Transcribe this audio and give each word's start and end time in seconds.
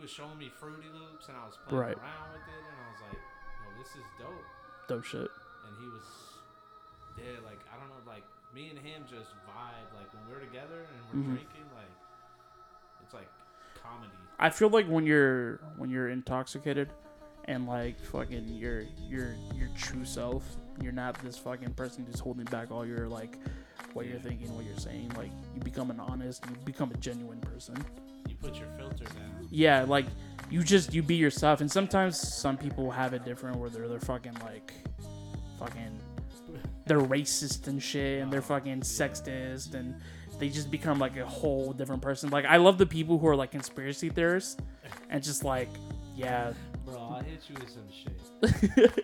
was 0.00 0.10
showing 0.10 0.36
me 0.38 0.48
Fruity 0.58 0.88
Loops, 0.92 1.28
and 1.28 1.36
I 1.36 1.44
was 1.46 1.56
playing 1.68 1.80
Right. 1.80 1.96
around 1.98 2.32
with 2.32 2.42
it, 2.48 2.64
and 2.64 2.76
I 2.80 2.88
was 2.90 3.00
like, 3.00 3.20
"Yo, 3.60 3.66
this 3.78 3.94
is 3.96 4.04
dope." 4.18 4.44
Dope 4.88 5.04
shit. 5.04 5.30
And 5.66 5.76
he 5.78 5.86
was, 5.88 6.02
yeah, 7.16 7.38
like 7.44 7.60
I 7.72 7.78
don't 7.78 7.88
know, 7.88 8.00
like 8.06 8.24
me 8.54 8.70
and 8.70 8.78
him 8.78 9.04
just 9.08 9.30
vibe. 9.46 9.88
Like 9.94 10.12
when 10.14 10.26
we're 10.28 10.40
together 10.44 10.80
and 10.88 11.00
we're 11.12 11.20
Mhm. 11.22 11.34
drinking, 11.36 11.68
like 11.74 11.92
it's 13.02 13.14
like 13.14 13.28
comedy. 13.82 14.10
I 14.38 14.50
feel 14.50 14.70
like 14.70 14.86
when 14.86 15.04
you're 15.06 15.56
when 15.76 15.90
you're 15.90 16.08
intoxicated 16.08 16.90
and 17.44 17.66
like 17.66 17.98
fucking 18.00 18.48
your 18.48 18.82
your 19.08 19.34
your 19.54 19.68
true 19.76 20.04
self, 20.04 20.44
you're 20.82 20.92
not 20.92 21.14
this 21.22 21.36
fucking 21.38 21.74
person 21.74 22.04
who's 22.06 22.20
holding 22.20 22.46
back 22.46 22.70
all 22.70 22.86
your 22.86 23.06
like 23.08 23.38
what 23.94 24.06
you're 24.06 24.18
thinking, 24.18 24.54
what 24.54 24.64
you're 24.64 24.76
saying. 24.76 25.12
Like 25.16 25.30
you 25.54 25.60
become 25.60 25.90
an 25.90 26.00
honest, 26.00 26.44
you 26.48 26.56
become 26.64 26.90
a 26.92 26.96
genuine 26.96 27.40
person. 27.40 27.76
You 28.28 28.36
put 28.36 28.56
your 28.56 28.68
filter 28.78 29.04
down. 29.04 29.48
Yeah, 29.50 29.84
like 29.84 30.06
you 30.50 30.62
just 30.62 30.94
you 30.94 31.02
be 31.02 31.16
yourself. 31.16 31.60
And 31.60 31.70
sometimes 31.70 32.16
some 32.16 32.56
people 32.56 32.90
have 32.90 33.14
it 33.14 33.24
different 33.24 33.56
where 33.56 33.70
they're 33.70 33.88
they're 33.88 34.00
fucking 34.00 34.36
like 34.44 34.72
fucking 35.58 35.98
they're 36.86 37.00
racist 37.00 37.68
and 37.68 37.80
shit 37.80 38.22
and 38.22 38.32
they're 38.32 38.42
fucking 38.42 38.80
sexist 38.80 39.74
and 39.74 39.94
they 40.40 40.48
just 40.48 40.70
become 40.70 40.98
like 40.98 41.16
a 41.16 41.26
whole 41.26 41.72
different 41.72 42.02
person. 42.02 42.30
Like 42.30 42.46
I 42.46 42.56
love 42.56 42.78
the 42.78 42.86
people 42.86 43.18
who 43.18 43.28
are 43.28 43.36
like 43.36 43.50
conspiracy 43.50 44.08
theorists 44.08 44.56
and 45.08 45.22
just 45.22 45.44
like 45.44 45.68
yeah, 46.16 46.52
Bro, 46.84 46.96
I'll 46.96 47.22
hit 47.22 47.42
you 47.48 47.54
with 47.54 47.70
some 47.70 47.86
shit. 47.90 48.92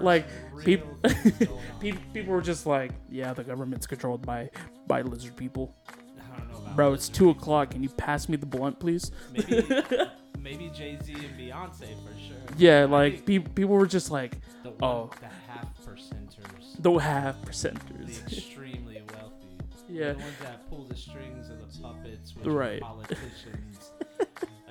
Like, 0.00 0.28
some 0.28 0.54
real 0.54 0.64
peop- 0.64 0.84
things 1.02 1.38
going 1.38 1.58
on. 1.70 1.80
Pe- 1.80 1.92
people 2.12 2.32
were 2.34 2.40
just 2.42 2.66
like 2.66 2.92
yeah, 3.10 3.32
the 3.32 3.44
government's 3.44 3.86
controlled 3.86 4.24
by 4.26 4.50
by 4.86 5.02
lizard 5.02 5.36
people. 5.36 5.74
I 5.88 6.38
don't 6.38 6.50
know 6.52 6.58
about 6.58 6.76
Bro, 6.76 6.92
it's 6.94 7.08
two 7.08 7.26
people. 7.28 7.42
o'clock. 7.42 7.70
Can 7.70 7.82
you 7.82 7.88
pass 7.88 8.28
me 8.28 8.36
the 8.36 8.46
blunt, 8.46 8.78
please? 8.80 9.10
Maybe, 9.32 9.66
maybe 10.38 10.70
Jay 10.74 10.98
Z 11.02 11.12
and 11.12 11.38
Beyonce 11.38 11.78
for 12.04 12.18
sure. 12.18 12.36
Yeah, 12.56 12.84
like 12.86 13.24
pe- 13.26 13.38
people 13.38 13.74
were 13.76 13.86
just 13.86 14.10
like 14.10 14.38
the, 14.62 14.70
oh. 14.70 14.72
one, 14.72 14.80
oh. 14.82 15.10
the 15.20 15.26
half 15.52 15.68
percenters, 15.84 16.76
the 16.82 16.92
half 16.98 17.40
percenters, 17.42 18.24
the 18.28 18.36
extremely 18.36 19.02
wealthy, 19.14 19.34
yeah. 19.88 20.12
the 20.12 20.18
ones 20.18 20.34
that 20.42 20.68
pull 20.68 20.84
the 20.84 20.96
strings 20.96 21.48
of 21.50 21.58
the 21.60 21.78
puppets, 21.82 22.34
which 22.36 22.46
Right. 22.46 22.80
politicians. 22.80 23.89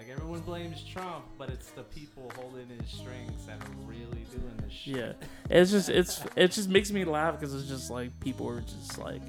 Everyone 0.09 0.39
blames 0.41 0.83
Trump, 0.83 1.25
but 1.37 1.49
it's 1.49 1.71
the 1.71 1.83
people 1.83 2.31
holding 2.35 2.67
his 2.67 2.89
strings 2.89 3.45
that 3.45 3.57
are 3.61 3.85
really 3.85 4.25
doing 4.31 4.53
this 4.63 4.73
shit. 4.73 4.95
Yeah, 4.95 5.13
it's 5.49 5.71
just 5.71 5.89
it's 5.89 6.23
it 6.35 6.51
just 6.51 6.69
makes 6.69 6.91
me 6.91 7.05
laugh 7.05 7.39
because 7.39 7.53
it's 7.53 7.67
just 7.67 7.89
like 7.89 8.17
people 8.19 8.47
are 8.49 8.61
just 8.61 8.97
like, 8.97 9.21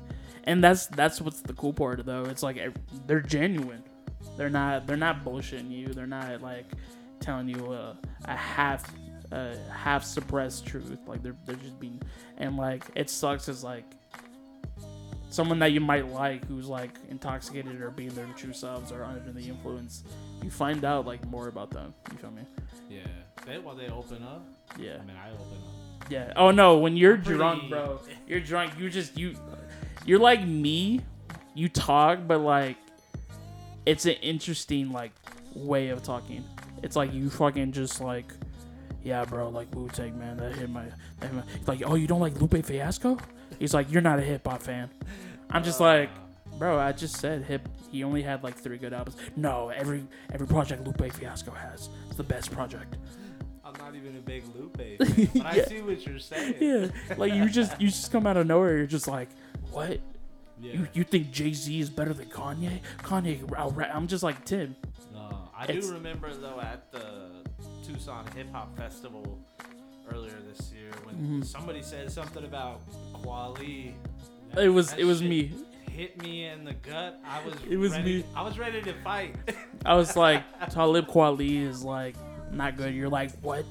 and 0.44 0.62
that's 0.62 0.86
that's 0.86 1.20
what's 1.20 1.40
the 1.40 1.52
cool 1.54 1.72
part 1.72 2.04
though. 2.06 2.24
It's 2.24 2.42
like 2.42 2.58
they're 3.06 3.20
genuine. 3.20 3.82
They're 4.36 4.50
not 4.50 4.86
they're 4.86 4.96
not 4.96 5.24
bullshitting 5.24 5.70
you. 5.70 5.88
They're 5.88 6.06
not 6.06 6.40
like 6.40 6.66
telling 7.20 7.48
you 7.48 7.72
a, 7.72 7.96
a 8.24 8.36
half 8.36 8.90
a 9.32 9.56
half 9.70 10.04
suppressed 10.04 10.66
truth. 10.66 10.98
Like 11.06 11.22
they're 11.22 11.36
they're 11.46 11.56
just 11.56 11.78
being 11.78 12.00
and 12.38 12.56
like 12.56 12.84
it 12.94 13.10
sucks 13.10 13.48
as 13.48 13.62
like 13.62 13.84
someone 15.30 15.58
that 15.60 15.72
you 15.72 15.80
might 15.80 16.08
like 16.08 16.44
who's 16.46 16.66
like 16.68 16.90
intoxicated 17.08 17.80
or 17.80 17.90
being 17.90 18.10
their 18.10 18.26
true 18.36 18.52
selves 18.52 18.92
or 18.92 19.04
under 19.04 19.32
the 19.32 19.48
influence. 19.48 20.04
You 20.42 20.50
find 20.50 20.84
out 20.84 21.06
like 21.06 21.24
more 21.26 21.48
about 21.48 21.70
them. 21.70 21.94
You 22.12 22.18
feel 22.18 22.30
me? 22.30 22.42
Yeah. 22.88 23.00
They 23.46 23.58
well 23.58 23.74
they 23.74 23.88
open 23.88 24.22
up. 24.22 24.44
Yeah. 24.78 24.96
I 25.00 25.04
mean 25.04 25.16
I 25.16 25.30
open 25.30 25.46
up. 25.46 26.10
Yeah. 26.10 26.32
Oh 26.36 26.50
no, 26.50 26.78
when 26.78 26.96
you're 26.96 27.16
pretty- 27.16 27.36
drunk, 27.36 27.70
bro, 27.70 28.00
you're 28.26 28.40
drunk. 28.40 28.72
You 28.78 28.90
just 28.90 29.16
you, 29.16 29.34
you're 30.04 30.18
like 30.18 30.44
me. 30.46 31.00
You 31.54 31.68
talk, 31.68 32.20
but 32.26 32.38
like, 32.38 32.76
it's 33.84 34.06
an 34.06 34.14
interesting 34.22 34.90
like 34.92 35.12
way 35.54 35.88
of 35.88 36.02
talking. 36.02 36.44
It's 36.82 36.96
like 36.96 37.12
you 37.12 37.28
fucking 37.28 37.72
just 37.72 38.00
like, 38.00 38.32
yeah, 39.02 39.24
bro, 39.24 39.48
like 39.48 39.74
Wu 39.74 39.88
Tang, 39.88 40.18
man, 40.18 40.36
that 40.38 40.54
hit 40.54 40.70
my, 40.70 40.84
that 41.18 41.26
hit 41.26 41.34
my. 41.34 41.42
Like, 41.66 41.82
oh, 41.84 41.96
you 41.96 42.06
don't 42.06 42.20
like 42.20 42.40
Lupe 42.40 42.64
Fiasco? 42.64 43.18
He's 43.60 43.72
like, 43.74 43.92
you're 43.92 44.02
not 44.02 44.18
a 44.18 44.22
hip 44.22 44.44
hop 44.46 44.62
fan. 44.62 44.90
I'm 45.50 45.62
just 45.62 45.78
like, 45.78 46.10
bro, 46.58 46.80
I 46.80 46.90
just 46.92 47.16
said 47.18 47.44
hip. 47.44 47.68
He 47.92 48.02
only 48.02 48.22
had 48.22 48.42
like 48.42 48.56
three 48.56 48.78
good 48.78 48.92
albums. 48.92 49.16
No, 49.36 49.68
every 49.68 50.04
every 50.32 50.46
project 50.48 50.84
Lupe 50.84 51.12
Fiasco 51.12 51.52
has, 51.52 51.88
it's 52.08 52.16
the 52.16 52.24
best 52.24 52.50
project. 52.50 52.96
I'm 53.64 53.74
not 53.78 53.94
even 53.94 54.16
a 54.16 54.20
big 54.20 54.42
Lupe 54.56 54.76
fan, 54.98 55.28
but 55.34 55.46
I 55.46 55.62
see 55.64 55.80
what 55.82 56.04
you're 56.06 56.18
saying. 56.18 56.54
yeah, 56.60 56.86
like 57.16 57.32
you 57.34 57.48
just 57.48 57.80
you 57.80 57.88
just 57.88 58.10
come 58.10 58.26
out 58.26 58.36
of 58.36 58.46
nowhere. 58.46 58.76
You're 58.78 58.86
just 58.86 59.06
like, 59.06 59.28
what? 59.70 60.00
Yeah. 60.60 60.72
You 60.74 60.88
you 60.92 61.04
think 61.04 61.30
Jay 61.30 61.52
Z 61.52 61.78
is 61.80 61.88
better 61.90 62.12
than 62.12 62.26
Kanye? 62.26 62.80
Kanye, 62.98 63.40
rap- 63.76 63.90
I'm 63.94 64.06
just 64.06 64.22
like 64.22 64.44
Tim. 64.44 64.74
No, 65.12 65.50
I 65.56 65.64
It's- 65.64 65.86
do 65.86 65.92
remember 65.94 66.32
though 66.34 66.60
at 66.60 66.90
the 66.92 67.30
Tucson 67.84 68.24
Hip 68.36 68.50
Hop 68.52 68.76
Festival 68.76 69.38
earlier 70.12 70.38
this 70.48 70.72
year 70.72 70.90
when 71.04 71.16
Mhm. 71.16 71.44
somebody 71.44 71.82
said 71.82 72.10
something 72.10 72.44
about 72.44 72.80
Kweli. 73.14 73.94
It 74.56 74.68
was 74.68 74.92
it 74.94 75.04
was 75.04 75.22
me. 75.22 75.52
Hit 75.90 76.20
me 76.22 76.44
in 76.46 76.64
the 76.64 76.74
gut. 76.74 77.20
I 77.26 77.44
was. 77.44 77.54
It 77.68 77.76
was 77.76 77.92
ready, 77.92 78.18
me. 78.18 78.24
I 78.34 78.42
was 78.42 78.58
ready 78.58 78.80
to 78.82 78.92
fight. 79.04 79.34
I 79.84 79.94
was 79.94 80.16
like, 80.16 80.42
Talib 80.70 81.06
Kweli 81.08 81.62
is 81.66 81.84
like 81.84 82.16
not 82.52 82.76
good. 82.76 82.94
You're 82.94 83.08
like, 83.08 83.32
what? 83.40 83.64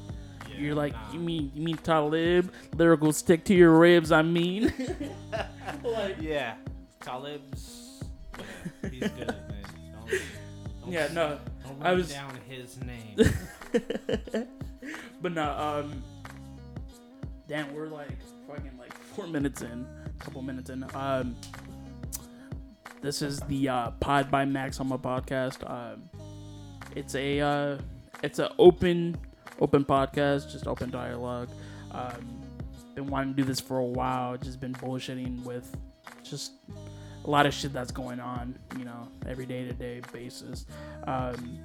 You're 0.58 0.76
like, 0.76 0.92
nah. 0.94 1.14
you 1.14 1.20
mean 1.20 1.52
you 1.56 1.64
mean 1.64 1.78
Talib? 1.78 2.52
Lyrical 2.76 3.14
stick 3.14 3.46
to 3.46 3.54
your 3.56 3.78
ribs. 3.78 4.12
I 4.12 4.22
mean, 4.22 4.74
like, 5.84 6.18
Yeah, 6.22 6.56
Talib's. 7.00 8.04
Yeah, 8.84 8.90
he's 8.90 9.00
good, 9.10 9.28
man. 9.28 9.66
Don't, 10.10 10.10
don't 10.82 10.92
yeah, 10.92 11.08
no. 11.14 11.40
Don't 11.64 11.82
I 11.86 11.92
was- 11.94 12.12
down 12.12 12.38
his 12.48 12.78
name. 12.82 13.16
but 15.22 15.32
no, 15.32 15.52
um, 15.86 16.04
damn, 17.50 17.74
we're 17.74 17.88
like 17.88 18.18
fucking 18.48 18.78
like 18.78 18.94
four 18.94 19.28
minutes 19.28 19.64
in, 19.64 19.86
a 20.06 20.24
couple 20.24 20.42
minutes 20.42 20.70
in. 20.70 20.86
Um, 20.94 21.36
this 23.02 23.22
is 23.22 23.40
the 23.42 23.68
uh, 23.68 23.92
Pod 24.00 24.30
by 24.30 24.46
Max 24.46 24.80
on 24.80 24.88
my 24.88 24.98
podcast. 24.98 25.70
Um, 25.70 26.10
it's 26.96 27.16
a 27.16 27.40
uh, 27.42 27.78
it's 28.24 28.40
a 28.40 28.54
open 28.60 29.18
open 29.60 29.84
podcast, 29.84 30.52
just 30.52 30.68
open 30.68 30.92
dialogue. 30.92 31.50
Um, 31.92 32.40
been 32.94 33.08
wanting 33.08 33.34
to 33.34 33.42
do 33.42 33.44
this 33.44 33.60
for 33.60 33.80
a 33.80 33.86
while. 33.86 34.38
Just 34.38 34.60
been 34.60 34.74
bullshitting 34.74 35.44
with 35.44 35.76
just 36.24 36.54
a 37.26 37.30
lot 37.30 37.48
of 37.48 37.54
shit 37.54 37.74
that's 37.74 37.92
going 37.92 38.20
on, 38.20 38.58
you 38.78 38.86
know, 38.86 39.08
every 39.28 39.48
day 39.48 39.66
to 39.66 39.74
day 39.74 40.02
basis. 40.14 40.68
Um, 41.06 41.60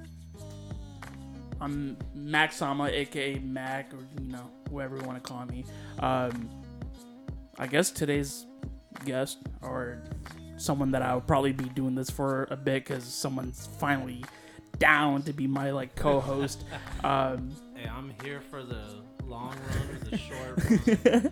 I'm 1.61 1.97
Max 2.13 2.57
Sama, 2.57 2.85
aka 2.87 3.39
Mac, 3.39 3.93
or 3.93 3.99
you 4.21 4.31
know, 4.31 4.49
whoever 4.69 4.97
you 4.97 5.03
want 5.03 5.23
to 5.23 5.27
call 5.27 5.45
me. 5.45 5.65
Um, 5.99 6.49
I 7.57 7.67
guess 7.67 7.91
today's 7.91 8.45
guest, 9.05 9.39
or 9.61 10.01
someone 10.57 10.91
that 10.91 11.01
I'll 11.01 11.21
probably 11.21 11.53
be 11.53 11.69
doing 11.69 11.95
this 11.95 12.09
for 12.09 12.47
a 12.51 12.55
bit, 12.57 12.85
because 12.85 13.03
someone's 13.03 13.67
finally 13.79 14.23
down 14.79 15.23
to 15.23 15.33
be 15.33 15.47
my 15.47 15.71
like 15.71 15.95
co-host. 15.95 16.63
um, 17.03 17.55
Hey, 17.75 17.89
I'm 17.89 18.13
here 18.23 18.41
for 18.41 18.63
the 18.63 18.81
long 19.25 19.55
run 19.69 19.89
or 19.89 20.09
the 20.09 20.17
short 20.17 21.03
run. 21.05 21.31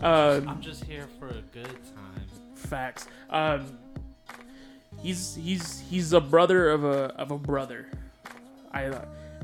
um, 0.00 0.48
I'm 0.48 0.60
just 0.60 0.84
here 0.84 1.06
for 1.18 1.28
a 1.28 1.42
good 1.52 1.66
time. 1.66 2.26
Facts. 2.54 3.06
Um, 3.30 3.78
he's 5.00 5.34
he's 5.34 5.80
he's 5.80 6.12
a 6.12 6.20
brother 6.20 6.70
of 6.70 6.84
a 6.84 7.14
of 7.16 7.30
a 7.30 7.38
brother. 7.38 7.86
I 8.72 8.90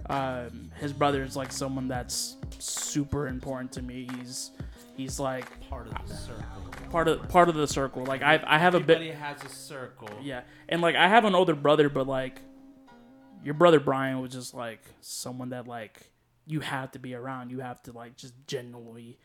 um 0.08 0.70
his 0.80 0.92
brother 0.92 1.22
is 1.22 1.36
like 1.36 1.52
someone 1.52 1.88
that's 1.88 2.36
super 2.58 3.26
important 3.28 3.72
to 3.72 3.82
me. 3.82 4.08
He's 4.18 4.50
he's 4.96 5.20
like 5.20 5.46
Part 5.68 5.86
of 5.88 6.08
the 6.08 6.14
circle. 6.14 6.44
part 6.90 7.08
of 7.08 7.28
part 7.28 7.48
of 7.48 7.54
the 7.54 7.66
circle. 7.68 8.04
Like 8.04 8.22
I 8.22 8.42
I 8.46 8.58
have 8.58 8.74
a 8.74 8.80
bit 8.80 8.96
Everybody 8.96 9.18
has 9.20 9.42
a 9.44 9.48
circle. 9.54 10.08
yeah, 10.22 10.42
and 10.68 10.80
like 10.80 10.96
I 10.96 11.08
have 11.08 11.24
an 11.24 11.34
older 11.34 11.54
brother, 11.54 11.88
but 11.88 12.06
like 12.06 12.40
your 13.44 13.54
brother 13.54 13.78
Brian 13.80 14.20
was 14.20 14.32
just 14.32 14.54
like 14.54 14.80
someone 15.00 15.50
that 15.50 15.68
like 15.68 16.10
you 16.46 16.60
have 16.60 16.90
to 16.92 16.98
be 16.98 17.14
around. 17.14 17.50
You 17.50 17.60
have 17.60 17.82
to 17.84 17.92
like 17.92 18.16
just 18.16 18.34
genuinely 18.46 19.18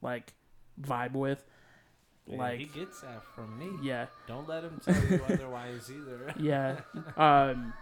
like 0.00 0.32
vibe 0.80 1.12
with. 1.12 1.44
Like 2.26 2.60
he 2.60 2.66
gets 2.66 3.00
that 3.00 3.24
from 3.34 3.58
me. 3.58 3.70
yeah. 3.82 4.06
Don't 4.28 4.48
let 4.48 4.62
him 4.62 4.80
tell 4.84 4.94
you 5.10 5.20
otherwise 5.28 5.90
either. 5.90 6.32
Yeah. 6.38 6.76
Um, 7.16 7.72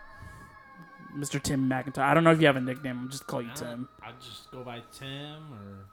Mr. 1.17 1.43
Tim 1.43 1.69
McIntyre. 1.69 2.03
I 2.03 2.15
don't 2.15 2.25
know 2.25 2.33
if 2.33 2.41
you 2.41 2.47
have 2.47 2.57
a 2.57 2.61
nickname. 2.61 3.01
I'll 3.03 3.09
just 3.09 3.27
call 3.27 3.43
you 3.43 3.51
Tim. 3.55 3.89
I 4.03 4.11
just 4.21 4.51
go 4.51 4.63
by 4.63 4.83
Tim 4.93 5.53
or 5.53 5.87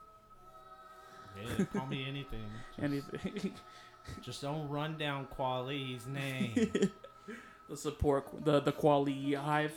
yeah, 1.42 1.64
call 1.66 1.86
me 1.86 2.06
anything. 2.08 2.44
Just, 2.76 2.82
Anything. 2.82 3.52
just 4.22 4.42
don't 4.42 4.68
run 4.68 4.96
down 4.96 5.26
Kweli's 5.36 6.06
name. 6.06 6.54
the 7.68 7.76
support, 7.76 8.44
the 8.44 8.60
the 8.60 8.72
quality 8.72 9.34
hive, 9.34 9.72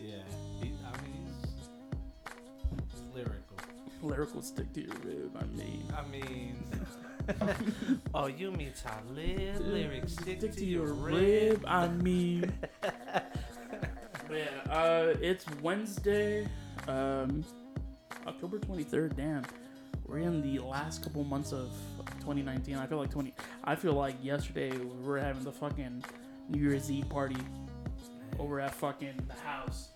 yeah, 0.00 0.16
he, 0.60 0.72
I 0.84 1.02
mean 1.02 1.26
he's, 2.90 3.02
lyrical. 3.14 3.56
lyrical 4.02 4.42
stick 4.42 4.72
to 4.74 4.82
your 4.82 4.94
rib. 5.02 5.36
I 5.36 5.44
mean, 5.56 5.92
I 5.96 6.06
mean, 6.08 6.64
oh, 8.14 8.26
you 8.26 8.50
mean 8.52 8.72
to 8.72 8.82
Talib 8.82 9.60
lyrics 9.60 10.12
stick, 10.12 10.40
to, 10.40 10.64
your 10.64 10.92
rib? 10.92 11.64
I 11.66 11.88
mean. 11.88 12.52
Yeah, 14.34 14.72
uh, 14.72 15.14
it's 15.20 15.44
Wednesday, 15.62 16.48
um, 16.88 17.44
October 18.26 18.58
23rd. 18.58 19.16
Damn, 19.16 19.42
we're 20.06 20.18
in 20.18 20.42
the 20.42 20.58
last 20.58 21.04
couple 21.04 21.22
months 21.22 21.52
of 21.52 21.70
2019. 22.20 22.76
I 22.76 22.86
feel 22.86 22.98
like 22.98 23.10
20. 23.10 23.32
I 23.62 23.76
feel 23.76 23.92
like 23.92 24.16
yesterday 24.22 24.76
we 24.76 25.06
were 25.06 25.20
having 25.20 25.44
the 25.44 25.52
fucking 25.52 26.02
New 26.48 26.60
Year's 26.60 26.90
Eve 26.90 27.08
party 27.08 27.36
over 28.40 28.60
at 28.60 28.74
fucking 28.74 29.14
the 29.28 29.48
house, 29.48 29.90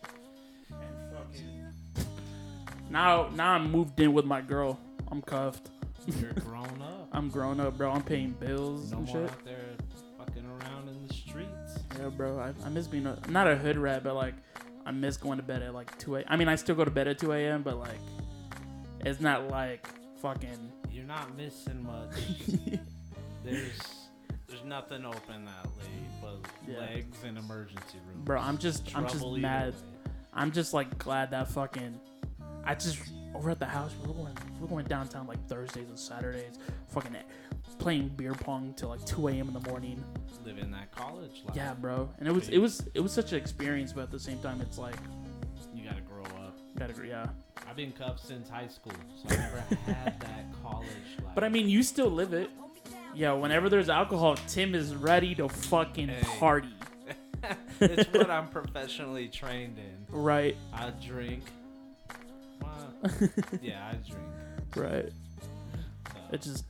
and 0.71 1.17
fucking 1.17 1.73
now 2.91 3.29
now 3.35 3.55
I'm 3.55 3.71
moved 3.73 3.99
in 3.99 4.13
with 4.13 4.25
my 4.25 4.41
girl. 4.41 4.79
I'm 5.11 5.21
cuffed. 5.21 5.71
You're 6.21 6.33
grown 6.45 6.81
up. 6.81 7.09
I'm 7.11 7.29
grown 7.29 7.59
up, 7.59 7.77
bro. 7.77 7.91
I'm 7.91 8.05
paying 8.05 8.31
bills 8.39 8.93
No 8.93 8.99
and 8.99 9.07
more 9.09 9.29
shit. 9.29 9.33
Bro. 12.17 12.39
I, 12.39 12.53
I 12.67 12.69
miss 12.69 12.87
being 12.87 13.07
a 13.07 13.19
not 13.29 13.47
a 13.49 13.57
hood 13.57 13.77
rat, 13.77 14.03
but 14.05 14.15
like 14.15 14.35
I 14.87 14.91
miss 14.91 15.17
going 15.17 15.39
to 15.39 15.43
bed 15.45 15.63
at 15.63 15.75
like 15.75 15.97
two 15.99 16.17
a. 16.17 16.25
I 16.27 16.37
mean, 16.37 16.49
I 16.49 16.57
still 16.57 16.75
go 16.75 16.85
to 16.85 16.91
bed 16.91 17.09
at 17.09 17.19
two 17.19 17.33
a.m., 17.33 17.63
but 17.63 17.79
like 17.79 17.99
it's 19.01 19.21
not 19.21 19.49
like 19.51 19.87
fucking. 20.21 20.73
You're 20.91 21.05
not 21.05 21.37
missing 21.37 21.83
much. 21.85 22.11
there's 23.45 23.79
there's 24.49 24.65
nothing 24.65 25.05
open 25.05 25.45
that 25.45 25.67
late 25.79 25.89
but 26.23 26.51
Yeah. 26.67 26.81
legs 26.81 27.19
and 27.25 27.39
emergency 27.39 27.99
room. 28.09 28.23
Bro, 28.25 28.41
I'm 28.41 28.59
just 28.59 28.97
I'm 28.97 29.07
just 29.07 29.25
mad. 29.37 29.73
way. 29.75 29.79
I'm 30.35 30.53
just 30.53 30.73
like 30.75 30.99
glad 30.99 31.31
that 31.33 31.49
fucking. 31.51 31.99
I 32.69 32.75
just 32.75 32.99
over 33.35 33.51
at 33.51 33.59
the 33.59 33.67
house 33.67 33.93
we're 34.05 34.13
going 34.13 34.33
we're 34.61 34.67
going 34.69 34.85
downtown 34.87 35.27
like 35.27 35.45
Thursdays 35.49 35.89
and 35.89 35.99
Saturdays, 35.99 36.59
fucking 36.89 37.17
playing 37.79 38.09
beer 38.17 38.35
pong 38.35 38.75
till 38.77 38.91
like 38.91 39.05
two 39.07 39.29
a.m. 39.29 39.49
in 39.49 39.55
the 39.55 39.61
morning. 39.71 40.03
Living 40.45 40.71
that 40.73 40.91
college 40.93 41.43
life. 41.47 41.57
Yeah, 41.57 41.75
bro. 41.75 42.09
And 42.19 42.29
it 42.29 42.33
was 42.33 42.49
it 42.51 42.59
was 42.59 42.87
it 42.95 43.01
was 43.01 43.13
such 43.13 43.33
an 43.33 43.39
experience, 43.39 43.93
but 43.93 44.03
at 44.03 44.11
the 44.11 44.19
same 44.21 44.39
time, 44.41 44.61
it's 44.61 44.79
like 44.79 44.97
You 45.75 45.83
gotta 45.85 46.01
grow 46.03 46.25
up. 46.45 46.57
gotta 46.79 46.93
agree, 46.93 47.09
yeah. 47.09 47.27
I've 47.69 47.77
been 47.77 47.93
cuffed 47.93 48.21
since 48.27 48.49
high 48.49 48.69
school, 48.69 48.93
so 49.17 49.35
I 49.35 49.37
never 49.39 49.59
had 49.87 50.21
that 50.21 50.45
college 50.63 50.89
life. 51.25 51.35
But 51.35 51.45
I 51.45 51.49
mean, 51.49 51.69
you 51.69 51.83
still 51.83 52.11
live 52.11 52.33
it. 52.35 52.51
Yeah, 53.15 53.33
whenever 53.33 53.69
there's 53.69 53.89
alcohol, 53.89 54.37
Tim 54.47 54.75
is 54.75 54.95
ready 54.95 55.35
to 55.37 55.49
fucking 55.49 56.09
Hey. 56.09 56.39
party. 56.39 56.69
it's 57.81 58.13
what 58.13 58.31
I'm 58.31 58.49
professionally 58.49 59.29
trained 59.29 59.79
in. 59.79 60.07
Right, 60.11 60.57
I 60.73 60.91
drink. 61.07 61.43
Well, 62.61 63.11
yeah, 63.63 63.91
I 63.93 63.95
drink. 64.09 64.27
right. 64.77 65.13
So. 66.13 66.19
It's 66.33 66.47
just, 66.47 66.65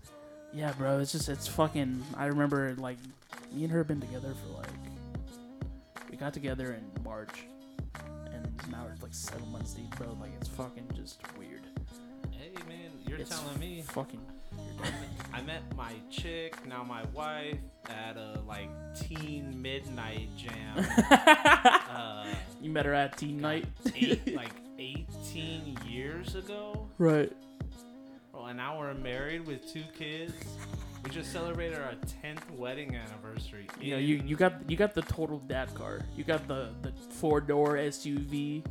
yeah, 0.52 0.72
bro. 0.72 0.98
It's 1.00 1.12
just, 1.12 1.28
it's 1.28 1.46
fucking. 1.48 2.02
I 2.16 2.26
remember 2.26 2.74
like 2.78 2.98
me 3.52 3.64
and 3.64 3.72
her 3.72 3.82
been 3.84 4.00
together 4.00 4.32
for 4.44 4.58
like, 4.58 4.68
we 6.10 6.16
got 6.16 6.32
together 6.34 6.72
in 6.74 7.02
March, 7.04 7.44
and 8.32 8.46
now 8.70 8.86
it's 8.92 9.02
like 9.02 9.14
seven 9.14 9.50
months 9.52 9.72
deep, 9.74 9.94
bro. 9.96 10.16
Like 10.20 10.30
it's 10.40 10.48
fucking 10.48 10.88
just 10.94 11.20
weird. 11.38 11.62
hey 12.30 12.50
man, 12.68 12.90
you're 13.06 13.18
It's 13.18 13.30
telling 13.30 13.58
me. 13.58 13.82
Fucking. 13.88 14.20
I 15.34 15.40
met 15.42 15.62
my 15.76 15.92
chick, 16.10 16.66
now 16.66 16.82
my 16.82 17.04
wife, 17.12 17.58
at 17.90 18.16
a 18.16 18.40
like 18.46 18.68
teen 18.94 19.60
midnight 19.60 20.28
jam. 20.36 20.86
uh, 21.10 22.26
You 22.60 22.70
met 22.70 22.86
her 22.86 22.94
at 22.94 23.16
teen 23.18 23.40
night. 23.40 23.66
eight, 23.94 24.34
like 24.36 24.50
18 24.78 25.78
years 25.86 26.34
ago. 26.34 26.88
right. 26.98 27.32
Oh, 28.34 28.44
and 28.44 28.56
now 28.56 28.78
we're 28.78 28.94
married 28.94 29.46
with 29.46 29.66
two 29.72 29.82
kids. 29.98 30.32
We 31.04 31.10
just 31.10 31.32
celebrated 31.32 31.78
our 31.78 31.94
10th 32.22 32.48
wedding 32.56 32.94
anniversary. 32.94 33.66
You 33.80 33.92
know, 33.92 33.98
you, 33.98 34.22
you 34.24 34.36
got 34.36 34.68
you 34.70 34.76
got 34.76 34.94
the 34.94 35.02
total 35.02 35.38
dad 35.40 35.74
car. 35.74 36.00
You 36.16 36.22
got 36.24 36.46
the 36.46 36.68
the 36.82 36.92
four 37.10 37.40
door 37.40 37.76
SUV. 37.76 38.64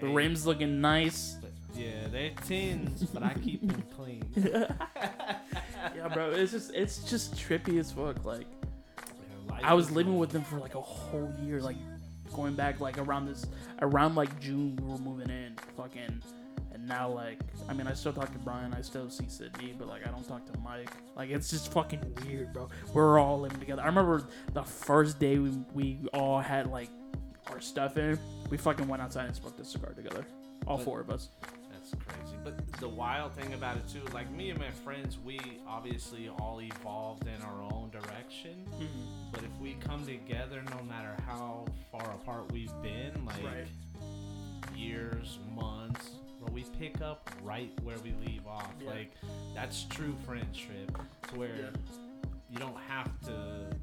The 0.00 0.08
rims 0.08 0.46
looking 0.46 0.80
nice. 0.80 1.36
Yeah, 1.76 2.08
they're 2.10 2.30
teens, 2.46 3.04
but 3.12 3.22
I 3.22 3.34
keep 3.34 3.66
them 3.66 3.82
clean. 3.96 4.24
Yeah, 5.94 6.08
bro. 6.08 6.30
It's 6.30 6.50
just 6.52 6.72
it's 6.74 6.98
just 7.10 7.34
trippy 7.34 7.78
as 7.78 7.92
fuck. 7.92 8.24
Like 8.24 8.46
Yeah, 9.50 9.58
I 9.62 9.74
was 9.74 9.90
living 9.90 10.16
with 10.16 10.30
them 10.30 10.42
for 10.42 10.58
like 10.58 10.74
a 10.74 10.80
whole 10.80 11.30
year. 11.42 11.60
Like 11.60 11.76
going 12.34 12.54
back 12.54 12.80
like 12.80 12.98
around 12.98 13.26
this 13.26 13.46
around 13.80 14.14
like 14.14 14.38
June 14.40 14.76
we 14.76 14.86
were 14.86 14.98
moving 14.98 15.30
in. 15.30 15.56
Fucking. 15.76 16.22
And 16.72 16.88
now 16.88 17.08
like 17.08 17.38
I 17.68 17.72
mean 17.72 17.86
I 17.86 17.94
still 17.94 18.12
talk 18.12 18.30
to 18.32 18.38
Brian. 18.40 18.74
I 18.74 18.82
still 18.82 19.08
see 19.08 19.26
Sydney, 19.28 19.74
but 19.78 19.88
like 19.88 20.06
I 20.06 20.10
don't 20.10 20.26
talk 20.28 20.44
to 20.52 20.58
Mike. 20.60 20.90
Like 21.16 21.30
it's 21.30 21.48
just 21.50 21.72
fucking 21.72 22.00
weird, 22.26 22.52
bro. 22.52 22.68
We're 22.92 23.18
all 23.18 23.40
living 23.40 23.60
together. 23.60 23.82
I 23.82 23.86
remember 23.86 24.26
the 24.52 24.62
first 24.64 25.18
day 25.18 25.38
we 25.38 25.50
we 25.72 25.98
all 26.12 26.40
had 26.40 26.70
like 26.70 26.90
our 27.50 27.60
stuff 27.60 27.96
in. 27.96 28.18
We 28.50 28.56
fucking 28.58 28.88
went 28.88 29.02
outside 29.02 29.26
and 29.26 29.36
smoked 29.36 29.60
a 29.60 29.64
cigar 29.64 29.92
together. 29.92 30.24
All 30.66 30.76
But- 30.78 30.84
four 30.84 31.00
of 31.00 31.10
us. 31.10 31.28
That's 31.90 32.02
crazy. 32.04 32.36
But 32.42 32.72
the 32.80 32.88
wild 32.88 33.32
thing 33.32 33.52
about 33.54 33.76
it 33.76 33.86
too, 33.88 34.00
like 34.12 34.30
me 34.30 34.50
and 34.50 34.58
my 34.58 34.70
friends, 34.70 35.18
we 35.22 35.38
obviously 35.68 36.28
all 36.38 36.60
evolved 36.62 37.26
in 37.26 37.42
our 37.42 37.62
own 37.62 37.90
direction. 37.90 38.64
Mm-hmm. 38.74 39.30
But 39.32 39.42
if 39.42 39.50
we 39.60 39.74
come 39.86 40.04
together, 40.06 40.62
no 40.70 40.82
matter 40.84 41.14
how 41.26 41.66
far 41.92 42.10
apart 42.12 42.50
we've 42.52 42.72
been, 42.82 43.24
like 43.26 43.44
Right. 43.44 43.66
years, 44.74 45.38
months, 45.54 46.10
but 46.42 46.52
we 46.52 46.64
pick 46.78 47.00
up 47.00 47.30
right 47.42 47.70
where 47.82 47.96
we 47.98 48.14
leave 48.26 48.46
off. 48.46 48.72
Yeah. 48.82 48.90
Like 48.90 49.12
that's 49.54 49.84
true 49.84 50.14
friendship, 50.26 50.96
to 51.28 51.38
where 51.38 51.56
Yeah. 51.56 51.70
you 52.50 52.58
don't 52.58 52.78
have 52.88 53.10
to 53.26 53.76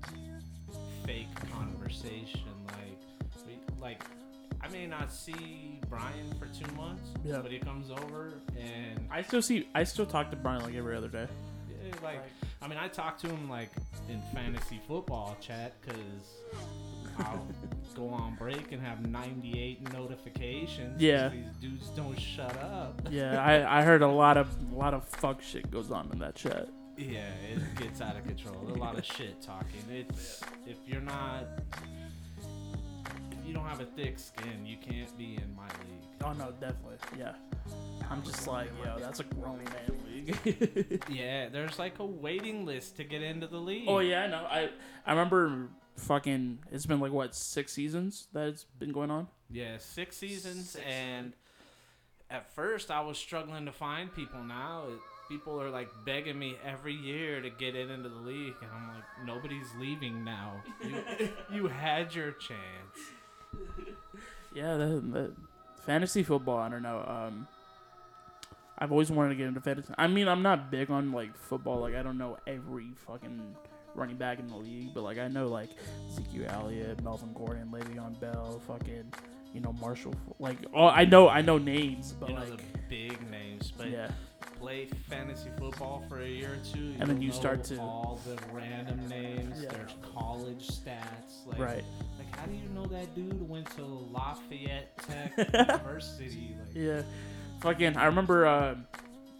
fake 1.05 1.27
conversation. 1.51 2.41
Like, 2.67 2.99
we, 3.45 3.59
like 3.79 4.01
I 4.63 4.67
may 4.69 4.85
not 4.87 5.11
see 5.11 5.79
Brian 5.89 6.33
for 6.39 6.45
two 6.47 6.71
months, 6.75 7.09
Yeah. 7.23 7.39
but 7.41 7.51
he 7.51 7.59
comes 7.59 7.89
over 7.91 8.33
and 8.57 9.07
I 9.11 9.21
still 9.23 9.41
see 9.41 9.67
I 9.75 9.83
still 9.83 10.05
talk 10.05 10.29
to 10.31 10.37
Brian 10.37 10.61
like 10.63 10.75
every 10.75 10.95
other 10.95 11.07
day. 11.09 11.27
yeah, 11.69 11.93
like 12.03 12.21
I 12.61 12.67
mean 12.67 12.77
I 12.77 12.87
talk 12.87 13.17
to 13.19 13.27
him 13.27 13.49
like 13.49 13.71
in 14.09 14.21
fantasy 14.33 14.79
football 14.87 15.35
chat 15.41 15.73
because 15.81 16.41
I'll 17.19 17.45
go 17.95 18.07
on 18.09 18.35
break 18.35 18.71
and 18.71 18.81
have 18.81 19.05
98 19.05 19.91
notifications. 19.93 21.01
Yeah. 21.01 21.29
these 21.29 21.45
dudes 21.59 21.89
don't 21.89 22.19
shut 22.19 22.55
up. 22.61 23.01
Yeah, 23.09 23.43
I, 23.43 23.79
I 23.79 23.83
heard 23.83 24.01
a 24.01 24.07
lot 24.07 24.37
of 24.37 24.47
a 24.71 24.75
lot 24.75 24.93
of 24.93 25.03
fuck 25.05 25.41
shit 25.41 25.69
goes 25.71 25.91
on 25.91 26.09
in 26.13 26.19
that 26.19 26.35
chat. 26.35 26.69
Yeah, 26.97 27.25
it 27.51 27.59
gets 27.77 27.99
out 27.99 28.15
of 28.15 28.23
control. 28.25 28.67
A 28.67 28.77
lot 28.77 28.97
of 28.97 29.03
shit 29.03 29.41
talking. 29.41 29.81
It's 29.89 30.41
if 30.67 30.77
you're 30.85 31.01
not 31.01 31.45
if 31.73 31.79
you 33.51 33.57
don't 33.57 33.67
have 33.67 33.81
a 33.81 33.85
thick 33.85 34.17
skin, 34.17 34.65
you 34.65 34.77
can't 34.77 35.17
be 35.17 35.35
in 35.35 35.53
my 35.57 35.63
league. 35.63 36.07
Oh 36.23 36.31
no, 36.31 36.53
definitely. 36.61 36.95
Yeah. 37.19 37.33
I'm 38.09 38.23
just 38.23 38.47
like, 38.47 38.69
yo, 38.81 38.97
that's 38.97 39.19
a 39.19 39.25
grown 39.25 39.59
man 39.65 39.99
league. 40.07 41.03
Yeah, 41.09 41.49
there's 41.49 41.77
like 41.77 41.99
a 41.99 42.05
waiting 42.05 42.65
list 42.65 42.95
to 42.97 43.03
get 43.03 43.21
into 43.21 43.47
the 43.47 43.57
league. 43.57 43.89
oh 43.89 43.99
yeah, 43.99 44.25
no, 44.27 44.37
I 44.37 44.69
I 45.05 45.11
remember 45.11 45.67
fucking 45.97 46.59
it's 46.71 46.85
been 46.85 47.01
like 47.01 47.11
what, 47.11 47.35
six 47.35 47.73
seasons 47.73 48.29
that 48.31 48.47
it's 48.47 48.63
been 48.79 48.93
going 48.93 49.11
on? 49.11 49.27
Yeah, 49.49 49.79
six 49.79 50.15
seasons, 50.15 50.77
and 50.87 51.33
at 52.29 52.53
first 52.55 52.89
I 52.89 53.01
was 53.01 53.17
struggling 53.17 53.65
to 53.65 53.73
find 53.73 54.15
people. 54.15 54.41
Now 54.41 54.85
it, 54.87 54.99
people 55.27 55.61
are 55.61 55.69
like 55.69 55.89
begging 56.05 56.39
me 56.39 56.55
every 56.65 56.93
year 56.95 57.41
to 57.41 57.49
get 57.49 57.75
in 57.75 57.89
into 57.89 58.07
the 58.07 58.15
league, 58.15 58.55
and 58.61 58.71
I'm 58.73 58.95
like, 58.95 59.25
nobody's 59.25 59.67
leaving 59.77 60.23
now. 60.23 60.53
You, 60.87 61.29
you 61.53 61.67
had 61.67 62.15
your 62.15 62.31
chance. 62.31 63.11
Yeah, 64.53 64.75
the, 64.75 65.01
that 65.13 65.31
fantasy 65.85 66.23
football, 66.23 66.57
I 66.57 66.67
don't 66.69 66.83
know. 66.83 67.05
Um 67.07 67.47
I've 68.77 68.91
always 68.91 69.11
wanted 69.11 69.29
to 69.29 69.35
get 69.35 69.47
into 69.47 69.61
fantasy. 69.61 69.93
I 69.97 70.07
mean, 70.07 70.27
I'm 70.27 70.41
not 70.41 70.71
big 70.71 70.89
on 70.89 71.11
like 71.11 71.35
football. 71.37 71.79
Like 71.79 71.95
I 71.95 72.01
don't 72.01 72.17
know 72.17 72.37
every 72.47 72.87
fucking 73.07 73.55
running 73.93 74.15
back 74.17 74.39
in 74.39 74.47
the 74.47 74.55
league, 74.57 74.93
but 74.93 75.03
like 75.03 75.19
I 75.19 75.27
know 75.27 75.47
like 75.47 75.69
Ezekiel 76.09 76.47
Elliott, 76.49 77.03
Melvin 77.03 77.31
Gordon, 77.33 77.69
Le'Veon 77.71 78.19
Bell, 78.19 78.59
fucking 78.67 79.13
you 79.53 79.61
know 79.61 79.73
Marshall. 79.73 80.15
Like 80.39 80.57
all 80.73 80.89
I 80.89 81.05
know, 81.05 81.29
I 81.29 81.41
know 81.41 81.57
names, 81.57 82.13
but 82.19 82.29
you 82.29 82.35
know 82.35 82.41
like 82.41 82.73
the 82.73 82.79
big 82.89 83.29
names, 83.29 83.71
but 83.77 83.89
yeah, 83.91 84.09
play 84.59 84.87
fantasy 85.09 85.49
football 85.59 86.03
for 86.09 86.19
a 86.21 86.27
year 86.27 86.53
or 86.53 86.73
two, 86.73 86.95
And 86.99 87.07
then 87.09 87.21
you'll 87.21 87.33
start 87.33 87.63
to- 87.65 87.79
all 87.79 88.19
the 88.25 88.37
random 88.51 89.07
names. 89.07 89.61
Yeah. 89.61 89.69
There's 89.73 89.93
college 90.15 90.67
stats, 90.67 91.45
like 91.45 91.59
right. 91.59 91.83
How 92.35 92.45
do 92.45 92.53
you 92.53 92.67
know 92.73 92.85
that 92.87 93.13
dude 93.15 93.47
went 93.47 93.69
to 93.77 93.83
Lafayette 93.83 94.97
Tech 95.07 95.33
University? 95.53 96.55
Like, 96.59 96.75
Yeah, 96.75 97.01
fucking. 97.61 97.97
I 97.97 98.05
remember 98.05 98.45
uh, 98.45 98.75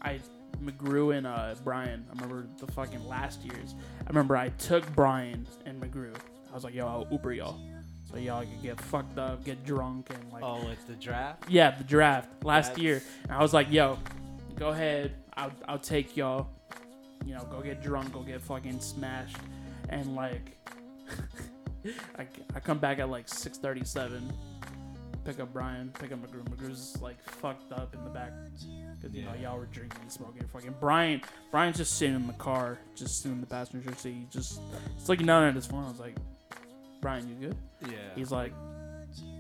I 0.02 0.20
McGrew 0.64 1.16
and 1.18 1.26
uh, 1.26 1.56
Brian. 1.64 2.06
I 2.10 2.14
remember 2.22 2.48
the 2.64 2.72
fucking 2.72 3.08
last 3.08 3.44
years. 3.44 3.76
I 4.06 4.10
remember 4.10 4.36
I 4.38 4.50
took 4.50 4.92
Brian 4.96 5.48
and 5.66 5.82
McGrew. 5.82 6.14
I 6.52 6.54
was 6.54 6.64
like, 6.64 6.74
yo, 6.76 6.86
I'll 6.88 7.08
Uber 7.12 7.34
y'all, 7.34 7.60
so 8.12 8.18
y'all 8.18 8.44
can 8.44 8.62
get 8.62 8.80
fucked 8.82 9.18
up, 9.18 9.44
get 9.46 9.64
drunk, 9.66 10.10
and 10.14 10.32
like, 10.34 10.44
oh, 10.44 10.68
it's 10.70 10.84
the 10.84 10.94
draft. 10.96 11.46
yeah, 11.50 11.72
the 11.72 11.84
draft 11.86 12.44
last 12.44 12.68
That's- 12.76 12.84
year. 12.84 13.02
And 13.24 13.32
I 13.32 13.42
was 13.42 13.54
like, 13.54 13.72
yo, 13.72 13.98
go 14.58 14.70
ahead, 14.70 15.16
I'll 15.36 15.52
I'll 15.68 15.80
take 15.80 16.16
y'all. 16.18 16.50
You 17.26 17.36
know, 17.36 17.44
go 17.50 17.62
get 17.62 17.82
drunk, 17.82 18.14
go 18.14 18.22
get 18.22 18.42
fucking 18.42 18.80
smashed, 18.82 19.38
and 19.90 20.16
like, 20.16 20.58
I, 22.18 22.28
I 22.56 22.60
come 22.60 22.78
back 22.80 23.00
at 23.00 23.10
like 23.10 23.28
six 23.28 23.58
thirty 23.58 23.84
seven. 23.84 24.32
pick 25.24 25.40
up 25.40 25.52
Brian, 25.54 25.92
pick 26.00 26.12
up 26.12 26.20
McGrew. 26.20 26.44
McGrew's 26.50 27.02
like 27.02 27.22
fucked 27.24 27.72
up 27.72 27.94
in 27.96 28.04
the 28.04 28.10
back 28.10 28.32
because 29.00 29.16
you 29.16 29.24
know 29.24 29.34
y'all 29.42 29.58
were 29.58 29.66
drinking, 29.68 30.00
and 30.02 30.12
smoking. 30.12 30.44
Fucking 30.54 30.76
Brian, 30.80 31.22
Brian's 31.52 31.78
just 31.78 31.98
sitting 31.98 32.16
in 32.16 32.28
the 32.28 32.34
car, 32.34 32.78
just 32.96 33.18
sitting 33.22 33.34
in 33.34 33.42
the 33.42 33.48
passenger 33.48 33.94
seat, 33.96 34.30
just 34.30 34.62
it's 34.98 35.10
looking 35.10 35.26
down 35.26 35.44
at 35.44 35.56
his 35.56 35.66
phone. 35.66 35.84
I 35.84 35.90
was 35.90 36.00
like, 36.00 36.16
Brian, 37.02 37.28
you 37.28 37.48
good? 37.48 37.58
Yeah. 37.90 37.98
He's 38.16 38.32
like, 38.32 38.54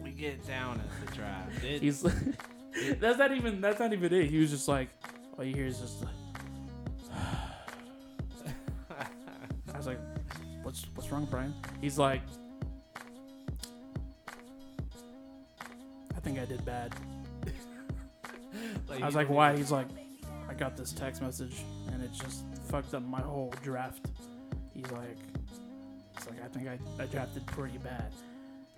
we 0.03 0.11
get 0.11 0.45
down 0.47 0.79
at 0.79 1.07
the 1.07 1.15
drive. 1.15 1.63
It, 1.63 1.81
he's 1.81 2.01
that's 2.99 3.19
not 3.19 3.31
even 3.35 3.61
that's 3.61 3.79
not 3.79 3.93
even 3.93 4.13
it. 4.13 4.29
He 4.29 4.39
was 4.39 4.49
just 4.49 4.67
like, 4.67 4.89
all 5.37 5.43
you 5.43 5.53
hear 5.53 5.67
is 5.67 5.79
just. 5.79 6.01
Like, 6.01 6.13
I 9.73 9.77
was 9.77 9.87
like, 9.87 9.99
what's 10.71 10.85
what's 10.95 11.11
wrong, 11.11 11.27
Brian? 11.29 11.53
He's 11.81 11.97
like, 11.99 12.21
I 16.15 16.19
think 16.21 16.39
I 16.39 16.45
did 16.45 16.63
bad. 16.63 16.95
I 18.89 19.05
was 19.05 19.15
like, 19.15 19.29
why? 19.29 19.57
He's 19.57 19.69
like, 19.69 19.87
I 20.49 20.53
got 20.53 20.77
this 20.77 20.93
text 20.93 21.21
message 21.21 21.63
and 21.91 22.01
it 22.01 22.13
just 22.13 22.45
fucked 22.69 22.93
up 22.93 23.03
my 23.03 23.19
whole 23.19 23.53
draft. 23.61 24.05
He's 24.73 24.89
like, 24.91 25.17
it's 26.15 26.29
like 26.29 26.41
I 26.41 26.47
think 26.47 26.69
I, 26.69 27.03
I 27.03 27.05
drafted 27.05 27.45
pretty 27.47 27.77
bad. 27.79 28.13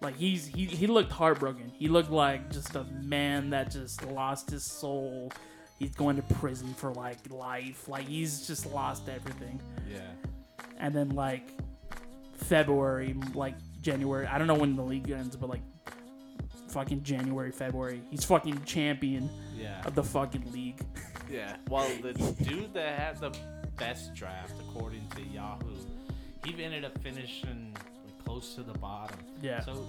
Like 0.01 0.17
he's 0.17 0.47
he 0.47 0.65
he 0.65 0.87
looked 0.87 1.11
heartbroken. 1.11 1.71
He 1.77 1.89
looked 1.89 2.09
like 2.09 2.51
just 2.51 2.75
a 2.75 2.85
man 3.03 3.51
that 3.51 3.69
just 3.69 4.03
lost 4.07 4.49
his 4.49 4.65
soul. 4.65 5.31
He's 5.77 5.93
going 5.93 6.15
to 6.15 6.23
prison 6.23 6.73
for 6.73 6.91
like 6.93 7.19
life. 7.29 7.87
Like 7.87 8.07
he's 8.07 8.47
just 8.47 8.65
lost 8.73 9.09
everything. 9.09 9.61
Yeah. 9.87 9.99
And 10.79 10.95
then 10.95 11.09
like 11.09 11.51
February, 12.43 13.15
like 13.33 13.55
January, 13.81 14.25
I 14.27 14.37
don't 14.37 14.47
know 14.47 14.55
when 14.55 14.75
the 14.75 14.83
league 14.83 15.09
ends, 15.09 15.35
but 15.35 15.49
like 15.49 15.61
fucking 16.69 17.03
January, 17.03 17.51
February, 17.51 18.01
he's 18.09 18.23
fucking 18.25 18.63
champion 18.65 19.29
Yeah. 19.55 19.81
of 19.85 19.95
the 19.95 20.03
fucking 20.03 20.51
league. 20.51 20.79
Yeah. 21.31 21.55
Well, 21.69 21.89
the 22.01 22.13
dude 22.43 22.73
that 22.73 22.99
had 22.99 23.19
the 23.19 23.35
best 23.77 24.13
draft, 24.13 24.53
according 24.69 25.07
to 25.15 25.21
Yahoo, 25.23 25.75
he 26.45 26.63
ended 26.63 26.85
up 26.85 26.97
finishing 26.99 27.73
like, 28.05 28.25
close 28.25 28.53
to 28.55 28.63
the 28.63 28.77
bottom. 28.77 29.17
Yeah. 29.41 29.61
So 29.61 29.85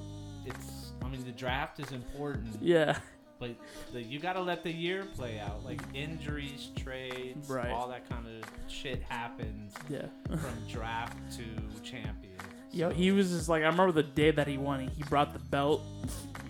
it's, 0.47 0.93
I 1.05 1.09
mean, 1.09 1.25
the 1.25 1.33
draft 1.33 1.81
is 1.81 1.91
important, 1.93 2.57
Yeah. 2.63 2.99
But 3.49 3.93
the, 3.93 4.03
you 4.03 4.19
got 4.19 4.35
to 4.35 4.41
let 4.43 4.63
the 4.63 4.73
year 4.73 5.05
play 5.17 5.39
out. 5.39 5.65
Like 5.65 5.81
injuries, 5.95 6.69
trades, 6.77 7.49
Right. 7.49 7.71
all 7.71 7.89
that 7.89 8.09
kind 8.09 8.27
of 8.27 8.49
shit 8.71 9.03
happens 9.09 9.73
Yeah. 9.89 10.07
from 10.29 10.55
draft 10.71 11.17
to 11.39 11.45
champion. 11.83 12.33
Yo, 12.73 12.91
he 12.91 13.13
was 13.13 13.31
just 13.31 13.49
like 13.49 13.63
I 13.63 13.67
remember 13.67 13.93
the 13.93 14.03
day 14.03 14.31
that 14.33 14.49
he 14.49 14.59
won. 14.59 14.89
He 14.89 15.03
brought 15.05 15.33
the 15.33 15.39
belt. 15.39 15.81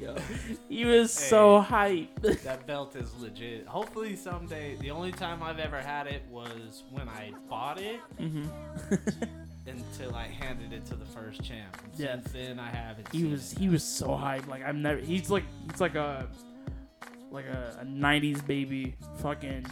Yo, 0.00 0.16
he 0.70 0.84
was 0.86 1.12
so 1.12 1.62
hyped. 1.62 2.42
that 2.44 2.66
belt 2.66 2.96
is 2.96 3.14
legit. 3.20 3.66
Hopefully 3.66 4.16
someday. 4.16 4.74
The 4.80 4.90
only 4.90 5.12
time 5.12 5.42
I've 5.42 5.58
ever 5.58 5.78
had 5.80 6.06
it 6.06 6.22
was 6.30 6.82
when 6.90 7.08
I 7.10 7.32
bought 7.50 7.78
it 7.80 8.00
hmm 8.18 8.46
until 9.66 10.14
I 10.14 10.24
handed 10.26 10.72
it 10.72 10.84
to 10.86 10.94
the 10.96 11.04
first 11.06 11.42
champ. 11.42 11.76
And 11.84 11.98
Yeah. 12.00 12.14
Since 12.14 12.32
then, 12.32 12.58
I 12.58 12.70
haven't. 12.70 13.08
he 13.12 13.24
was 13.24 13.52
it. 13.52 13.58
he 13.58 13.68
was 13.68 13.84
so 13.84 14.08
hyped. 14.08 14.46
Like 14.48 14.64
I've 14.64 14.76
never. 14.76 15.00
He's 15.00 15.28
like 15.30 15.44
he's 15.70 15.80
like 15.80 15.94
a 15.94 16.26
like 17.34 17.46
a, 17.46 17.78
a 17.80 17.84
'90s 17.84 18.46
baby. 18.46 18.94
Fucking 19.18 19.66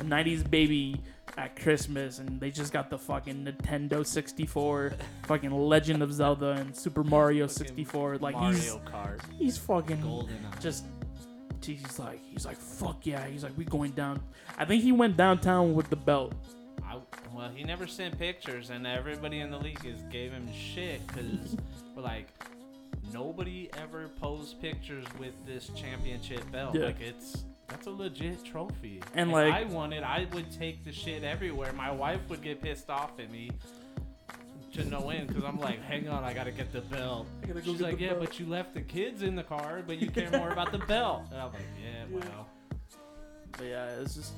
a 0.00 0.04
'90s 0.04 0.48
baby 0.48 1.00
at 1.38 1.56
Christmas, 1.56 2.18
and 2.18 2.40
they 2.40 2.50
just 2.50 2.72
got 2.72 2.90
the 2.90 2.98
fucking 2.98 3.44
Nintendo 3.46 4.04
64, 4.04 4.92
fucking 5.24 5.50
Legend 5.50 6.02
of 6.02 6.12
Zelda, 6.12 6.50
and 6.52 6.76
Super 6.76 7.02
Mario 7.04 7.46
64. 7.46 8.18
Like 8.18 8.34
Mario 8.34 8.50
he's 8.52 8.74
Kart, 8.74 9.20
he's 9.38 9.58
fucking 9.58 10.00
Golden. 10.02 10.36
just 10.60 10.84
he's 11.64 11.98
like 11.98 12.20
he's 12.24 12.44
like 12.44 12.56
fuck 12.56 13.06
yeah 13.06 13.24
he's 13.28 13.44
like 13.44 13.56
we 13.56 13.64
going 13.64 13.92
down 13.92 14.20
i 14.58 14.64
think 14.64 14.82
he 14.82 14.90
went 14.90 15.16
downtown 15.16 15.74
with 15.74 15.88
the 15.90 15.94
belt 15.94 16.34
I, 16.84 16.98
well, 17.34 17.48
he 17.54 17.64
never 17.64 17.86
sent 17.86 18.18
pictures, 18.18 18.70
and 18.70 18.86
everybody 18.86 19.40
in 19.40 19.50
the 19.50 19.58
league 19.58 19.84
is 19.84 20.02
gave 20.10 20.32
him 20.32 20.46
shit 20.52 21.06
because 21.06 21.56
we're 21.96 22.02
like, 22.02 22.28
nobody 23.12 23.68
ever 23.78 24.08
posts 24.20 24.54
pictures 24.54 25.04
with 25.18 25.32
this 25.46 25.70
championship 25.74 26.50
belt. 26.52 26.74
Yeah. 26.74 26.86
Like 26.86 27.00
it's 27.00 27.44
that's 27.68 27.86
a 27.86 27.90
legit 27.90 28.44
trophy. 28.44 29.00
And, 29.14 29.30
if 29.30 29.34
like- 29.34 29.52
I 29.54 29.64
won 29.64 29.92
it, 29.92 30.02
I 30.02 30.26
would 30.34 30.50
take 30.52 30.84
the 30.84 30.92
shit 30.92 31.24
everywhere. 31.24 31.72
My 31.72 31.90
wife 31.90 32.20
would 32.28 32.42
get 32.42 32.60
pissed 32.60 32.90
off 32.90 33.18
at 33.18 33.30
me. 33.30 33.50
To 34.74 34.84
no 34.86 35.10
end, 35.10 35.28
because 35.28 35.44
I'm 35.44 35.58
like, 35.60 35.82
hang 35.82 36.08
on, 36.08 36.24
I 36.24 36.32
gotta 36.32 36.50
get 36.50 36.72
the 36.72 36.80
belt. 36.80 37.26
I 37.42 37.46
gotta 37.48 37.60
go 37.60 37.72
She's 37.72 37.82
like, 37.82 38.00
yeah, 38.00 38.10
belt." 38.14 38.20
but 38.20 38.40
you 38.40 38.46
left 38.46 38.72
the 38.72 38.80
kids 38.80 39.22
in 39.22 39.36
the 39.36 39.42
car, 39.42 39.82
but 39.86 39.98
you 40.00 40.10
care 40.10 40.30
more 40.30 40.48
about 40.48 40.72
the 40.72 40.78
belt. 40.88 41.24
And 41.30 41.38
I'm 41.42 41.52
like, 41.52 41.60
yeah, 41.82 42.04
Yeah. 42.10 42.18
well, 42.30 42.48
but 43.58 43.66
yeah 43.66 44.00
it's 44.00 44.14
just 44.14 44.32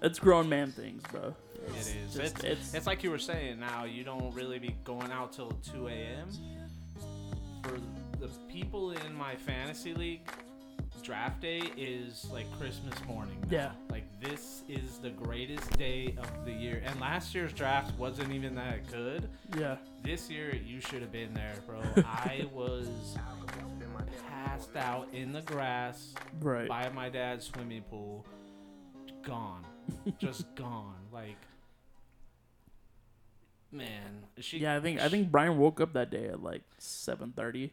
it's 0.00 0.20
grown 0.20 0.48
man 0.48 0.70
things 0.70 1.02
bro 1.10 1.34
it 1.56 1.72
It's 1.76 1.92
just- 1.92 2.16
it's, 2.20 2.44
it's- 2.44 2.74
it's 2.74 2.86
like 2.86 3.02
you 3.02 3.10
were 3.10 3.18
saying. 3.18 3.58
Now 3.58 3.82
you 3.84 4.04
don't 4.04 4.32
really 4.32 4.60
be 4.60 4.76
going 4.84 5.10
out 5.10 5.32
till 5.32 5.50
2 5.72 5.88
a.m. 5.88 6.28
For 7.68 7.80
the 8.20 8.28
people 8.48 8.92
in 8.92 9.14
my 9.14 9.36
fantasy 9.36 9.94
league, 9.94 10.22
draft 11.02 11.40
day 11.40 11.62
is 11.76 12.28
like 12.30 12.44
Christmas 12.58 12.94
morning. 13.06 13.38
now. 13.42 13.56
Yeah. 13.56 13.70
Like 13.90 14.04
this 14.20 14.62
is 14.68 14.98
the 14.98 15.10
greatest 15.10 15.70
day 15.78 16.14
of 16.18 16.44
the 16.44 16.52
year. 16.52 16.82
And 16.84 17.00
last 17.00 17.34
year's 17.34 17.52
draft 17.52 17.98
wasn't 17.98 18.32
even 18.32 18.54
that 18.56 18.90
good. 18.92 19.28
yeah 19.58 19.76
This 20.02 20.28
year 20.28 20.54
you 20.54 20.80
should 20.80 21.00
have 21.00 21.10
been 21.12 21.32
there, 21.32 21.54
bro. 21.66 21.80
I 22.04 22.46
was 22.52 22.88
passed 24.28 24.76
out 24.76 25.08
in 25.12 25.32
the 25.32 25.40
grass 25.42 26.14
right 26.40 26.68
by 26.68 26.88
my 26.90 27.08
dad's 27.08 27.46
swimming 27.46 27.82
pool. 27.82 28.26
Gone. 29.22 29.64
Just 30.18 30.54
gone. 30.54 30.94
Like 31.10 31.36
man, 33.72 34.24
she 34.40 34.58
yeah 34.58 34.76
i 34.76 34.80
think 34.80 35.00
i 35.00 35.08
think 35.08 35.30
brian 35.30 35.58
woke 35.58 35.80
up 35.80 35.92
that 35.92 36.10
day 36.10 36.26
at 36.28 36.42
like 36.42 36.62
7.30 36.80 37.70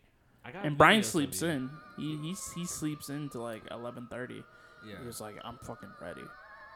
and 0.64 0.78
brian 0.78 1.02
sleeps 1.04 1.42
in 1.42 1.70
he, 1.98 2.18
he 2.18 2.36
he 2.56 2.66
sleeps 2.66 3.10
in 3.10 3.30
to 3.30 3.42
like 3.42 3.66
11.30 3.70 4.44
Yeah. 4.88 4.96
he 5.00 5.06
was 5.08 5.20
like 5.22 5.36
i'm 5.44 5.58
fucking 5.64 5.90
ready 6.02 6.22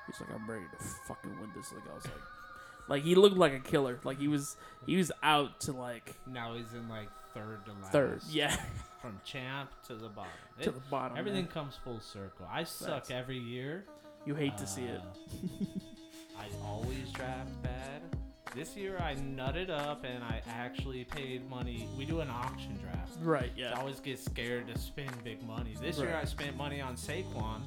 he's 0.08 0.20
like 0.22 0.30
i'm 0.34 0.50
ready 0.50 0.64
to 0.72 0.86
fucking 1.08 1.32
win 1.40 1.50
this 1.56 1.72
Like 1.74 1.84
i 1.92 1.94
was 1.96 2.06
like 2.06 2.14
like 2.88 3.04
he 3.04 3.14
looked 3.16 3.38
like 3.38 3.54
a 3.54 3.60
killer 3.60 4.00
like 4.04 4.18
he 4.20 4.28
was 4.28 4.56
he 4.88 4.96
was 4.96 5.12
out 5.22 5.60
to 5.62 5.74
like 5.74 6.16
Now 6.26 6.56
he's 6.56 6.74
in 6.74 6.88
like 6.90 7.10
third 7.36 7.64
to 7.66 7.72
last. 7.74 7.92
third 7.92 8.22
yeah 8.30 8.56
From 9.02 9.20
champ 9.24 9.70
to 9.88 9.94
the 9.96 10.10
bottom. 10.10 10.32
to 10.62 10.72
the 10.72 10.80
bottom 10.92 11.18
everything 11.18 11.44
man. 11.44 11.52
comes 11.54 11.76
full 11.84 12.02
circle. 12.02 12.46
I 12.52 12.64
suck 12.66 12.90
Facts. 13.06 13.12
every 13.12 13.38
year. 13.38 13.86
you 14.26 14.36
hate 14.36 14.58
to 14.58 14.66
see 14.68 14.84
it 14.84 15.00
Uh, 15.00 15.66
I 16.38 16.48
always 16.66 17.10
draft 17.14 17.50
bad. 17.64 17.99
This 18.56 18.76
year 18.76 18.98
I 19.00 19.16
nutted 19.16 19.70
up 19.70 20.04
and 20.04 20.24
I 20.24 20.42
actually 20.50 21.04
paid 21.04 21.48
money. 21.50 21.88
We 21.98 22.06
do 22.06 22.20
an 22.22 22.30
auction 22.30 22.78
draft. 22.82 23.14
right 23.22 23.52
yeah. 23.56 23.74
I 23.76 23.80
always 23.80 24.00
get 24.00 24.20
scared 24.20 24.68
to 24.74 24.78
spend 24.80 25.12
big 25.24 25.42
money. 25.46 25.76
This 25.80 25.98
year 25.98 26.16
I 26.20 26.26
spent 26.26 26.58
money 26.58 26.82
on 26.82 26.96
Saquon, 26.96 27.62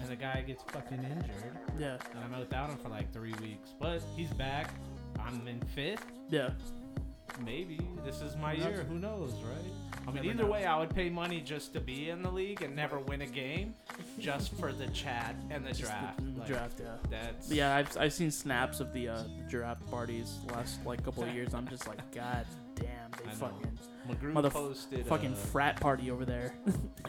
and 0.00 0.08
the 0.08 0.16
guy 0.16 0.42
gets 0.46 0.62
fucking 0.70 0.98
injured, 1.02 1.58
yeah 1.78 1.96
and 2.14 2.24
I'm 2.24 2.32
out 2.32 2.40
without 2.40 2.70
him 2.70 2.76
for 2.78 2.88
like 2.90 3.12
three 3.12 3.34
weeks. 3.40 3.74
But 3.78 4.02
he's 4.16 4.30
back. 4.30 4.70
I'm 5.18 5.46
in 5.48 5.60
fifth. 5.74 6.04
yeah 6.30 6.50
Maybe 7.44 7.80
this 8.04 8.20
is 8.20 8.36
my 8.36 8.52
year. 8.52 8.84
Who 8.88 8.98
knows, 8.98 9.32
right? 9.42 9.72
I 10.06 10.10
mean, 10.10 10.24
Never 10.26 10.30
either 10.42 10.46
way, 10.46 10.66
I 10.66 10.78
would 10.78 10.94
pay 10.94 11.08
money 11.08 11.40
just 11.40 11.72
to 11.72 11.80
be 11.80 12.10
in 12.10 12.22
the 12.22 12.30
league 12.30 12.60
and 12.62 12.76
never 12.76 12.98
win 12.98 13.22
a 13.22 13.26
game, 13.26 13.74
just 14.18 14.52
for 14.54 14.70
the 14.72 14.86
chat 14.88 15.34
and 15.50 15.64
the 15.64 15.70
Just 15.70 15.82
draft. 15.82 16.18
the 16.18 16.40
Like, 16.40 16.46
draft 16.46 16.80
yeah 16.80 16.96
That's 17.10 17.50
Yeah, 17.50 17.74
I've, 17.74 17.96
I've 17.96 18.12
seen 18.12 18.30
snaps 18.30 18.80
of 18.80 18.92
the 18.92 19.08
uh, 19.08 19.22
the 19.22 19.44
draft 19.48 19.88
parties 19.90 20.38
the 20.46 20.52
last 20.52 20.84
like 20.84 21.02
couple 21.02 21.22
of 21.24 21.30
years. 21.34 21.54
I'm 21.54 21.66
just 21.68 21.88
like, 21.88 21.98
God 22.14 22.46
damn, 22.74 23.10
they 23.24 23.30
fucking 23.32 23.78
McGrew 24.08 24.32
mother- 24.32 24.50
posted. 24.50 25.06
fucking 25.06 25.32
uh, 25.32 25.36
frat 25.36 25.80
party 25.80 26.10
over 26.10 26.24
there. 26.24 26.54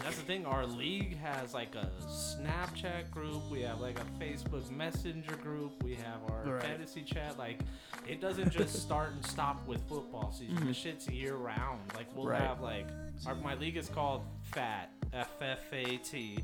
That's 0.01 0.15
the 0.17 0.23
thing. 0.23 0.45
Our 0.45 0.65
league 0.65 1.17
has 1.19 1.53
like 1.53 1.75
a 1.75 1.89
Snapchat 2.07 3.11
group. 3.11 3.41
We 3.51 3.61
have 3.61 3.79
like 3.81 3.99
a 3.99 4.05
Facebook 4.23 4.69
Messenger 4.71 5.35
group. 5.37 5.83
We 5.83 5.95
have 5.95 6.19
our 6.29 6.53
Right. 6.53 6.61
fantasy 6.63 7.01
chat. 7.03 7.37
Like, 7.37 7.59
it 8.07 8.21
doesn't 8.21 8.51
just 8.51 8.73
start 8.81 9.11
and 9.13 9.25
stop 9.25 9.65
with 9.67 9.81
football 9.87 10.31
season. 10.31 10.55
The 10.55 10.71
Mhm. 10.71 10.75
shit's 10.75 11.07
year 11.09 11.35
round. 11.35 11.81
Like, 11.95 12.07
we'll 12.15 12.27
Right. 12.27 12.41
have 12.41 12.61
like 12.61 12.87
our 13.25 13.35
my 13.35 13.55
league 13.55 13.77
is 13.77 13.89
called 13.89 14.23
FAT 14.43 14.89
F 15.13 15.41
F 15.41 15.73
A 15.73 15.97
T. 15.97 16.39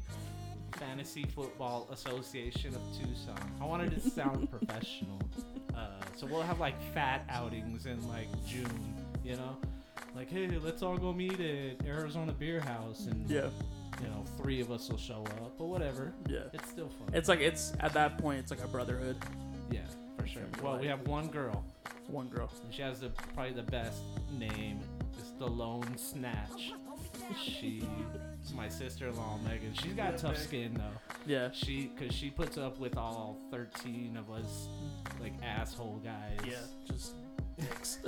Fantasy 0.78 1.26
Football 1.26 1.88
Association 1.92 2.74
of 2.74 2.82
Tucson. 2.98 3.38
I 3.62 3.66
wanted 3.66 3.92
it 3.94 4.04
to 4.04 4.10
sound 4.10 4.50
professional. 4.58 5.20
Uh, 5.76 5.88
so 6.16 6.26
we'll 6.26 6.42
have 6.42 6.60
like 6.60 6.82
fat 6.94 7.26
outings 7.30 7.86
in 7.86 8.06
like 8.08 8.28
June, 8.46 8.96
you 9.24 9.36
know? 9.36 9.58
Like, 10.16 10.30
hey, 10.30 10.48
let's 10.64 10.82
all 10.82 10.98
go 10.98 11.14
meet 11.14 11.40
at 11.40 11.86
Arizona 11.86 12.32
Beer 12.34 12.60
House 12.60 13.08
and 13.08 13.30
yeah, 13.30 13.48
you 14.02 14.08
know, 14.08 14.24
three 14.38 14.60
of 14.62 14.72
us 14.72 14.90
will 14.90 14.98
show 14.98 15.24
up, 15.24 15.54
but 15.58 15.66
whatever. 15.66 16.14
yeah. 16.28 16.40
It's 16.54 16.70
still 16.70 16.90
fun. 16.90 17.10
It's 17.14 17.30
like 17.30 17.40
it's 17.40 17.74
at 17.80 17.94
that 17.94 18.18
point, 18.18 18.40
it's 18.40 18.52
like 18.52 18.64
a 18.64 18.68
brotherhood. 18.68 19.16
yeah, 19.72 19.80
for 20.18 20.28
sure. 20.28 20.44
Well, 20.62 20.78
we 20.80 20.88
have 20.88 21.08
one 21.08 21.28
girl. 21.28 21.64
One 22.08 22.28
girl. 22.28 22.52
And 22.64 22.74
she 22.74 22.82
has 22.82 23.00
the 23.00 23.10
probably 23.34 23.54
the 23.54 23.64
best 23.64 24.02
name 24.38 24.80
It's 25.18 25.32
the 25.40 25.46
lone 25.48 25.98
snatch. 25.98 26.74
She, 27.42 27.84
my 28.54 28.68
sister-in-law 28.68 29.40
Megan. 29.46 29.74
She's 29.74 29.94
got 29.94 30.12
Yeah, 30.14 30.18
tough 30.18 30.34
Meg. 30.34 30.42
skin 30.42 30.74
though. 30.74 31.16
Yeah. 31.26 31.50
She, 31.54 31.92
cause 31.98 32.14
she 32.14 32.30
puts 32.30 32.58
up 32.58 32.80
with 32.80 32.98
all 32.98 33.38
13 33.52 34.18
of 34.18 34.30
us, 34.30 34.68
like 35.22 35.34
asshole 35.42 36.02
guys. 36.04 36.38
Yeah. 36.46 36.56
Just 36.92 37.14
dicks. 37.60 37.98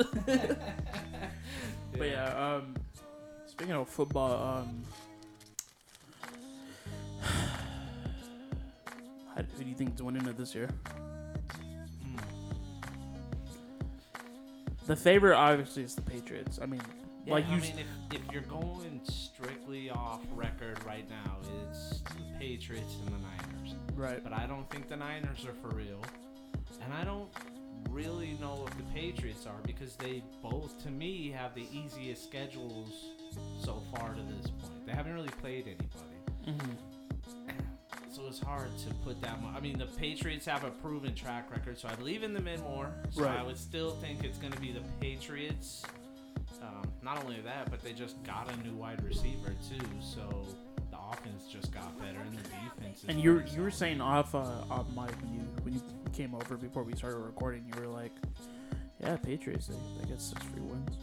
But 1.95 2.09
yeah, 2.09 2.55
um, 2.55 2.73
speaking 3.45 3.75
of 3.75 3.87
football, 3.87 4.57
um, 4.63 4.81
how, 9.35 9.43
who 9.57 9.63
do 9.63 9.69
you 9.69 9.75
think 9.75 9.93
is 9.93 10.01
winning 10.01 10.25
it 10.27 10.35
this 10.35 10.55
year? 10.55 10.69
The 14.87 14.95
favorite 14.95 15.35
obviously 15.37 15.83
is 15.83 15.95
the 15.95 16.01
Patriots. 16.01 16.59
I 16.61 16.65
mean, 16.65 16.81
Yeah, 17.25 17.33
like 17.33 17.45
I 17.47 17.55
you, 17.55 17.61
mean, 17.61 17.73
if, 18.11 18.19
if 18.21 18.31
you're 18.33 18.41
going 18.41 18.99
strictly 19.03 19.89
off 19.89 20.21
record 20.35 20.77
right 20.85 21.09
now, 21.09 21.37
it's 21.69 22.01
the 22.01 22.37
Patriots 22.39 22.95
and 23.05 23.15
the 23.15 23.19
Niners. 23.19 23.75
right? 23.95 24.21
But 24.23 24.33
I 24.33 24.45
don't 24.45 24.69
think 24.69 24.89
the 24.89 24.97
Niners 24.97 25.45
are 25.45 25.53
for 25.53 25.69
real. 25.75 26.01
And 26.83 26.93
I 26.93 27.03
don't 27.05 27.29
really 27.93 28.35
know 28.41 28.65
if 28.67 28.75
the 28.77 28.83
Patriots 28.93 29.45
are 29.45 29.59
because 29.65 29.95
they 29.95 30.23
both, 30.41 30.81
to 30.83 30.89
me, 30.89 31.29
have 31.31 31.53
the 31.53 31.65
easiest 31.71 32.23
schedules 32.23 32.89
so 33.63 33.81
far 33.95 34.13
to 34.13 34.21
this 34.41 34.49
point. 34.51 34.85
They 34.85 34.93
haven't 34.93 35.13
really 35.13 35.29
played 35.41 35.67
anybody. 35.67 36.57
hmm 36.59 36.71
So 38.11 38.23
it's 38.27 38.39
hard 38.39 38.69
to 38.79 38.93
put 39.05 39.21
that 39.21 39.41
much. 39.41 39.55
I 39.55 39.59
mean, 39.59 39.77
the 39.77 39.85
Patriots 39.85 40.45
have 40.45 40.63
a 40.63 40.69
proven 40.71 41.13
track 41.15 41.51
record, 41.51 41.77
so 41.77 41.87
I 41.87 41.95
believe 41.95 42.23
in 42.23 42.33
them 42.33 42.47
in 42.47 42.59
more. 42.61 42.91
So 43.11 43.23
Right. 43.23 43.39
I 43.39 43.43
would 43.43 43.57
still 43.57 43.91
think 43.91 44.23
it's 44.23 44.37
going 44.37 44.53
to 44.53 44.59
be 44.61 44.71
the 44.71 44.83
Patriots. 44.99 45.83
Um, 46.61 46.89
not 47.01 47.23
only 47.23 47.41
that, 47.41 47.69
but 47.69 47.81
they 47.81 47.91
just 47.93 48.21
got 48.23 48.49
a 48.51 48.55
new 48.67 48.73
wide 48.75 49.03
receiver 49.03 49.53
too. 49.69 49.85
So 50.01 50.45
offense 51.13 51.47
just 51.51 51.71
got 51.71 51.97
better, 51.99 52.19
and 52.19 52.33
the 52.37 52.43
defense. 52.43 53.03
And 53.07 53.19
you 53.19 53.43
you 53.53 53.61
were 53.61 53.71
saying 53.71 54.01
off 54.01 54.33
uh, 54.35 54.39
off 54.69 54.87
mic 54.89 55.11
when 55.21 55.33
you 55.33 55.41
when 55.63 55.73
you 55.73 55.81
came 56.13 56.35
over 56.35 56.57
before 56.57 56.83
we 56.83 56.93
started 56.95 57.17
recording, 57.17 57.65
you 57.73 57.81
were 57.81 57.87
like, 57.87 58.11
"Yeah, 58.99 59.15
Patriots 59.17 59.67
they, 59.67 59.75
they 60.01 60.07
get 60.09 60.21
six 60.21 60.41
free 60.45 60.61
wins. 60.61 60.97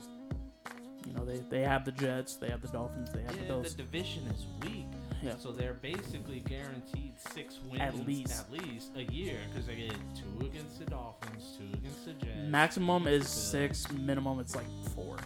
You 1.07 1.15
know 1.15 1.25
they 1.25 1.39
they 1.51 1.63
have 1.63 1.85
the 1.85 1.93
Jets, 1.93 2.37
they 2.37 2.49
have 2.49 2.61
the 2.63 2.69
Dolphins, 2.69 3.11
they 3.13 3.23
have 3.23 3.35
the 3.35 3.43
Yeah, 3.43 3.49
Bills. 3.49 3.75
the 3.75 3.83
division 3.83 4.23
is 4.29 4.45
weak. 4.63 4.85
Yeah. 5.23 5.35
So 5.39 5.53
they're 5.53 5.75
basically 5.75 6.41
guaranteed 6.41 7.13
six 7.19 7.59
wins 7.69 7.83
At 7.83 8.07
least. 8.07 8.41
at 8.41 8.51
least 8.51 8.93
a 8.97 9.03
year 9.13 9.37
because 9.51 9.67
they 9.67 9.75
get 9.77 9.93
two 10.15 10.47
against 10.47 10.79
the 10.79 10.87
Dolphins, 10.87 11.59
two 11.59 11.77
against 11.77 12.07
the 12.07 12.13
Jets. 12.15 12.39
Maximum 12.49 13.07
is 13.07 13.25
the 13.25 13.29
six, 13.29 13.91
minimum 13.93 14.41
it's 14.41 14.55
like 14.57 14.65
four. 14.95 15.17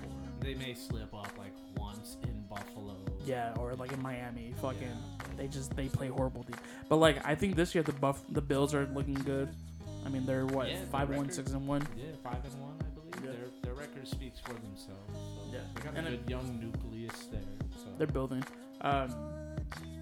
They 0.41 0.55
may 0.55 0.75
slip 0.75 1.15
up 1.15 1.31
like 1.39 1.53
once 1.77 2.17
in. 2.25 2.34
Yeah, 3.25 3.55
or 3.59 3.75
like 3.75 3.93
in 3.93 4.03
Miami, 4.03 4.53
fucking 4.61 4.89
they 5.37 5.49
just 5.49 5.75
they 5.77 5.89
play 5.89 6.09
horrible. 6.09 6.43
Deep. 6.43 6.57
But 6.89 6.97
like 6.97 7.27
I 7.27 7.35
think 7.35 7.57
this 7.57 7.75
year 7.75 7.83
the 7.83 7.93
buff 7.93 8.21
the 8.31 8.41
Bills 8.43 8.75
are 8.75 8.87
looking 8.95 9.15
good. 9.15 9.49
I 10.05 10.09
mean 10.11 10.27
they're 10.27 10.47
what 10.47 10.69
Yeah, 10.69 10.79
five 10.93 11.09
one 11.09 11.21
record- 11.21 11.35
six 11.35 11.53
and 11.53 11.67
one. 11.67 11.87
Yeah, 11.97 12.05
five 12.23 12.45
and 12.45 12.61
one, 12.61 12.75
I 12.81 12.85
believe. 12.95 13.25
Yeah. 13.25 13.31
Their 13.33 13.49
their 13.63 13.75
record 13.75 14.07
speaks 14.07 14.39
for 14.41 14.53
themselves. 14.53 15.13
So 15.15 15.53
Yeah. 15.53 15.61
they 15.75 15.81
got 15.83 15.97
And 15.97 16.07
a 16.07 16.13
it- 16.13 16.21
good 16.27 16.31
young 16.31 16.61
nucleus 16.61 17.27
there. 17.27 17.41
So 17.79 17.87
They're 17.99 18.07
building. 18.07 18.45
Um, 18.83 19.09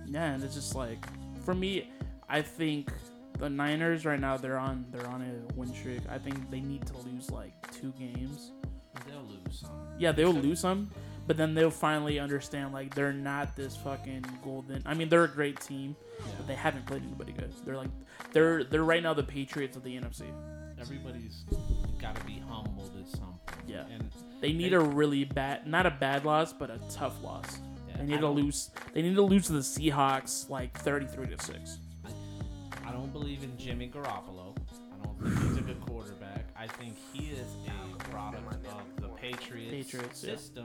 yeah, 0.06 0.32
and 0.34 0.42
it's 0.42 0.54
just 0.54 0.74
like 0.74 0.98
for 1.44 1.54
me, 1.54 1.88
I 2.28 2.42
think 2.42 2.90
the 3.38 3.48
Niners 3.48 4.04
right 4.04 4.20
now 4.20 4.36
they're 4.36 4.58
on 4.58 4.84
they're 4.90 5.06
on 5.06 5.22
a 5.22 5.54
win 5.54 5.72
streak. 5.72 6.00
I 6.08 6.18
think 6.18 6.50
they 6.50 6.60
need 6.60 6.84
to 6.86 6.96
lose 6.98 7.30
like 7.30 7.52
two 7.72 7.92
games. 7.98 8.52
they'll 9.06 9.22
lose 9.22 9.60
some. 9.60 9.70
Yeah, 9.98 10.12
they'll 10.12 10.32
lose 10.34 10.60
some, 10.60 10.90
but 11.26 11.36
then 11.36 11.54
they'll 11.54 11.70
finally 11.70 12.18
understand 12.18 12.72
like 12.72 12.94
they're 12.94 13.12
not 13.12 13.54
this 13.56 13.76
fucking 13.76 14.24
golden. 14.44 14.82
I 14.86 14.94
mean, 14.94 15.08
they're 15.08 15.24
a 15.24 15.28
great 15.28 15.60
team, 15.60 15.94
but 16.36 16.46
they 16.46 16.54
haven't 16.54 16.86
played 16.86 17.02
anybody 17.02 17.32
good. 17.32 17.52
They're 17.64 17.76
like 17.76 17.90
they're 18.32 18.64
they're 18.64 18.84
right 18.84 19.02
now 19.02 19.14
the 19.14 19.22
Patriots 19.22 19.76
of 19.76 19.82
the 19.84 19.96
NFC. 19.98 20.22
Everybody's 20.80 21.44
got 22.00 22.16
to 22.16 22.24
be 22.24 22.42
humbled 22.48 22.90
at 23.00 23.08
some 23.08 23.38
point. 23.46 23.68
Yeah. 23.68 23.84
And 23.92 24.10
They 24.40 24.52
need 24.52 24.70
They- 24.72 24.76
a 24.76 24.80
really 24.80 25.24
bad, 25.24 25.66
not 25.66 25.86
a 25.86 25.90
bad 25.92 26.24
loss, 26.24 26.52
but 26.52 26.70
a 26.70 26.80
tough 26.90 27.22
loss. 27.22 27.60
yeah, 27.88 27.98
They 27.98 28.04
need 28.06 28.20
to 28.20 28.28
lose. 28.28 28.70
They 28.92 29.02
need 29.02 29.14
to 29.14 29.22
lose 29.22 29.46
to 29.46 29.52
the 29.52 29.60
Seahawks 29.60 30.50
like 30.50 30.76
thirty-three 30.78 31.28
to 31.28 31.38
six. 31.44 31.78
I 32.84 32.90
don't 32.90 33.12
believe 33.12 33.44
in 33.44 33.56
Jimmy 33.56 33.88
Garoppolo. 33.88 34.56
I 34.92 35.04
don't 35.04 35.22
think 35.22 35.38
he's 35.48 35.56
a 35.58 35.60
good 35.62 35.80
quarterback. 35.86 36.46
I 36.56 36.66
think 36.66 36.96
he 37.12 37.26
is 37.30 37.46
a 37.68 38.04
product 38.10 38.66
of 38.66 39.00
the 39.00 39.08
Patriots, 39.08 39.70
Patriots, 39.92 40.24
yeah. 40.24 40.62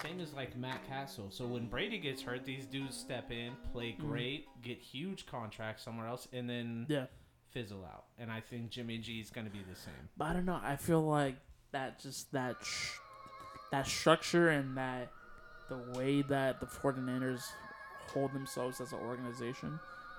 Same 0.00 0.20
as 0.20 0.32
like 0.34 0.56
Matt 0.56 0.86
Cassel. 0.88 1.30
So 1.30 1.46
when 1.46 1.66
Brady 1.66 1.98
gets 1.98 2.22
hurt, 2.22 2.44
these 2.44 2.66
dudes 2.66 2.96
step 2.96 3.30
in, 3.30 3.52
play 3.72 3.92
Mhm. 3.92 3.98
great, 3.98 4.62
get 4.62 4.78
huge 4.78 5.26
contracts 5.26 5.82
somewhere 5.82 6.06
else, 6.06 6.28
and 6.32 6.48
then 6.48 6.86
Yeah. 6.88 7.06
fizzle 7.50 7.84
out. 7.84 8.04
And 8.18 8.30
I 8.30 8.40
think 8.40 8.70
Jimmy 8.70 8.98
G 8.98 9.20
is 9.20 9.30
going 9.30 9.46
to 9.46 9.52
be 9.52 9.62
the 9.62 9.74
same. 9.74 10.08
But 10.16 10.26
I 10.26 10.32
don't 10.34 10.44
know. 10.44 10.60
I 10.62 10.76
feel 10.76 11.02
like 11.02 11.36
that 11.72 11.98
just 11.98 12.30
that 12.32 12.56
sh- 12.64 12.98
that 13.70 13.86
structure 13.86 14.48
and 14.48 14.76
that 14.76 15.10
the 15.68 15.76
way 15.98 16.22
that 16.22 16.60
the 16.60 16.66
49ers 16.66 17.52
hold 18.12 18.32
themselves 18.32 18.80
as 18.80 18.92
an 18.92 19.00
organization, 19.00 19.78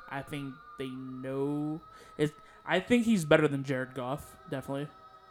I 0.10 0.22
think 0.22 0.54
they 0.78 0.90
know 0.90 1.82
it. 2.18 2.34
I 2.66 2.80
think 2.80 3.06
he's 3.06 3.26
better 3.26 3.48
than 3.48 3.64
Jared 3.64 3.96
Goff. 3.96 4.36
Definitely, 4.50 4.88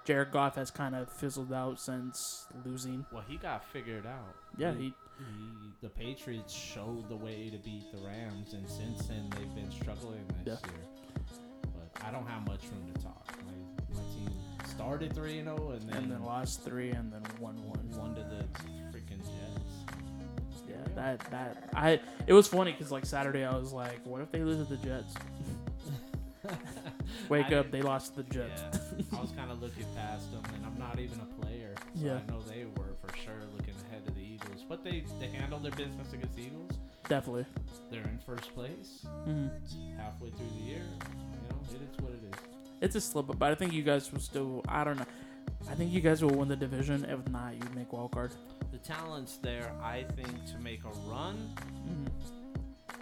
Jared 0.09 0.31
Goff 0.31 0.55
has 0.55 0.71
kind 0.71 0.94
of 0.94 1.07
fizzled 1.12 1.53
out 1.53 1.79
since 1.79 2.47
losing. 2.64 3.05
Well, 3.12 3.23
he 3.29 3.37
got 3.37 3.62
figured 3.62 4.07
out. 4.07 4.35
Yeah, 4.57 4.73
he 4.73 4.94
He, 5.18 5.75
the 5.83 5.90
Patriots 5.90 6.51
showed 6.55 7.11
the 7.11 7.16
way 7.16 7.51
to 7.51 7.59
beat 7.59 7.92
the 7.92 7.99
Rams, 7.99 8.55
and 8.55 8.66
since 8.66 9.07
then 9.07 9.29
they've 9.37 9.55
been 9.55 9.71
struggling 9.71 10.25
this 10.47 10.62
Yeah. 10.64 10.71
year. 10.71 10.81
But 11.75 12.07
I 12.07 12.11
don't 12.11 12.27
have 12.27 12.47
much 12.47 12.62
room 12.73 12.90
to 12.94 13.03
talk. 13.03 13.27
My, 13.44 13.53
my 13.99 14.03
team 14.14 14.31
started 14.64 15.12
three 15.14 15.40
and 15.40 15.49
oh, 15.51 15.57
zero, 15.57 15.71
and 15.73 15.83
then, 15.83 15.97
and 16.05 16.11
then 16.12 16.23
lost 16.25 16.62
three 16.64 16.90
and 16.92 17.12
then 17.12 17.21
won 17.38 17.57
one. 17.66 17.90
one 17.90 18.14
to 18.14 18.23
the 18.23 18.44
freaking 18.90 19.18
Jets. 19.18 19.92
Yeah, 20.66 20.77
that 20.94 21.21
that 21.31 21.68
I 21.75 22.01
it 22.27 22.33
was 22.33 22.49
funny 22.49 22.73
because 22.73 22.90
like 22.90 23.05
Saturday 23.05 23.44
I 23.44 23.55
was 23.55 23.75
like, 23.75 24.07
what 24.07 24.23
if 24.23 24.33
they 24.33 24.42
lose 24.42 24.66
to 24.66 24.75
the 24.75 24.83
Jets? 24.83 25.14
Wake 27.29 27.53
I 27.53 27.57
up, 27.57 27.71
they 27.71 27.83
lost 27.83 28.14
to 28.14 28.23
the 28.23 28.31
Jets. 28.31 28.62
Yeah, 28.62 28.81
I 29.16 29.20
was 29.20 29.30
kind 29.32 29.50
of 29.50 29.61
looking 29.62 29.84
past 29.94 30.30
them, 30.32 30.42
and 30.54 30.64
I'm 30.66 30.78
not 30.78 30.98
even 30.98 31.20
a 31.20 31.40
player. 31.40 31.74
So 31.94 32.04
Yeah. 32.06 32.18
I 32.26 32.30
know 32.30 32.40
they 32.42 32.64
were 32.76 32.94
for 33.00 33.14
sure 33.16 33.40
looking 33.56 33.74
ahead 33.88 34.02
of 34.06 34.14
the 34.14 34.22
Eagles, 34.22 34.64
but 34.68 34.82
they 34.84 35.04
they 35.20 35.28
handled 35.28 35.62
their 35.64 35.72
business 35.72 36.12
against 36.12 36.34
the 36.37 36.42
Eagles. 36.42 36.72
Definitely. 37.08 37.46
They're 37.90 38.02
in 38.02 38.18
first 38.26 38.54
place 38.54 39.06
hmm 39.24 39.48
halfway 39.96 40.30
through 40.30 40.50
the 40.58 40.64
year. 40.64 40.82
You 40.82 41.48
know, 41.48 41.61
it 41.74 41.80
is 41.82 42.00
what 42.02 42.12
it 42.12 42.22
is. 42.24 42.40
It's 42.80 42.96
a 42.96 43.00
slip 43.00 43.30
up, 43.30 43.38
but 43.38 43.50
I 43.50 43.54
think 43.54 43.72
you 43.72 43.82
guys 43.82 44.12
will 44.12 44.20
still. 44.20 44.62
I 44.68 44.84
don't 44.84 44.98
know. 44.98 45.06
I 45.70 45.74
think 45.74 45.92
you 45.92 46.00
guys 46.00 46.22
will 46.22 46.34
win 46.37 46.48
the 46.48 46.56
division. 46.56 47.04
If 47.04 47.28
not, 47.30 47.54
you 47.54 47.62
make 47.74 47.92
wild 47.92 48.12
card. 48.12 48.32
The 48.72 48.78
talent's 48.78 49.38
there, 49.38 49.72
I 49.82 50.04
think, 50.14 50.28
to 50.52 50.58
make 50.58 50.84
a 50.84 50.90
run. 51.11 51.37
hmm 51.87 52.04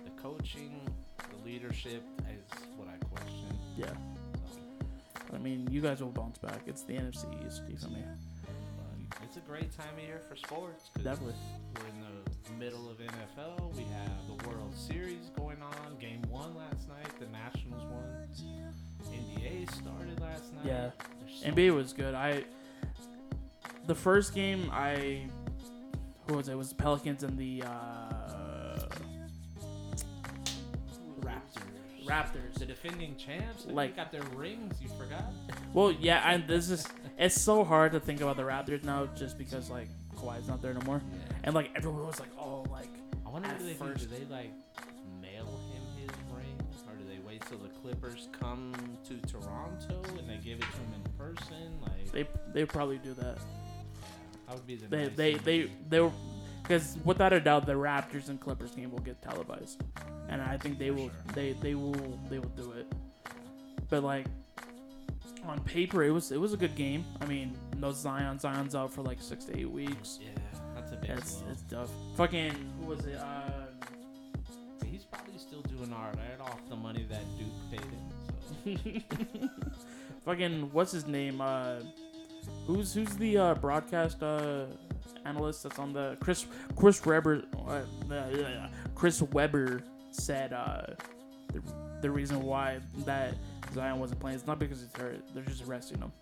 The 0.04 0.11
coaching, 0.22 0.80
the 1.18 1.44
leadership 1.44 2.02
is 2.30 2.59
what 2.76 2.88
I 2.88 2.96
question. 3.04 3.59
Yeah. 3.76 3.87
I 5.37 5.38
mean, 5.38 5.68
you 5.70 5.81
guys 5.83 6.01
will 6.03 6.11
bounce 6.11 6.38
back. 6.38 6.62
It's 6.66 6.83
the 6.83 6.94
NFC 6.94 7.27
East, 7.46 7.62
you 7.68 7.77
feel 7.77 7.90
me? 7.90 8.03
it's 9.22 9.37
a 9.37 9.40
great 9.40 9.77
time 9.77 9.94
of 9.96 10.03
year 10.03 10.20
for 10.29 10.35
sports. 10.37 10.90
'cause 10.94 11.05
Definitely. 11.05 11.35
We're 11.77 11.88
in 11.88 12.01
the 12.01 12.64
middle 12.64 12.88
of 12.90 12.99
NFL. 13.01 13.72
We 13.77 13.85
have 13.85 14.27
the 14.27 14.49
World 14.49 14.75
Series 14.75 15.31
going 15.37 15.61
on. 15.62 15.96
Game 16.01 16.22
one 16.31 16.55
last 16.57 16.88
night. 16.88 17.09
The 17.18 17.27
Nationals 17.27 17.83
won. 17.85 18.29
NBA 19.12 19.66
started 19.72 20.20
last 20.20 20.53
night. 20.55 20.64
Yeah. 20.66 20.90
So 21.40 21.46
NBA 21.49 21.75
was 21.75 21.92
good. 21.92 22.14
I 22.14 22.44
the 23.87 23.94
first 23.94 24.35
game 24.35 24.70
I 24.72 25.29
who 26.27 26.35
was 26.37 26.49
it? 26.49 26.53
It 26.53 26.57
was 26.57 26.70
the 26.70 26.75
Pelicans 26.77 27.22
and 27.22 27.38
the 27.38 27.62
uh, 27.62 28.14
Raptors. 32.07 32.55
The 32.55 32.66
defending 32.66 33.16
champs. 33.16 33.64
They 33.64 33.73
Like- 33.73 33.97
got 33.97 34.11
their 34.12 34.23
rings. 34.35 34.81
You 34.83 34.88
forgot. 34.90 35.25
Well, 35.73 35.92
yeah, 35.92 36.23
and 36.31 36.47
this 36.49 36.71
is 36.71 36.87
it's 37.19 37.40
so 37.40 37.64
hard 37.64 37.92
to 37.92 38.01
think 38.01 38.21
about 38.21 38.37
the 38.37 38.42
Raptors 38.42 38.85
now 38.85 39.07
just 39.14 39.38
because 39.38 39.71
like 39.71 39.88
Kawhi's 40.16 40.49
not 40.49 40.62
there 40.62 40.73
no 40.75 40.81
more, 40.83 41.01
Yeah. 41.12 41.19
and 41.45 41.55
like 41.55 41.71
everyone 41.75 42.07
was 42.07 42.19
like, 42.21 42.31
oh, 42.38 42.64
like 42.71 42.88
I 43.27 43.29
wonder 43.31 43.49
do 43.59 43.64
they 43.64 43.75
first- 43.75 44.09
do. 44.09 44.16
They 44.16 44.25
like 44.33 44.53
mail 45.21 45.47
him 45.73 45.83
his 45.99 46.11
ring, 46.35 46.57
or 46.88 46.95
do 46.97 47.05
they 47.09 47.19
wait 47.27 47.42
till 47.47 47.59
the 47.59 47.69
Clippers 47.69 48.29
come 48.33 48.73
to 49.05 49.16
Toronto 49.27 50.03
and 50.19 50.29
they 50.29 50.37
give 50.38 50.59
it 50.59 50.62
to 50.64 50.77
him 50.79 50.95
in 50.95 51.12
person? 51.19 51.79
Like 51.83 52.12
they 52.12 52.27
they 52.53 52.64
probably 52.64 52.99
do 52.99 53.12
that. 53.14 53.38
that 54.47 54.55
would 54.55 54.66
be 54.66 54.77
the 54.77 54.87
They 54.88 55.07
nice 55.09 55.16
they 55.16 55.35
they 55.35 55.59
do. 55.62 55.71
they 55.88 56.01
were 56.01 56.12
because 56.62 56.97
without 57.05 57.33
a 57.33 57.40
doubt 57.40 57.64
the 57.66 57.73
Raptors 57.75 58.29
and 58.29 58.40
Clippers 58.40 58.73
game 58.75 58.90
will 58.90 58.99
get 59.01 59.21
televised, 59.23 59.83
and 60.29 60.43
I 60.43 60.57
think 60.57 60.79
they 60.79 60.89
For 60.89 60.95
will 60.95 61.09
sure. 61.09 61.33
they 61.35 61.53
they 61.55 61.75
will 61.75 62.19
they 62.31 62.39
will 62.39 62.49
do 62.51 62.73
it. 62.73 62.87
But 63.89 64.03
like 64.03 64.27
on 65.47 65.61
paper, 65.61 66.03
it 66.05 66.11
was 66.11 66.33
it 66.33 66.41
was 66.41 66.53
a 66.53 66.57
good 66.57 66.75
game. 66.75 67.05
I 67.21 67.27
mean, 67.27 67.57
no 67.77 67.93
Zion. 67.93 68.39
Zion's 68.39 68.75
out 68.75 68.93
for 68.93 69.03
like 69.03 69.21
six 69.21 69.45
to 69.47 69.59
eight 69.59 69.71
weeks. 69.71 70.19
Yeah, 70.21 70.29
I 70.77 70.81
It's 71.12 71.41
well. 71.43 71.51
it's 71.53 71.62
tough. 71.71 71.91
Fucking 72.17 72.53
who 72.81 72.87
was 72.87 73.05
it? 73.07 73.17
Uh, 73.17 73.51
He's 74.85 75.05
probably 75.05 75.39
still 75.39 75.62
doing 75.62 75.93
all 75.93 76.11
right 76.17 76.41
off 76.41 76.61
the 76.69 76.77
money 76.77 77.07
that 77.11 77.23
Duke 77.39 77.49
paid 77.71 77.81
him. 77.81 79.03
So 79.03 79.49
fucking 80.25 80.71
what's 80.73 80.93
his 80.93 81.07
name? 81.07 81.41
Uh, 81.41 81.77
who's 82.67 82.93
who's 82.95 83.15
the 83.17 83.39
uh, 83.39 83.55
broadcast 83.55 84.23
uh, 84.23 84.65
analyst 85.25 85.62
that's 85.65 85.79
on 85.79 85.93
the 85.93 86.17
Chris 86.21 86.47
Chris 86.77 87.05
Webber? 87.05 87.43
Uh, 87.69 87.83
uh, 88.12 88.69
Chris 88.95 89.23
Webber 89.23 89.83
said 90.16 90.52
uh, 90.52 90.83
the 91.52 91.62
the 92.02 92.11
reason 92.11 92.42
why 92.42 92.79
that 93.05 93.35
Zion 93.74 93.98
wasn't 93.98 94.20
playing 94.20 94.37
is 94.37 94.46
not 94.46 94.59
because 94.59 94.81
he's 94.81 94.94
hurt. 95.00 95.22
They're 95.35 95.44
just 95.44 95.64
resting 95.66 95.98
him. 95.98 96.12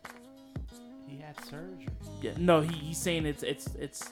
he 1.07 1.19
had 1.19 1.39
surgery. 1.45 1.89
Yeah, 2.23 2.33
no, 2.39 2.61
he, 2.61 2.75
he's 2.75 2.99
saying 2.99 3.27
it's 3.27 3.43
it's 3.43 3.69
it's 3.79 4.11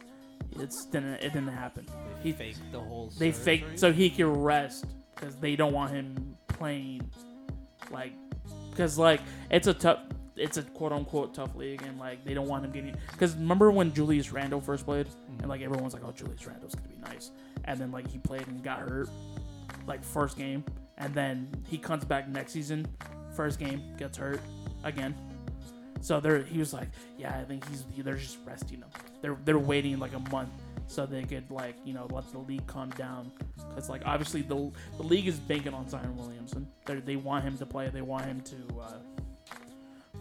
it's 0.59 0.85
didn't 0.87 1.14
it 1.14 1.33
didn't 1.33 1.49
happen. 1.49 1.87
They 2.23 2.31
He- 2.31 2.33
faked 2.33 2.61
the 2.73 2.81
whole. 2.81 3.11
They 3.18 3.33
surgery? 3.33 3.59
faked 3.59 3.79
so 3.81 3.92
he 3.92 4.11
can 4.11 4.27
rest 4.33 4.87
because 5.14 5.37
they 5.37 5.57
don't 5.57 5.73
want 5.73 5.92
him 5.92 6.37
playing 6.49 7.09
like 7.90 8.12
because 8.71 8.99
like 8.99 9.21
it's 9.51 9.66
a 9.66 9.75
tough 9.75 10.01
it's 10.37 10.57
a 10.57 10.62
quote 10.62 10.92
unquote 10.92 11.35
tough 11.35 11.55
league 11.55 11.83
and 11.83 11.99
like 11.99 12.25
they 12.25 12.33
don't 12.35 12.49
want 12.49 12.64
him 12.64 12.73
getting 12.73 12.95
because 13.12 13.35
remember 13.37 13.71
when 13.71 13.92
Julius 13.92 14.33
Randle 14.33 14.61
first 14.61 14.85
played 14.87 15.07
and 15.40 15.49
like 15.49 15.61
everyone 15.61 15.85
was 15.85 15.92
like 15.95 16.03
oh 16.05 16.12
Julius 16.12 16.47
Randle's 16.47 16.75
gonna 16.75 16.88
be 16.88 16.97
nice 17.03 17.31
and 17.64 17.79
then 17.79 17.92
like 17.92 18.09
he 18.11 18.18
played 18.18 18.47
and 18.49 18.62
got 18.62 18.79
hurt 18.81 19.09
like 19.87 20.03
first 20.05 20.37
game 20.37 20.64
and 20.99 21.14
then 21.14 21.49
he 21.68 21.79
comes 21.79 22.05
back 22.05 22.29
next 22.29 22.53
season 22.53 22.87
first 23.35 23.59
game 23.59 23.83
gets 23.97 24.16
hurt 24.16 24.40
again 24.85 25.14
so 26.01 26.21
they're 26.21 26.42
he 26.42 26.59
was 26.59 26.73
like 26.73 26.88
yeah 27.18 27.38
I 27.38 27.45
think 27.45 27.66
he's 27.68 27.85
they're 27.99 28.16
just 28.16 28.38
resting 28.45 28.79
him 28.79 28.88
they're 29.21 29.37
they're 29.45 29.59
waiting 29.59 29.99
like 29.99 30.14
a 30.14 30.31
month 30.31 30.51
so 30.87 31.07
they 31.07 31.23
could 31.23 31.51
like 31.51 31.77
you 31.85 31.95
know 31.95 32.07
let 32.11 32.31
the 32.33 32.38
league 32.38 32.66
calm 32.66 32.90
down 32.90 33.33
because 33.68 33.88
like 33.88 34.03
obviously 34.05 34.42
the 34.42 34.71
the 34.97 35.03
league 35.03 35.27
is 35.27 35.38
banking 35.38 35.75
on 35.75 35.88
Zion 35.88 36.16
Williamson. 36.16 36.68
They 36.85 36.97
they 36.97 37.16
want 37.16 37.45
him 37.45 37.57
to 37.59 37.66
play. 37.66 37.88
They 37.88 38.03
want 38.03 38.27
him 38.27 38.40
to 38.42 38.57
uh, 38.81 38.99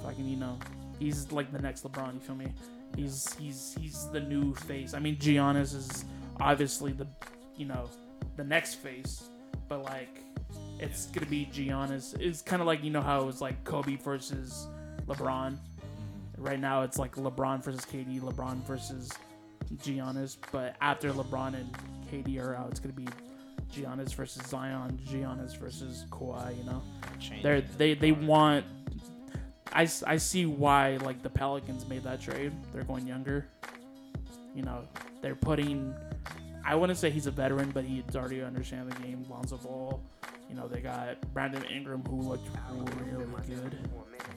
fucking 0.02 0.26
you 0.26 0.38
know 0.38 0.58
he's 1.00 1.32
like 1.32 1.52
the 1.52 1.60
next 1.60 1.84
LeBron. 1.84 2.14
You 2.14 2.20
feel 2.20 2.36
me? 2.36 2.54
He's 2.96 3.34
he's 3.36 3.76
he's 3.80 4.08
the 4.12 4.22
new 4.22 4.54
face. 4.56 4.94
I 4.94 5.00
mean 5.00 5.18
Giannis 5.18 5.76
is 5.76 6.06
obviously 6.40 6.94
the 6.94 7.08
you 7.56 7.66
know 7.66 7.90
the 8.38 8.44
next 8.44 8.76
face, 8.76 9.30
but 9.72 9.86
like 9.86 10.20
it's 10.80 11.06
gonna 11.06 11.28
be 11.28 11.46
Giannis. 11.46 12.20
It's 12.20 12.42
kind 12.42 12.62
of 12.62 12.68
like 12.68 12.84
you 12.84 12.90
know 12.90 13.02
how 13.02 13.22
it 13.22 13.26
was 13.26 13.40
like 13.40 13.64
Kobe 13.64 13.96
versus 13.96 14.68
LeBron. 15.08 15.56
Right 16.38 16.60
now 16.60 16.82
it's 16.82 17.00
like 17.00 17.16
LeBron 17.16 17.64
versus 17.64 17.86
KD, 17.86 18.20
LeBron 18.20 18.66
versus 18.66 19.10
Giannis, 19.76 20.36
but 20.52 20.76
after 20.82 21.14
LeBron 21.14 21.54
and 21.56 21.74
KD 22.12 22.44
are 22.44 22.54
out, 22.54 22.70
it's 22.70 22.82
gonna 22.82 22.94
be 22.94 23.08
Giannis 23.74 24.14
versus 24.14 24.46
Zion, 24.46 25.00
Giannis 25.08 25.56
versus 25.58 26.06
Kawhi. 26.10 26.58
You 26.58 26.66
know, 26.66 26.84
they're 27.42 27.62
they 27.62 27.94
they 27.94 28.12
want. 28.12 28.66
I, 29.72 29.88
I 30.06 30.18
see 30.18 30.46
why 30.46 30.98
like 30.98 31.24
the 31.24 31.30
Pelicans 31.30 31.88
made 31.88 32.04
that 32.04 32.20
trade. 32.20 32.52
They're 32.74 32.84
going 32.84 33.08
younger. 33.08 33.46
You 34.54 34.64
know, 34.64 34.84
they're 35.22 35.34
putting. 35.34 35.96
I 36.66 36.76
wouldn't 36.76 37.00
say 37.00 37.10
he's 37.10 37.28
a 37.28 37.32
veteran, 37.32 37.72
but 37.72 37.84
he's 37.84 38.16
already 38.16 38.42
understand 38.42 38.92
the 38.92 38.96
game. 39.02 39.26
Lonzo 39.30 39.58
Ball. 39.58 40.02
You 40.50 40.56
know, 40.56 40.68
they 40.68 40.82
got 40.82 41.22
Brandon 41.34 41.64
Ingram 41.66 42.04
who 42.04 42.22
looked 42.22 42.50
really 43.08 43.26
good. 43.48 43.78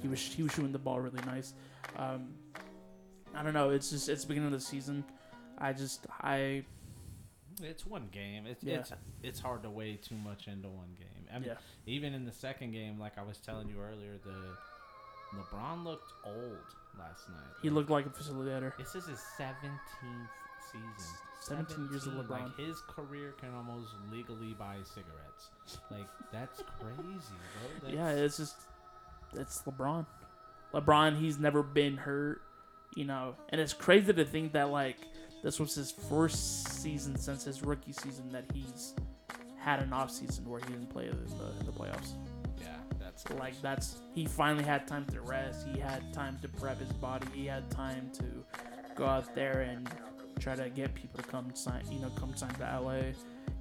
He 0.01 0.09
was 0.09 0.21
he 0.21 0.43
was 0.43 0.53
shooting 0.53 0.73
the 0.73 0.79
ball 0.79 1.01
really 1.01 1.23
nice. 1.27 1.55
Um, 1.97 2.35
I 3.35 3.43
don't 3.43 3.53
know. 3.55 3.71
It's 3.71 3.91
just 3.91 4.09
it's 4.09 4.23
the 4.23 4.29
beginning 4.29 4.49
of 4.49 4.53
the 4.53 4.61
season. 4.61 5.05
I 5.59 5.73
just 5.73 6.07
I 6.21 6.65
It's 7.63 7.87
one 7.87 8.09
game. 8.13 8.47
It's 8.47 8.63
Yeah. 8.63 8.77
it's 8.77 8.93
it's 9.23 9.41
hard 9.41 9.63
to 9.65 9.71
weigh 9.71 9.97
too 9.97 10.17
much 10.17 10.47
into 10.47 10.69
one 10.69 10.95
game. 10.99 11.27
I 11.33 11.39
mean, 11.39 11.49
yeah 11.49 11.55
even 11.87 12.15
in 12.15 12.25
the 12.25 12.33
second 12.33 12.73
game, 12.73 12.99
like 12.99 13.19
I 13.19 13.23
was 13.23 13.39
telling 13.39 13.69
you 13.69 13.77
earlier, 13.81 14.17
the 14.25 15.37
LeBron 15.37 15.85
looked 15.85 16.13
old 16.25 16.59
last 16.99 17.29
night. 17.29 17.43
he 17.63 17.71
looked 17.71 17.91
like 17.91 18.07
a 18.07 18.11
facilitator. 18.11 18.77
This 18.79 18.95
is 18.95 19.07
his 19.07 19.21
seventeenth 19.37 20.31
season. 20.73 21.15
17 21.41 21.89
years 21.91 22.07
of 22.07 22.15
LeBron. 22.15 22.31
Like 22.31 22.57
his 22.57 22.81
career 22.89 23.35
can 23.39 23.51
almost 23.55 23.91
legally 24.11 24.55
buy 24.59 24.77
cigarettes. 24.83 25.51
Like 25.91 26.07
that's 26.33 26.63
crazy, 26.81 27.03
bro. 27.03 27.71
That's, 27.83 27.95
Yeah, 27.95 28.11
it's 28.11 28.39
just 28.39 28.57
it's 29.35 29.63
LeBron. 29.63 30.07
LeBron, 30.73 31.19
he's 31.19 31.39
never 31.39 31.63
been 31.63 31.97
hurt, 31.99 32.41
you 32.97 33.05
know, 33.05 33.35
and 33.51 33.61
it's 33.61 33.75
crazy 33.75 34.13
to 34.13 34.25
think 34.25 34.53
that 34.53 34.71
like 34.71 34.97
this 35.43 35.61
was 35.61 35.75
his 35.75 35.93
first 35.93 36.67
season 36.81 37.17
since 37.17 37.45
his 37.45 37.63
rookie 37.63 37.93
season 37.93 38.31
that 38.33 38.45
he's 38.55 38.95
had 39.59 39.81
an 39.81 39.93
off 39.93 40.11
season 40.11 40.49
where 40.49 40.61
he 40.61 40.67
didn't 40.67 40.89
play 40.89 41.09
in 41.09 41.11
the, 41.11 41.61
in 41.61 41.67
the 41.67 41.73
playoffs. 41.73 42.15
yeah, 42.59 42.69
that's 42.99 43.29
Like 43.31 43.61
that's 43.61 44.01
he 44.15 44.25
finally 44.25 44.65
had 44.65 44.87
time 44.89 45.05
to 45.07 45.21
rest. 45.21 45.67
He 45.73 45.79
had 45.79 46.13
time 46.15 46.39
to 46.41 46.49
prep 46.49 46.81
his 46.81 46.93
body. 46.95 47.27
He 47.35 47.45
had 47.45 47.71
time 47.71 48.11
to 48.15 48.25
go 48.95 49.05
out 49.05 49.35
there 49.35 49.61
and 49.61 49.89
try 50.39 50.55
to 50.57 50.69
get 50.71 50.95
people 50.95 51.23
to 51.23 51.29
come 51.29 51.51
sign, 51.55 51.83
you 51.91 51.99
know, 52.01 52.11
come 52.11 52.35
sign 52.37 52.51
to 52.55 52.81
LA. 52.81 53.13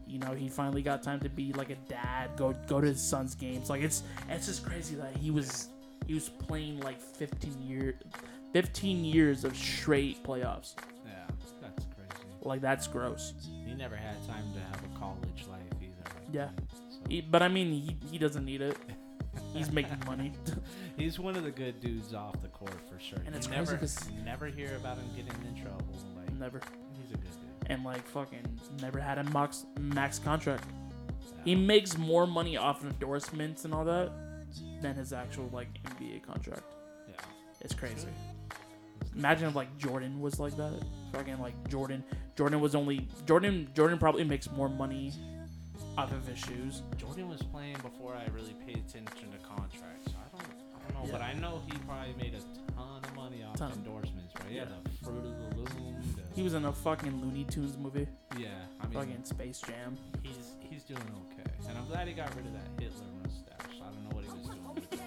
You 0.07 0.19
know, 0.19 0.33
he 0.33 0.49
finally 0.49 0.81
got 0.83 1.01
time 1.01 1.19
to 1.21 1.29
be 1.29 1.53
like 1.53 1.69
a 1.69 1.75
dad, 1.87 2.31
go 2.35 2.53
go 2.67 2.81
to 2.81 2.87
his 2.87 3.01
son's 3.01 3.35
games. 3.35 3.69
Like 3.69 3.81
it's 3.81 4.03
it's 4.29 4.45
just 4.47 4.65
crazy 4.65 4.95
that 4.95 5.15
he 5.17 5.31
was 5.31 5.69
he 6.07 6.13
was 6.13 6.27
playing 6.29 6.79
like 6.81 7.01
15 7.01 7.61
year 7.61 7.95
15 8.53 9.05
years 9.05 9.43
of 9.45 9.55
straight 9.55 10.21
playoffs. 10.23 10.75
yeah, 11.05 11.13
that's 11.61 11.85
crazy. 11.95 12.25
Like 12.41 12.61
that's 12.61 12.87
gross. 12.87 13.33
He 13.65 13.73
never 13.73 13.95
had 13.95 14.15
time 14.27 14.43
to 14.53 14.59
have 14.59 14.75
a 14.83 14.99
college 14.99 15.45
life 15.49 15.61
either. 15.81 16.11
Yeah. 16.31 16.49
so. 16.91 16.99
He, 17.09 17.21
but 17.21 17.41
I 17.41 17.47
mean, 17.47 17.71
he, 17.71 17.97
he 18.11 18.17
doesn't 18.17 18.45
need 18.45 18.61
it. 18.61 18.77
He's 19.53 19.71
making 19.71 19.97
money. 20.05 20.33
He's 20.97 21.17
one 21.17 21.35
of 21.35 21.43
the 21.43 21.49
good 21.51 21.79
dudes 21.81 22.13
off 22.13 22.39
the 22.41 22.49
court 22.49 22.75
for 22.87 22.99
sure. 22.99 23.17
And 23.25 23.29
you 23.29 23.35
it's 23.37 23.47
crazy 23.47 23.59
never 23.61 23.77
'cause- 23.77 24.09
never 24.23 24.45
hear 24.47 24.75
about 24.75 24.97
him 24.97 25.07
getting 25.15 25.33
in 25.47 25.59
trouble. 25.61 25.83
Like 26.39 26.53
Never. 26.53 26.61
he's 27.01 27.11
a 27.13 27.17
good 27.17 27.23
dude. 27.23 27.71
And 27.71 27.83
like 27.83 28.05
fucking 28.07 28.59
never 28.81 28.99
had 28.99 29.17
a 29.17 29.23
max 29.25 29.65
max 29.79 30.19
contract. 30.19 30.65
He 31.45 31.55
makes 31.55 31.97
more 31.97 32.25
money 32.27 32.55
off 32.57 32.83
endorsements 32.83 33.65
and 33.65 33.73
all 33.73 33.85
that 33.85 34.11
than 34.81 34.95
his 34.95 35.13
actual 35.13 35.49
like 35.53 35.67
NBA 35.99 36.23
contract. 36.23 36.63
yeah. 37.07 37.15
It's 37.61 37.73
crazy. 37.73 38.07
Imagine 39.15 39.49
if 39.49 39.55
like 39.55 39.75
Jordan 39.77 40.19
was 40.19 40.39
like 40.39 40.55
that. 40.57 40.73
Fucking 41.13 41.39
like 41.39 41.53
Jordan. 41.69 42.03
Jordan 42.35 42.59
was 42.61 42.73
only 42.75 43.07
Jordan. 43.25 43.69
Jordan 43.75 43.97
probably 43.99 44.23
makes 44.23 44.49
more 44.51 44.69
money 44.69 45.13
off 45.97 46.11
of 46.11 46.25
his 46.27 46.39
shoes. 46.39 46.81
Jordan 46.97 47.29
was 47.29 47.41
playing 47.43 47.77
before 47.83 48.15
I 48.15 48.25
really 48.33 48.55
paid 48.65 48.77
attention 48.77 49.31
to 49.31 49.37
contracts. 49.47 50.11
So 50.11 50.17
I 50.17 50.37
don't, 50.37 50.47
I 50.49 50.91
don't 50.91 50.93
know, 50.95 51.05
Yeah. 51.05 51.11
but 51.11 51.21
I 51.21 51.33
know 51.33 51.61
he 51.71 51.77
probably 51.87 52.13
made 52.17 52.33
a 52.33 52.71
ton 52.73 53.01
of 53.03 53.15
money 53.15 53.43
off 53.43 53.57
Ton. 53.57 53.71
endorsements. 53.73 54.33
Right? 54.39 54.51
Yeah, 54.53 54.61
Yeah. 54.63 54.69
the 54.83 55.05
Fruit 55.05 55.17
of 55.17 55.23
the 55.23 55.55
Loom. 55.57 55.92
The, 56.33 56.35
He 56.35 56.43
was 56.43 56.53
in 56.53 56.65
a 56.65 56.73
fucking 56.73 57.21
Looney 57.21 57.43
Tunes 57.45 57.77
movie. 57.77 58.07
yeah, 58.37 58.47
I 58.81 58.85
mean, 58.85 58.93
Fucking 58.93 59.23
Space 59.23 59.61
Jam. 59.61 59.97
he's 60.21 60.55
he's 60.59 60.83
doing 60.83 60.99
okay, 61.31 61.49
and 61.69 61.77
I'm 61.77 61.87
glad 61.87 62.07
he 62.07 62.13
got 62.13 62.35
rid 62.35 62.45
of 62.45 62.53
that 62.53 62.81
Hitler 62.83 63.05
mustache. 63.21 63.81
I 63.81 63.85
don't 63.91 64.03
know 64.03 64.15
what 64.15 64.23
he 64.25 64.31
was 64.31 64.47
doing 64.47 64.75
with 64.75 64.89
that. 64.91 64.99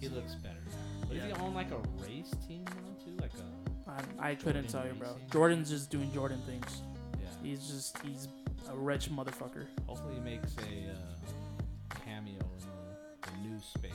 He 0.00 0.08
looks 0.08 0.34
better 0.36 0.56
now. 0.68 1.06
But 1.08 1.08
does 1.10 1.16
Yeah. 1.18 1.26
he 1.36 1.40
own 1.42 1.54
like 1.54 1.70
a 1.70 1.78
race 2.06 2.32
team 2.46 2.64
now 2.64 3.04
too? 3.04 3.16
Like 3.20 3.32
a 3.34 3.90
I, 4.24 4.30
I 4.30 4.34
couldn't 4.34 4.68
tell 4.68 4.86
you, 4.86 4.94
bro. 4.94 5.08
Racing? 5.12 5.28
Jordan's 5.30 5.70
just 5.70 5.90
doing 5.90 6.10
Jordan 6.12 6.40
things. 6.46 6.82
yeah. 7.20 7.28
He's 7.42 7.66
just 7.68 7.98
he's 8.02 8.28
a 8.70 8.76
rich 8.76 9.10
motherfucker. 9.10 9.66
Hopefully, 9.86 10.14
he 10.14 10.20
makes 10.20 10.54
a 10.56 10.90
uh, 10.90 11.94
cameo 12.04 12.32
in 12.40 12.60
the, 12.60 13.28
the 13.30 13.48
new 13.48 13.58
Space 13.60 13.92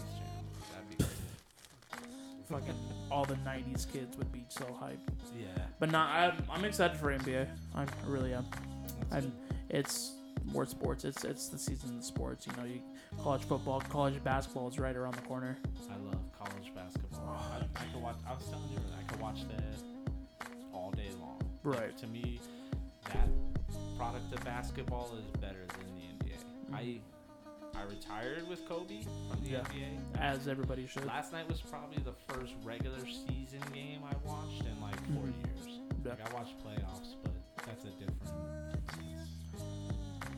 Fucking 2.49 2.73
all 3.11 3.25
the 3.25 3.35
'90s 3.35 3.91
kids 3.91 4.17
would 4.17 4.31
be 4.31 4.45
so 4.47 4.63
hyped. 4.81 4.99
Yeah. 5.37 5.47
But 5.79 5.91
not. 5.91 6.09
I'm, 6.09 6.43
I'm 6.49 6.65
excited 6.65 6.97
for 6.97 7.07
NBA. 7.17 7.47
I 7.75 7.85
really 8.05 8.33
am. 8.33 8.45
I'm, 9.11 9.33
it's 9.69 10.13
more 10.45 10.65
sports. 10.65 11.03
It's 11.03 11.23
it's 11.25 11.49
the 11.49 11.57
season 11.57 11.97
of 11.97 12.03
sports. 12.05 12.47
You 12.47 12.53
know, 12.57 12.63
you 12.67 12.79
college 13.21 13.43
football, 13.43 13.81
college 13.81 14.23
basketball 14.23 14.69
is 14.69 14.79
right 14.79 14.95
around 14.95 15.15
the 15.15 15.21
corner. 15.23 15.57
I 15.91 15.95
love 16.05 16.21
college 16.39 16.71
basketball. 16.73 17.37
I, 17.51 17.57
I 17.81 17.83
could 17.91 18.01
watch. 18.01 18.15
I 18.25 18.33
was 18.33 18.45
telling 18.47 18.69
you, 18.71 18.77
I 18.97 19.03
could 19.11 19.19
watch 19.19 19.41
that 19.49 20.47
all 20.73 20.91
day 20.91 21.09
long. 21.19 21.39
Like, 21.65 21.79
Right. 21.81 21.97
to 21.97 22.07
me, 22.07 22.39
that 23.13 23.27
product 23.97 24.33
of 24.33 24.43
basketball 24.45 25.11
is 25.17 25.25
better 25.41 25.65
than 25.67 25.95
the 25.95 26.31
NBA. 26.31 26.37
I 26.73 26.99
I 27.77 27.83
retired 27.83 28.47
with 28.49 28.67
Kobe 28.67 29.01
from 29.29 29.43
the 29.43 29.49
Yeah. 29.51 29.59
NBA. 29.61 30.19
As 30.19 30.47
everybody 30.47 30.87
should. 30.87 31.05
Last 31.05 31.31
night 31.31 31.47
was 31.47 31.61
probably 31.61 32.01
the 32.03 32.13
first 32.33 32.53
regular 32.63 32.99
season 33.05 33.61
game 33.73 34.01
I 34.03 34.15
watched 34.27 34.61
in 34.65 34.79
like 34.81 34.95
4 35.13 35.23
Mhm. 35.27 35.45
years. 35.45 35.79
Yeah. 36.03 36.11
Like 36.11 36.29
I 36.31 36.33
watched 36.33 36.57
playoffs, 36.63 37.15
but 37.23 37.33
that's 37.65 37.85
a 37.85 37.89
different. 37.91 38.17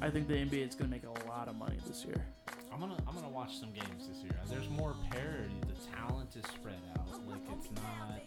I 0.02 0.10
think 0.10 0.28
the 0.28 0.36
NBA 0.38 0.68
is 0.68 0.76
gonna 0.76 0.90
make 0.90 1.04
a 1.04 1.28
lot 1.28 1.48
of 1.48 1.56
money 1.56 1.78
this 1.86 2.06
year. 2.06 2.26
I'm 2.72 2.80
gonna 2.80 2.96
I'm 3.08 3.16
gonna 3.16 3.30
watch 3.30 3.58
some 3.58 3.72
games 3.74 4.08
this 4.08 4.18
year. 4.24 4.32
There's 4.48 4.70
more 4.70 4.96
parity. 5.12 5.60
The 5.62 5.74
talent 5.96 6.36
is 6.36 6.46
spread 6.46 6.80
out. 6.98 7.08
Like 7.28 7.42
it's 7.58 7.70
not 7.72 8.22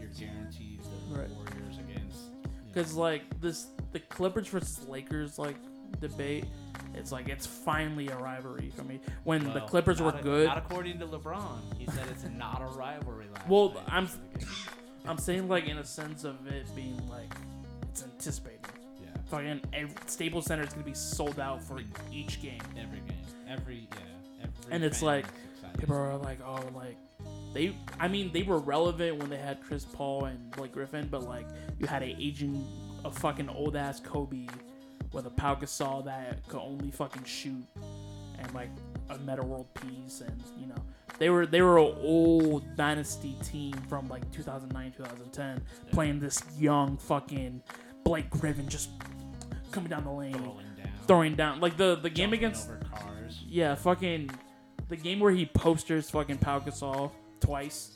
you're 0.00 0.10
guaranteed 0.10 0.82
the 0.82 1.18
Right. 1.18 1.30
Warriors 1.30 1.78
against. 1.78 2.24
You 2.26 2.32
know, 2.42 2.48
Because 2.68 2.94
like 2.94 3.40
this, 3.40 3.68
the 3.92 4.00
Clippers 4.00 4.48
versus 4.48 4.86
Lakers 4.88 5.38
like 5.38 5.56
debate. 6.00 6.46
It's 6.96 7.12
like 7.12 7.28
it's 7.28 7.46
finally 7.46 8.08
a 8.08 8.16
rivalry 8.16 8.70
for 8.74 8.82
me. 8.84 9.00
When 9.24 9.44
the 9.52 9.60
Clippers 9.60 10.00
were 10.00 10.14
a- 10.18 10.22
good, 10.22 10.46
Not 10.46 10.58
according 10.58 10.98
to 11.00 11.06
LeBron. 11.06 11.78
He 11.78 11.86
said 11.86 12.06
it's 12.10 12.24
not 12.36 12.62
a 12.62 12.66
rivalry. 12.78 13.26
Well, 13.48 13.74
night. 13.74 13.92
I'm- 13.92 14.08
I'm 15.06 15.18
saying 15.18 15.48
like 15.48 15.68
in 15.68 15.78
a 15.78 15.84
sense 15.84 16.24
of 16.24 16.46
it 16.48 16.66
being 16.74 17.00
like 17.08 17.32
it's 17.82 18.02
anticipated. 18.02 18.60
Yeah. 19.00 19.08
Fucking 19.26 19.60
every, 19.72 19.94
Staples 20.06 20.46
Center 20.46 20.64
is 20.64 20.70
gonna 20.72 20.84
be 20.84 20.94
sold 20.94 21.38
out 21.38 21.62
for 21.62 21.80
each 22.12 22.42
game. 22.42 22.60
Every 22.80 23.00
game. 23.00 23.16
Every 23.48 23.88
yeah. 23.92 23.98
Every 24.42 24.72
And 24.72 24.84
it's 24.84 25.02
like. 25.02 25.26
People 25.78 25.96
are 25.96 26.16
like, 26.16 26.38
oh, 26.44 26.64
like 26.74 26.96
they. 27.52 27.76
I 28.00 28.08
mean, 28.08 28.32
they 28.32 28.42
were 28.42 28.58
relevant 28.58 29.18
when 29.18 29.28
they 29.28 29.36
had 29.36 29.62
Chris 29.62 29.84
Paul 29.84 30.24
and 30.24 30.50
Blake 30.52 30.72
Griffin, 30.72 31.08
but 31.10 31.22
like 31.24 31.46
you 31.78 31.86
had 31.86 32.02
a 32.02 32.16
aging, 32.18 32.64
a 33.04 33.10
fucking 33.10 33.50
old 33.50 33.76
ass 33.76 34.00
Kobe 34.00 34.46
with 35.16 35.26
a 35.26 35.30
Pau 35.30 35.54
Gasol 35.54 36.04
that 36.04 36.46
could 36.46 36.60
only 36.60 36.90
fucking 36.90 37.24
shoot, 37.24 37.64
and 38.38 38.54
like 38.54 38.68
a 39.08 39.18
Meta 39.18 39.42
World 39.42 39.66
Peace, 39.74 40.20
and 40.20 40.42
you 40.60 40.66
know 40.66 40.76
they 41.18 41.30
were 41.30 41.46
they 41.46 41.62
were 41.62 41.78
an 41.78 41.96
old 42.02 42.76
dynasty 42.76 43.34
team 43.42 43.72
from 43.88 44.06
like 44.08 44.30
2009 44.30 44.92
2010 44.96 45.62
playing 45.90 46.20
this 46.20 46.42
young 46.58 46.98
fucking 46.98 47.62
Blake 48.04 48.28
Griffin 48.28 48.68
just 48.68 48.90
coming 49.72 49.88
down 49.88 50.04
the 50.04 50.10
lane 50.10 50.34
throwing 50.34 50.54
down. 50.76 50.90
throwing 51.06 51.34
down. 51.34 51.60
Like 51.60 51.78
the 51.78 51.96
the 51.96 52.10
game 52.10 52.34
against 52.34 52.68
yeah, 53.48 53.74
fucking 53.74 54.30
the 54.88 54.96
game 54.96 55.18
where 55.18 55.32
he 55.32 55.46
posters 55.46 56.10
fucking 56.10 56.38
Pau 56.38 56.60
Gasol 56.60 57.10
twice, 57.40 57.95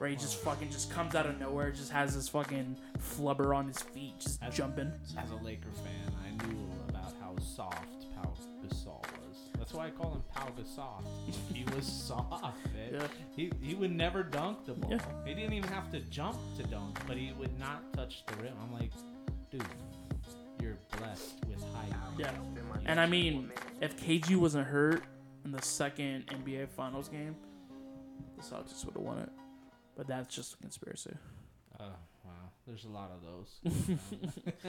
where 0.00 0.08
he 0.08 0.16
just 0.16 0.36
fucking 0.36 0.70
just 0.70 0.90
comes 0.90 1.14
out 1.14 1.26
of 1.26 1.38
nowhere, 1.38 1.70
just 1.70 1.92
has 1.92 2.14
this 2.14 2.26
fucking 2.26 2.74
flubber 2.98 3.54
on 3.54 3.66
his 3.66 3.82
feet, 3.82 4.18
just 4.18 4.42
As- 4.42 4.56
jumping. 4.56 4.90
As 5.18 5.30
a 5.30 5.34
Laker 5.44 5.68
fan, 5.84 6.14
I 6.24 6.46
knew 6.46 6.56
about 6.88 7.12
how 7.20 7.36
soft 7.38 8.06
Pau 8.16 8.32
Gasol 8.64 9.02
was. 9.02 9.50
That's 9.58 9.74
why 9.74 9.88
I 9.88 9.90
call 9.90 10.12
him 10.12 10.22
Pau 10.34 10.46
Gasol. 10.58 11.04
He 11.54 11.64
was 11.76 11.84
soft. 11.84 12.56
Yeah. 12.90 13.06
He, 13.36 13.52
he 13.60 13.74
would 13.74 13.90
never 13.94 14.22
dunk 14.22 14.64
the 14.64 14.72
ball. 14.72 14.90
Yeah. 14.90 15.00
He 15.26 15.34
didn't 15.34 15.52
even 15.52 15.68
have 15.70 15.90
to 15.92 16.00
jump 16.00 16.38
to 16.56 16.62
dunk, 16.62 16.98
but 17.06 17.18
he 17.18 17.34
would 17.38 17.58
not 17.60 17.92
touch 17.92 18.24
the 18.24 18.42
rim. 18.42 18.54
I'm 18.62 18.72
like, 18.72 18.92
dude, 19.50 19.62
you're 20.62 20.78
blessed 20.96 21.44
with 21.46 21.62
height. 21.74 21.92
Yeah, 22.16 22.32
and 22.86 22.98
I 22.98 23.04
mean, 23.04 23.52
if 23.82 24.02
KG 24.02 24.34
wasn't 24.36 24.66
hurt 24.66 25.02
in 25.44 25.50
the 25.52 25.60
second 25.60 26.26
NBA 26.28 26.70
Finals 26.70 27.08
game, 27.10 27.36
the 28.38 28.42
Celtics 28.42 28.82
would 28.86 28.94
have 28.94 29.04
won 29.04 29.18
it. 29.18 29.28
But 30.00 30.06
that's 30.06 30.34
just 30.34 30.54
a 30.54 30.56
conspiracy. 30.56 31.12
Uh, 31.78 31.92
wow, 32.24 32.32
there's 32.66 32.86
a 32.86 32.88
lot 32.88 33.10
of 33.12 33.20
those. 33.22 33.98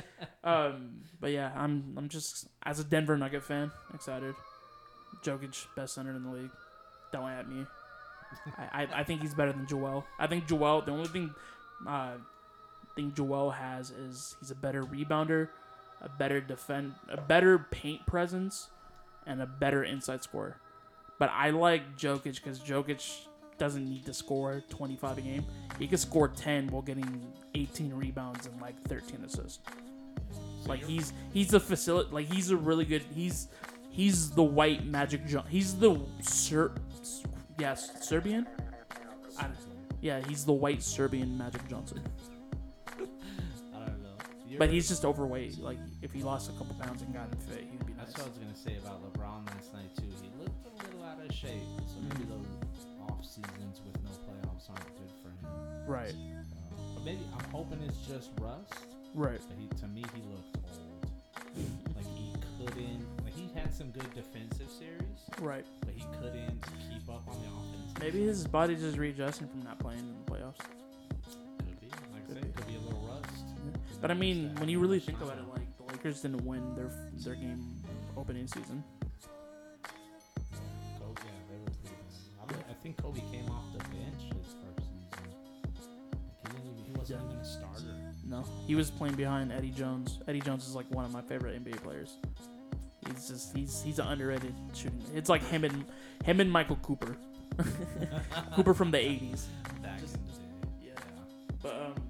Um, 0.44 1.04
but 1.22 1.32
yeah, 1.32 1.52
I'm 1.56 1.94
I'm 1.96 2.10
just 2.10 2.48
as 2.64 2.80
a 2.80 2.84
Denver 2.84 3.16
Nugget 3.16 3.44
fan 3.44 3.72
excited. 3.94 4.36
Jokic 5.24 5.68
best 5.76 5.94
center 5.94 6.12
in 6.14 6.24
the 6.24 6.32
league. 6.32 6.50
Don't 7.14 7.30
at 7.30 7.48
me. 7.48 7.66
I, 8.58 8.84
I, 8.84 8.88
I 8.96 9.04
think 9.06 9.22
he's 9.22 9.34
better 9.34 9.54
than 9.54 9.68
Joel. 9.68 10.04
I 10.20 10.28
think 10.28 10.48
Joel. 10.48 10.82
The 10.82 10.92
only 10.92 11.08
thing, 11.08 11.34
uh, 11.88 12.16
thing 12.98 13.14
Joel 13.16 13.52
has 13.52 13.92
is 13.92 14.36
he's 14.42 14.52
a 14.52 14.56
better 14.56 14.84
rebounder, 14.84 15.48
a 16.02 16.10
better 16.10 16.42
defend, 16.42 16.96
a 17.08 17.22
better 17.22 17.58
paint 17.58 18.06
presence, 18.06 18.68
and 19.26 19.42
a 19.42 19.46
better 19.46 19.84
inside 19.84 20.24
scorer. 20.24 20.58
But 21.20 21.30
I 21.30 21.52
like 21.52 21.98
Jokic 21.98 22.36
because 22.36 22.60
Jokic 22.60 23.28
doesn't 23.62 23.88
need 23.88 24.04
to 24.08 24.12
score 24.12 24.64
25 24.70 25.20
a 25.20 25.22
game. 25.22 25.46
He 25.78 25.86
can 25.86 26.00
score 26.00 26.28
10 26.28 26.70
while 26.72 26.82
getting 26.82 27.22
18 27.54 27.94
rebounds 27.94 28.48
and 28.48 28.60
like 28.60 28.74
13 28.88 29.24
assists. 29.24 29.60
Like 30.66 30.84
he's 30.84 31.14
he's 31.32 31.54
a 31.54 31.60
facility. 31.60 32.10
Like 32.12 32.26
he's 32.26 32.50
a 32.50 32.58
really 32.58 32.86
good. 32.86 33.04
He's 33.14 33.50
he's 33.92 34.32
the 34.32 34.42
white 34.42 34.88
Magic 34.88 35.28
John. 35.28 35.46
He's 35.48 35.76
the 35.76 36.02
Ser. 36.22 36.72
Yes, 37.60 38.04
Serbian. 38.04 38.48
I, 39.40 39.46
yeah, 40.02 40.22
he's 40.28 40.44
the 40.44 40.54
white 40.54 40.82
Serbian 40.82 41.38
Magic 41.38 41.68
Johnson. 41.70 42.02
I 42.98 42.98
don't 43.86 44.02
know. 44.02 44.10
You're- 44.48 44.58
But 44.58 44.72
he's 44.72 44.88
just 44.88 45.06
overweight. 45.06 45.60
Like 45.60 45.78
if 46.02 46.12
he 46.12 46.24
lost 46.24 46.50
a 46.50 46.54
couple 46.54 46.74
pounds 46.80 47.04
and 47.04 47.14
got 47.14 47.28
in 47.32 47.38
fit, 47.42 47.60
he'd 47.70 47.86
be 47.86 47.94
nice. 47.94 48.08
That's 48.08 48.18
what 48.18 48.26
I 48.26 48.30
was 48.30 48.38
gonna 48.40 48.56
say 48.56 48.78
about 48.84 49.04
LeBron 49.14 49.46
last 49.46 49.72
night 49.76 49.96
too. 49.96 50.10
He 50.20 50.32
looked 50.40 50.66
a 50.66 50.84
little 50.88 51.04
out 51.04 51.24
of 51.24 51.32
shape, 51.32 51.62
so 51.86 51.98
maybe 52.02 52.24
Mm-hmm. 52.26 52.91
Those 53.22 53.28
off 53.28 53.34
seasons 53.34 53.82
with 53.86 54.02
no 54.04 54.10
playoffs 54.10 54.70
aren't 54.70 54.96
good 54.98 55.12
for 55.22 55.30
him. 55.30 55.54
Right. 55.88 56.14
Uh, 56.14 56.44
but 56.96 57.06
maybe 57.06 57.20
I'm 57.38 57.46
hoping 57.52 57.80
it's 57.88 57.98
just 58.08 58.30
rust. 58.40 58.74
Right. 59.14 59.40
But 59.48 59.58
he, 59.60 59.68
to 59.82 59.88
me, 59.88 60.04
he 60.16 60.22
looked 60.30 60.58
old. 60.72 61.96
like 61.96 62.06
he 62.16 62.34
couldn't. 62.66 63.06
Like 63.24 63.34
he 63.36 63.50
had 63.54 63.74
some 63.74 63.92
good 63.92 64.12
defensive 64.14 64.70
series, 64.70 65.20
Right. 65.40 65.66
but 65.82 65.92
he 65.96 66.04
couldn't 66.22 66.64
keep 66.90 67.10
up 67.10 67.24
on 67.28 67.36
the 67.42 67.48
offense. 67.48 68.00
Maybe 68.00 68.26
his 68.26 68.48
body's 68.48 68.82
just 68.82 68.98
readjusting 68.98 69.48
from 69.48 69.62
not 69.64 69.80
playing 69.80 70.00
in 70.00 70.16
the 70.26 70.32
playoffs. 70.32 70.58
could 71.60 71.80
be. 71.82 71.88
Like 72.14 72.24
I 72.30 72.34
said, 72.42 72.56
could 72.56 72.68
be 72.68 72.76
a 72.76 72.80
little 72.80 73.08
rust. 73.08 73.44
But 74.00 74.12
I 74.12 74.14
mean, 74.16 74.56
when 74.58 74.70
you 74.70 74.80
really 74.80 75.00
think 75.00 75.22
about 75.22 75.38
it, 75.38 75.48
like 75.50 75.78
the 75.78 75.84
Lakers 75.84 76.22
didn't 76.22 76.46
win 76.46 76.76
their 76.76 76.90
their 77.24 77.36
game 77.36 77.76
opening 78.18 78.48
season. 78.48 78.84
Think 82.92 83.04
Kobe 83.04 83.22
came 83.32 83.50
off 83.50 83.64
the 83.74 83.80
bench 83.90 84.22
his 84.38 84.54
first 84.54 84.88
season. 84.88 85.32
Like, 86.44 86.54
he, 86.54 86.58
didn't 86.58 86.72
even, 86.72 86.86
he 86.86 86.98
wasn't 86.98 87.22
even 87.26 87.38
a 87.38 87.46
starter. 87.46 87.86
No, 88.28 88.46
he 88.68 88.76
was 88.76 88.90
playing 88.90 89.16
behind 89.16 89.52
Eddie 89.52 89.72
Jones. 89.72 90.20
Eddie 90.28 90.42
Jones 90.42 90.68
is 90.68 90.76
like 90.76 90.90
one 90.92 91.06
of 91.06 91.12
my 91.12 91.22
favorite 91.22 91.64
NBA 91.64 91.82
players. 91.84 92.18
He's 93.08 93.28
just 93.28 93.56
he's 93.56 93.82
he's 93.82 94.00
an 94.00 94.08
underrated 94.08 94.54
shooting. 94.74 95.02
It's 95.14 95.30
like 95.30 95.44
him 95.48 95.64
and 95.64 95.86
him 96.24 96.40
and 96.40 96.52
Michael 96.52 96.78
Cooper. 96.78 97.18
Cooper 98.56 98.74
from 98.74 98.92
the 98.92 98.98
'80s. 98.98 99.46
Back 99.82 100.00
Just- 100.00 100.16
in 100.16 100.22
the 100.26 100.32
day. 100.32 100.88
Yeah. 100.88 100.92
But 101.62 101.74
um, 101.74 102.04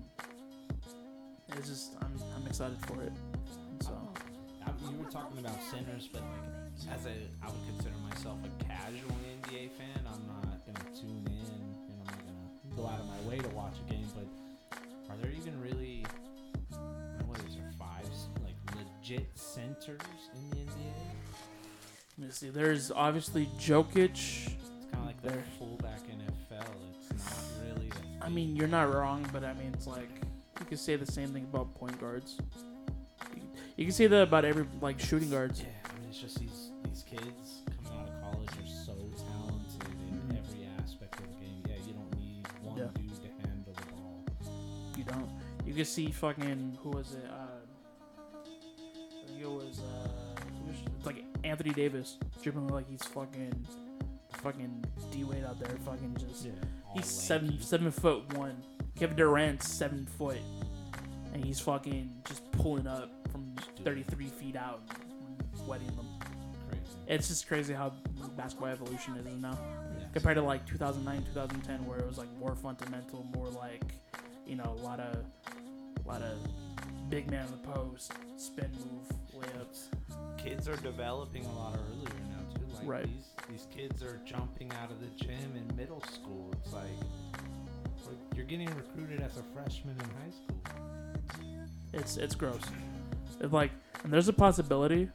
it's 1.57 1.69
just 1.69 1.95
I'm 2.01 2.13
I'm 2.35 2.45
excited 2.47 2.77
for 2.85 3.01
it. 3.01 3.13
So 3.81 3.97
I, 4.65 4.91
you 4.91 4.97
were 4.97 5.09
talking 5.09 5.39
about 5.39 5.61
centers, 5.63 6.07
but 6.11 6.21
like 6.21 6.95
as 6.95 7.05
a, 7.05 7.13
I 7.41 7.47
would 7.47 7.65
consider 7.67 7.95
myself 8.09 8.37
a 8.43 8.63
casual 8.63 9.15
NBA 9.41 9.71
fan. 9.71 10.05
I'm 10.05 10.27
not 10.27 10.60
gonna 10.73 10.95
tune 10.95 11.25
in, 11.27 11.33
and 11.91 11.99
I'm 12.01 12.05
not 12.05 12.17
gonna 12.25 12.75
go 12.75 12.85
out 12.87 12.99
of 12.99 13.07
my 13.07 13.29
way 13.29 13.37
to 13.39 13.49
watch 13.49 13.75
a 13.87 13.91
game. 13.91 14.05
But 14.15 14.27
are 15.13 15.17
there 15.21 15.31
even 15.31 15.59
really, 15.61 16.05
what 17.25 17.39
is 17.47 17.55
there, 17.55 17.71
five 17.77 18.05
like 18.43 18.55
legit 18.75 19.27
centers 19.35 19.99
in 20.35 20.49
the 20.49 20.55
NBA? 20.57 20.93
let 22.17 22.27
me 22.27 22.31
see. 22.33 22.49
There's 22.49 22.91
obviously 22.91 23.47
Jokic. 23.59 23.95
It's 24.11 24.47
kind 24.91 24.95
of 25.01 25.05
like 25.05 25.21
the 25.21 25.29
There. 25.29 25.43
fullback 25.57 25.99
NFL. 26.07 26.65
It's 27.09 27.25
not 27.25 27.75
really. 27.75 27.91
I 28.21 28.29
mean, 28.29 28.55
you're 28.55 28.67
not 28.67 28.93
wrong, 28.93 29.25
but 29.33 29.43
I 29.43 29.53
mean, 29.53 29.71
it's 29.73 29.87
like 29.87 30.09
you 30.59 30.65
could 30.65 30.79
say 30.79 30.95
the 30.95 31.11
same 31.11 31.29
thing 31.29 31.47
about 31.51 31.73
point 31.75 31.99
guards. 31.99 32.37
You, 33.35 33.41
you 33.77 33.85
can 33.85 33.93
say 33.93 34.07
that 34.07 34.21
about 34.23 34.45
every 34.45 34.65
like 34.81 34.99
shooting 34.99 35.29
guards. 35.31 35.61
Yeah, 35.61 35.67
I 35.89 35.99
mean, 35.99 36.09
it's 36.09 36.19
just 36.19 36.39
these 36.39 36.71
these 36.83 37.03
kids 37.09 37.61
You 45.01 45.11
don't. 45.13 45.29
You 45.65 45.73
can 45.73 45.85
see 45.85 46.11
fucking 46.11 46.77
who 46.83 46.89
was 46.91 47.13
it? 47.13 47.25
Uh, 47.27 47.33
I 48.43 49.27
think 49.27 49.41
it 49.41 49.49
was 49.49 49.79
uh, 49.79 50.07
it's 50.97 51.05
like 51.05 51.23
Anthony 51.43 51.71
Davis 51.71 52.17
dribbling 52.43 52.67
like 52.67 52.87
he's 52.89 53.03
fucking, 53.03 53.65
fucking 54.43 54.85
D 55.11 55.23
Wade 55.23 55.43
out 55.43 55.59
there, 55.59 55.75
fucking 55.85 56.17
just. 56.19 56.45
all 56.45 56.93
He's 56.95 57.05
seven 57.07 57.47
lanky. 57.49 57.63
seven 57.63 57.91
foot 57.91 58.31
one. 58.37 58.61
Kevin 58.95 59.15
Durant's 59.17 59.67
seven 59.67 60.05
foot, 60.05 60.37
and 61.33 61.43
he's 61.43 61.59
fucking 61.59 62.11
just 62.27 62.51
pulling 62.51 62.85
up 62.85 63.09
from 63.31 63.55
thirty 63.83 64.03
three 64.03 64.27
feet 64.27 64.55
out, 64.55 64.81
and 65.57 65.67
wetting 65.67 65.87
them. 65.95 66.05
Crazy. 66.69 66.83
It's 67.07 67.27
just 67.29 67.47
crazy 67.47 67.73
how 67.73 67.93
basketball 68.37 68.69
evolution 68.69 69.15
is 69.17 69.25
now 69.41 69.57
Yeah. 69.97 70.05
compared 70.13 70.35
to 70.37 70.41
like 70.43 70.65
2009 70.67 71.23
2010 71.33 71.85
where 71.85 71.97
it 71.97 72.07
was 72.07 72.17
like 72.17 72.29
more 72.39 72.55
fundamental 72.55 73.25
more 73.35 73.49
like 73.49 73.83
you 74.45 74.55
know 74.55 74.75
a 74.79 74.81
lot 74.83 74.99
of 74.99 75.25
a 76.03 76.07
lot 76.07 76.21
of 76.21 76.37
big 77.09 77.29
man 77.29 77.45
in 77.45 77.51
the 77.51 77.67
post 77.67 78.13
spin 78.37 78.71
move 78.71 79.43
layups 79.43 79.87
Kids 80.37 80.67
are 80.67 80.75
developing 80.77 81.45
a 81.45 81.51
lot 81.53 81.75
earlier 81.75 82.15
now 82.31 82.55
too. 82.55 82.65
Like 82.75 82.87
Right. 82.87 83.05
these 83.05 83.29
these 83.49 83.67
kids 83.69 84.01
are 84.01 84.19
jumping 84.25 84.71
out 84.81 84.89
of 84.91 84.99
the 84.99 85.07
gym 85.23 85.55
in 85.55 85.75
middle 85.75 86.01
school. 86.11 86.51
It's 86.63 86.73
like 86.73 86.83
we're- 88.05 88.17
you're 88.35 88.45
getting 88.45 88.69
recruited 88.75 89.21
as 89.21 89.37
a 89.37 89.43
freshman 89.53 89.95
in 89.99 90.05
high 90.05 90.31
school. 90.31 90.61
it's 91.93 92.17
it's 92.17 92.33
gross 92.35 92.61
it's 93.41 93.51
like 93.53 93.71
and 94.03 94.11
there's 94.13 94.27
a 94.29 94.33
possibility 94.33 95.09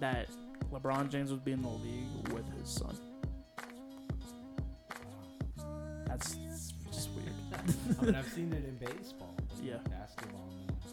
that 0.00 0.26
lebron 0.72 1.08
james 1.08 1.30
would 1.30 1.44
be 1.44 1.52
in 1.52 1.62
the 1.62 1.68
league 1.68 2.28
with 2.32 2.44
his 2.58 2.68
son 2.68 2.96
I 8.00 8.04
mean, 8.04 8.14
I've 8.14 8.28
seen 8.28 8.52
it 8.52 8.64
in 8.64 8.76
baseball. 8.76 9.34
Yeah. 9.62 9.76
Basketball, 9.90 10.48
no, 10.68 10.74
that's 10.82 10.92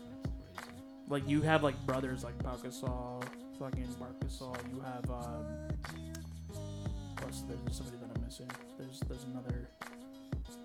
crazy. 0.59 0.81
like 1.09 1.27
you 1.29 1.41
have 1.41 1.63
like 1.63 1.75
brothers 1.85 2.23
like 2.23 2.37
Pau 2.39 2.55
Gasol, 2.55 3.23
fucking 3.59 3.87
Marc 3.99 4.19
Gasol. 4.21 4.55
You 4.73 4.79
have 4.81 5.09
um, 5.11 5.45
plus 7.17 7.43
there's 7.47 7.75
somebody 7.75 7.97
that 7.97 8.09
I'm 8.15 8.23
missing. 8.23 8.49
There's 8.77 8.99
there's 9.01 9.25
another. 9.25 9.69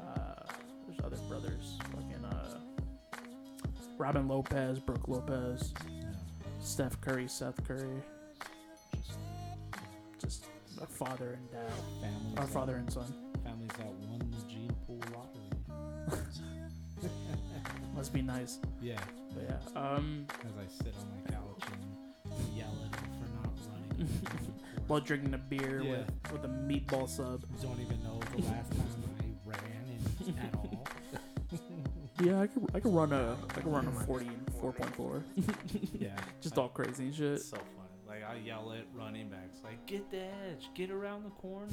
Uh, 0.01 0.45
there's 0.87 1.01
other 1.05 1.17
brothers. 1.29 1.79
Fucking 1.93 2.25
uh, 2.25 2.59
Robin 3.99 4.29
Lopez, 4.29 4.79
Brooke 4.79 5.09
Lopez. 5.09 5.75
Steph 6.61 7.01
Curry, 7.01 7.29
Seth 7.29 7.63
Curry. 7.67 8.03
Just 9.05 9.19
Just 10.21 10.45
a 10.81 10.87
father 10.87 11.39
and 11.39 11.51
dad, 11.51 11.73
families. 12.01 12.33
or 12.33 12.41
that- 12.41 12.49
father 12.49 12.77
and 12.77 12.93
son. 12.93 13.13
Families 13.45 13.71
that 13.79 13.87
won 14.09 14.19
the 14.19 14.53
gene 14.53 14.71
pool 14.87 14.99
lottery. 15.15 15.38
Must 17.99 18.13
be 18.13 18.23
nice. 18.23 18.61
Yeah. 18.81 18.97
But 19.35 19.43
yeah. 19.75 19.81
Um, 19.81 20.27
As 20.47 20.53
I 20.57 20.67
sit 20.85 20.95
on 21.01 21.11
my 21.11 21.31
couch 21.33 21.63
and 21.73 22.57
yell 22.57 22.73
at 22.87 23.01
him 23.01 23.11
for 23.19 23.29
not 23.35 23.53
running. 23.73 24.09
while 24.87 25.01
drinking 25.01 25.35
a 25.35 25.39
beer 25.39 25.83
Yeah. 25.83 25.91
with 25.91 26.33
with 26.33 26.45
a 26.45 26.49
meatball 26.49 27.09
sub. 27.09 27.43
Don't 27.61 27.81
even 27.81 28.01
know 28.05 28.21
the 28.37 28.43
last 28.43 28.71
time 28.71 28.87
I 29.21 29.51
ran 29.51 29.99
in, 30.29 30.39
at 30.47 30.55
all. 30.55 30.87
Yeah, 32.23 32.41
I 32.41 32.47
could 32.47 32.71
I 32.73 32.79
could 32.79 32.95
run 32.95 33.13
a 33.13 33.37
I 33.51 33.61
could 33.61 33.67
run 33.73 33.89
a 33.89 33.91
forty 33.91 34.27
and 34.27 34.55
four 34.61 34.73
point 34.73 34.95
four. 34.95 35.25
Yeah. 35.93 36.17
Just 36.41 36.57
all 36.57 36.69
crazy 36.69 37.07
and 37.07 37.15
shit. 37.15 37.33
It's 37.35 37.51
so 37.51 37.57
funny. 37.57 37.99
Like 38.07 38.23
I 38.31 38.37
yell 38.47 38.73
at 38.73 38.87
running 38.97 39.29
backs, 39.29 39.59
like 39.65 39.85
get 39.87 40.09
the 40.13 40.21
edge, 40.21 40.71
get 40.75 40.93
around 40.93 41.25
the 41.25 41.31
corner. 41.31 41.73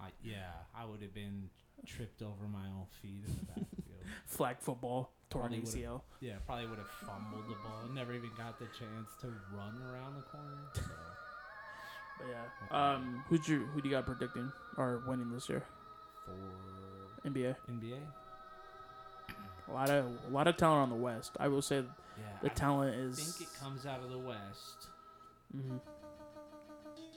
I, 0.00 0.08
yeah, 0.24 0.50
I 0.74 0.84
would 0.86 1.02
have 1.02 1.14
been 1.14 1.50
tripped 1.86 2.20
over 2.20 2.48
my 2.50 2.66
own 2.66 2.86
feet 3.00 3.22
in 3.28 3.34
the 3.36 3.44
backfield. 3.44 3.86
Flag 4.26 4.56
football, 4.60 5.12
torn 5.30 5.48
Probably 5.52 5.60
ACL. 5.60 6.00
yeah, 6.20 6.34
probably 6.46 6.66
would 6.66 6.78
have 6.78 6.88
fumbled 7.06 7.44
the 7.48 7.54
ball. 7.62 7.88
Never 7.94 8.12
even 8.12 8.30
got 8.36 8.58
the 8.58 8.66
chance 8.66 9.10
to 9.20 9.28
run 9.56 9.80
around 9.92 10.16
the 10.16 10.22
corner. 10.22 10.56
So. 10.74 10.82
But 12.18 12.26
yeah. 12.28 12.94
Um, 12.94 13.24
who'd 13.28 13.48
you 13.48 13.64
who 13.72 13.80
do 13.80 13.88
you 13.88 13.94
got 13.94 14.04
predicting 14.04 14.52
or 14.76 15.02
winning 15.06 15.30
this 15.32 15.48
year? 15.48 15.62
For 16.26 17.28
NBA. 17.28 17.56
NBA, 17.70 17.98
A 19.68 19.72
lot 19.72 19.88
of 19.88 20.04
a 20.28 20.30
lot 20.30 20.46
of 20.46 20.56
talent 20.58 20.82
on 20.82 20.90
the 20.90 21.02
West. 21.02 21.32
I 21.40 21.48
will 21.48 21.62
say 21.62 21.76
yeah, 21.76 22.24
the 22.42 22.50
I 22.50 22.54
talent 22.54 22.94
is. 22.96 23.18
I 23.18 23.22
think 23.22 23.50
it 23.50 23.58
comes 23.58 23.86
out 23.86 24.00
of 24.02 24.10
the 24.10 24.18
West. 24.18 24.88
Mm-hmm. 25.56 25.76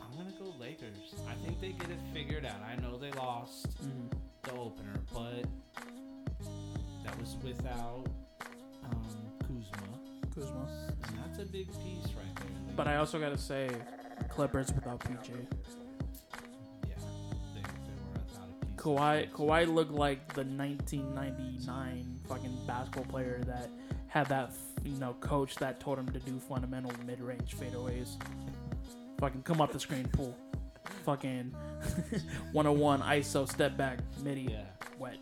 I'm 0.02 0.18
gonna 0.18 0.32
go 0.40 0.54
Lakers. 0.58 1.16
I 1.28 1.34
think 1.46 1.60
they 1.60 1.72
get 1.74 1.90
it 1.90 2.00
figured 2.14 2.46
out. 2.46 2.62
I 2.66 2.80
know 2.82 2.98
they 2.98 3.12
lost 3.12 3.68
hmm 3.82 4.08
the 4.44 4.52
opener, 4.54 5.00
but 5.14 5.46
that 7.04 7.20
was 7.20 7.36
without 7.44 8.06
um, 8.86 9.06
Kuzma, 9.42 10.00
Kuzma. 10.34 10.68
and 11.08 11.18
that's 11.26 11.40
a 11.40 11.46
big 11.46 11.68
piece 11.68 12.14
right 12.16 12.36
there. 12.36 12.46
They- 12.68 12.74
But 12.76 12.88
I 12.88 12.98
also 12.98 13.20
gotta 13.20 13.38
say, 13.38 13.70
Clippers 14.30 14.72
without 14.74 15.00
PG. 15.02 15.34
yeah, 16.88 16.96
they, 17.54 17.62
they 17.62 17.62
were 17.62 18.22
without 18.26 18.50
a 18.62 18.66
piece. 18.66 18.76
Kawhi 18.76 19.30
Kawhi 19.32 19.74
looked 19.74 19.92
like 19.92 20.34
the 20.34 20.44
1999 20.44 22.20
fucking 22.28 22.58
basketball 22.68 23.06
player 23.06 23.42
that 23.46 23.70
had 24.08 24.28
that 24.28 24.52
you 24.84 24.98
know 25.00 25.14
coach 25.22 25.56
that 25.56 25.80
told 25.80 25.98
him 26.00 26.08
to 26.10 26.20
do 26.20 26.40
fundamental 26.40 26.92
mid-range 27.06 27.56
fadeaways. 27.58 28.18
fucking 29.20 29.42
come 29.44 29.62
off 29.62 29.72
the 29.72 29.80
screen, 29.80 30.08
pull. 30.14 30.36
Fucking 31.06 31.52
101 32.54 33.02
ISO 33.02 33.50
step 33.50 33.76
back 33.78 34.00
midi 34.24 34.48
Yeah, 34.52 34.64
wet. 35.00 35.18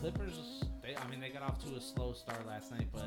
Clippers. 0.00 0.64
They, 0.82 0.96
I 0.96 1.06
mean, 1.10 1.20
they 1.20 1.28
got 1.28 1.42
off 1.42 1.62
to 1.64 1.74
a 1.76 1.80
slow 1.80 2.12
start 2.12 2.46
last 2.46 2.70
night, 2.70 2.86
but 2.92 3.04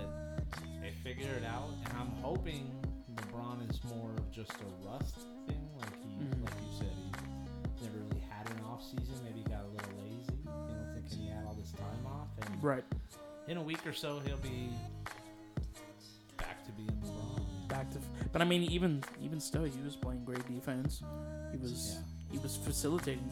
they 0.81 0.91
figured 1.03 1.27
it 1.41 1.43
out. 1.45 1.69
And 1.85 1.97
I'm 1.97 2.11
hoping 2.21 2.69
LeBron 3.15 3.67
is 3.69 3.79
more 3.85 4.11
of 4.15 4.31
just 4.31 4.51
a 4.51 4.87
rust 4.87 5.15
thing, 5.47 5.67
like 5.79 6.03
he, 6.03 6.09
Mhm. 6.23 6.43
like 6.43 6.53
you 6.61 6.77
said, 6.77 6.93
he 7.79 7.85
never 7.85 7.97
really 7.97 8.19
had 8.29 8.47
an 8.51 8.63
off 8.65 8.83
season. 8.83 9.15
Maybe 9.23 9.39
he 9.39 9.45
got 9.45 9.63
a 9.65 9.67
little 9.69 9.93
lazy, 10.03 10.35
you 10.37 10.45
know, 10.75 10.91
thinking 10.93 11.17
he 11.19 11.27
had 11.29 11.45
all 11.45 11.55
this 11.55 11.71
time 11.71 12.05
off. 12.05 12.27
And 12.41 12.63
right 12.63 12.83
in 13.47 13.57
a 13.57 13.63
week 13.63 13.85
or 13.87 13.93
so, 13.93 14.19
he'll 14.19 14.37
be 14.37 14.69
back 16.37 16.63
to 16.65 16.71
being 16.73 16.89
LeBron. 17.01 17.67
back 17.69 17.89
to. 17.91 17.99
But 18.31 18.41
I 18.41 18.45
mean, 18.45 18.61
even 18.63 19.03
even 19.19 19.39
still, 19.39 19.63
he 19.63 19.81
was 19.81 19.95
playing 19.95 20.25
great 20.25 20.45
defense. 20.47 21.01
He 21.51 21.57
was 21.57 21.95
Yeah. 21.95 22.01
he 22.33 22.37
was 22.37 22.55
facilitating. 22.57 23.31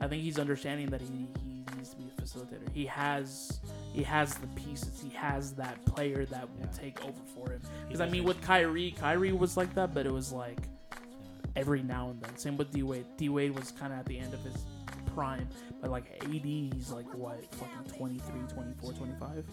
I 0.00 0.08
think 0.08 0.22
he's 0.22 0.38
understanding 0.38 0.90
that 0.90 1.00
he, 1.00 1.26
he 1.40 1.57
to 1.90 1.96
be 1.96 2.04
a 2.16 2.20
facilitator. 2.22 2.70
He 2.72 2.86
has 2.86 3.60
he 3.92 4.02
has 4.02 4.34
the 4.34 4.46
pieces. 4.48 5.00
He 5.02 5.10
has 5.16 5.52
that 5.54 5.84
player 5.86 6.24
that 6.26 6.48
will 6.50 6.60
Yeah. 6.60 6.66
take 6.72 7.04
over 7.04 7.20
for 7.34 7.50
him. 7.50 7.60
Because 7.86 8.00
I 8.00 8.08
mean, 8.08 8.24
with 8.24 8.40
Kyrie, 8.42 8.92
Kyrie 8.92 9.32
was 9.32 9.56
like 9.56 9.74
that, 9.74 9.94
but 9.94 10.06
it 10.06 10.12
was 10.12 10.32
like 10.32 10.58
every 11.56 11.82
now 11.82 12.10
and 12.10 12.20
then. 12.22 12.36
Same 12.36 12.56
with 12.56 12.70
D 12.70 12.82
Wade. 12.82 13.06
D 13.16 13.28
Wade 13.28 13.54
was 13.54 13.72
kind 13.72 13.92
of 13.92 13.98
at 14.00 14.06
the 14.06 14.18
end 14.18 14.32
of 14.34 14.40
his 14.44 14.64
prime, 15.14 15.48
but 15.80 15.90
like 15.90 16.04
AD, 16.22 16.44
he's 16.44 16.90
like 16.92 17.12
what, 17.14 17.42
fucking 17.54 17.96
23, 17.96 18.40
24, 18.54 18.92
25. 18.92 19.44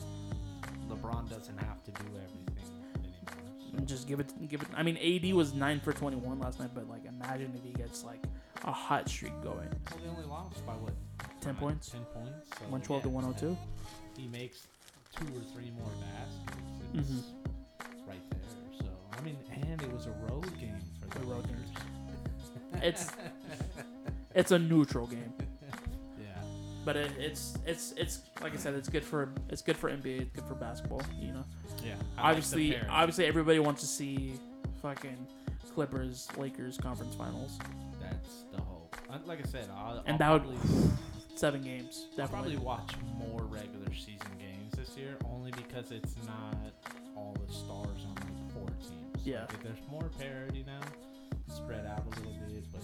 LeBron 0.90 1.30
doesn't 1.30 1.58
have 1.58 1.84
to 1.84 1.92
do 1.92 2.04
everything 2.08 2.58
anymore. 2.96 3.80
so- 3.80 3.86
just 3.86 4.08
give 4.08 4.20
it, 4.20 4.32
give 4.50 4.62
it. 4.62 4.68
I 4.76 4.84
mean, 4.84 4.98
AD 4.98 5.34
was 5.34 5.54
nine 5.54 5.80
for 5.80 5.92
21 5.94 6.40
last 6.40 6.60
night, 6.60 6.70
but 6.76 6.88
like 6.88 7.06
imagine 7.06 7.52
if 7.56 7.64
he 7.64 7.72
gets 7.72 8.04
like 8.04 8.22
a 8.66 8.72
hot 8.72 9.08
streak 9.10 9.34
going. 9.44 9.70
Well, 9.70 10.00
they 10.04 10.10
only 10.10 10.26
lost 10.26 10.66
by 10.66 10.74
what? 10.74 10.94
10 11.42 11.56
points? 11.56 11.90
Ten 11.90 12.02
points. 12.14 12.50
So 12.58 12.62
112 12.66 13.04
to 13.04 13.10
102. 13.10 13.58
He 14.20 14.28
makes 14.28 14.68
two 15.16 15.26
or 15.26 15.42
three 15.54 15.72
more 15.78 15.90
baskets. 16.02 17.12
Mm-hmm. 17.12 18.10
right 18.10 18.22
there. 18.32 18.40
So 18.80 18.86
I 19.18 19.22
mean, 19.22 19.38
and 19.54 19.82
it 19.82 19.92
was 19.94 20.08
a 20.08 20.12
road 20.32 20.46
game 20.60 20.76
for 21.02 21.08
the 21.20 21.20
The 21.20 21.32
road 21.32 21.46
Lakers. 21.46 21.70
It's 22.84 23.12
it's 24.34 24.52
a 24.52 24.60
neutral 24.60 25.08
game, 25.08 25.32
yeah. 26.20 26.26
but 26.84 26.98
it, 26.98 27.12
it's 27.18 27.58
it's 27.66 27.94
it's 27.96 28.20
like 28.42 28.54
I 28.54 28.58
said, 28.58 28.74
it's 28.74 28.90
good 28.90 29.04
for 29.04 29.30
it's 29.50 29.62
good 29.62 29.78
for 29.78 29.90
NBA, 29.90 30.22
it's 30.22 30.32
good 30.36 30.44
for 30.46 30.56
basketball. 30.56 31.02
You 31.22 31.32
know, 31.34 31.46
Yeah. 31.84 31.94
obviously, 32.18 32.78
obviously 32.90 33.26
everybody 33.28 33.60
wants 33.60 33.80
to 33.82 33.88
see 33.88 34.34
fucking 34.82 35.26
Clippers 35.74 36.28
Lakers 36.38 36.78
conference 36.78 37.16
finals. 37.16 37.58
Like 39.26 39.40
I 39.40 39.50
said, 39.50 39.70
I'll, 39.76 40.04
And 40.06 40.22
I'll 40.22 40.40
that 40.40 40.48
would- 40.48 40.60
probably, 40.60 40.90
Seven 41.36 41.62
games, 41.62 42.06
I'll 42.18 42.30
probably 42.30 42.56
watch 42.56 42.94
more 43.18 43.42
regular 43.44 43.94
season 43.94 44.32
games 44.40 44.72
this 44.74 44.96
year, 44.98 45.18
only 45.26 45.52
because 45.52 45.92
it's 45.92 46.16
not 46.26 46.56
all 47.14 47.36
the 47.46 47.52
stars 47.54 48.06
on 48.08 48.16
like 48.16 48.52
four 48.54 48.68
teams. 48.80 49.26
Yeah. 49.26 49.42
Like, 49.42 49.62
there's 49.62 49.82
more 49.92 50.10
parity 50.18 50.64
now, 50.66 50.80
spread 51.54 51.86
out 51.88 52.06
a 52.06 52.20
little 52.22 52.32
bit, 52.48 52.64
but 52.72 52.82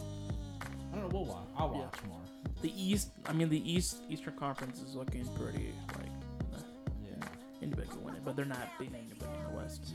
I 0.91 0.95
don't 0.99 1.03
know. 1.03 1.17
We'll 1.17 1.25
watch. 1.33 1.47
I'll 1.55 1.71
Yeah. 1.73 1.79
watch 1.79 2.03
more. 2.09 2.19
The 2.61 2.73
East, 2.83 3.11
I 3.25 3.31
mean, 3.31 3.47
the 3.47 3.71
East 3.71 4.01
Eastern 4.09 4.35
Conference 4.35 4.81
is 4.81 4.95
looking 4.95 5.25
pretty 5.37 5.73
like 5.97 6.11
anybody 7.61 7.87
can 7.87 8.03
win 8.03 8.15
it, 8.15 8.25
but 8.25 8.35
they're 8.35 8.43
not 8.43 8.67
beating 8.77 8.95
anybody 8.95 9.31
in 9.37 9.43
the 9.49 9.57
West. 9.57 9.93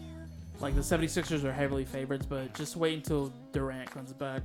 Like 0.61 0.75
the 0.75 0.81
76ers 0.83 1.45
are 1.45 1.53
heavily 1.53 1.85
favorites, 1.85 2.25
but 2.25 2.55
just 2.55 2.75
wait 2.77 2.95
until 2.95 3.35
Durant 3.53 3.91
comes 3.91 4.15
back 4.15 4.43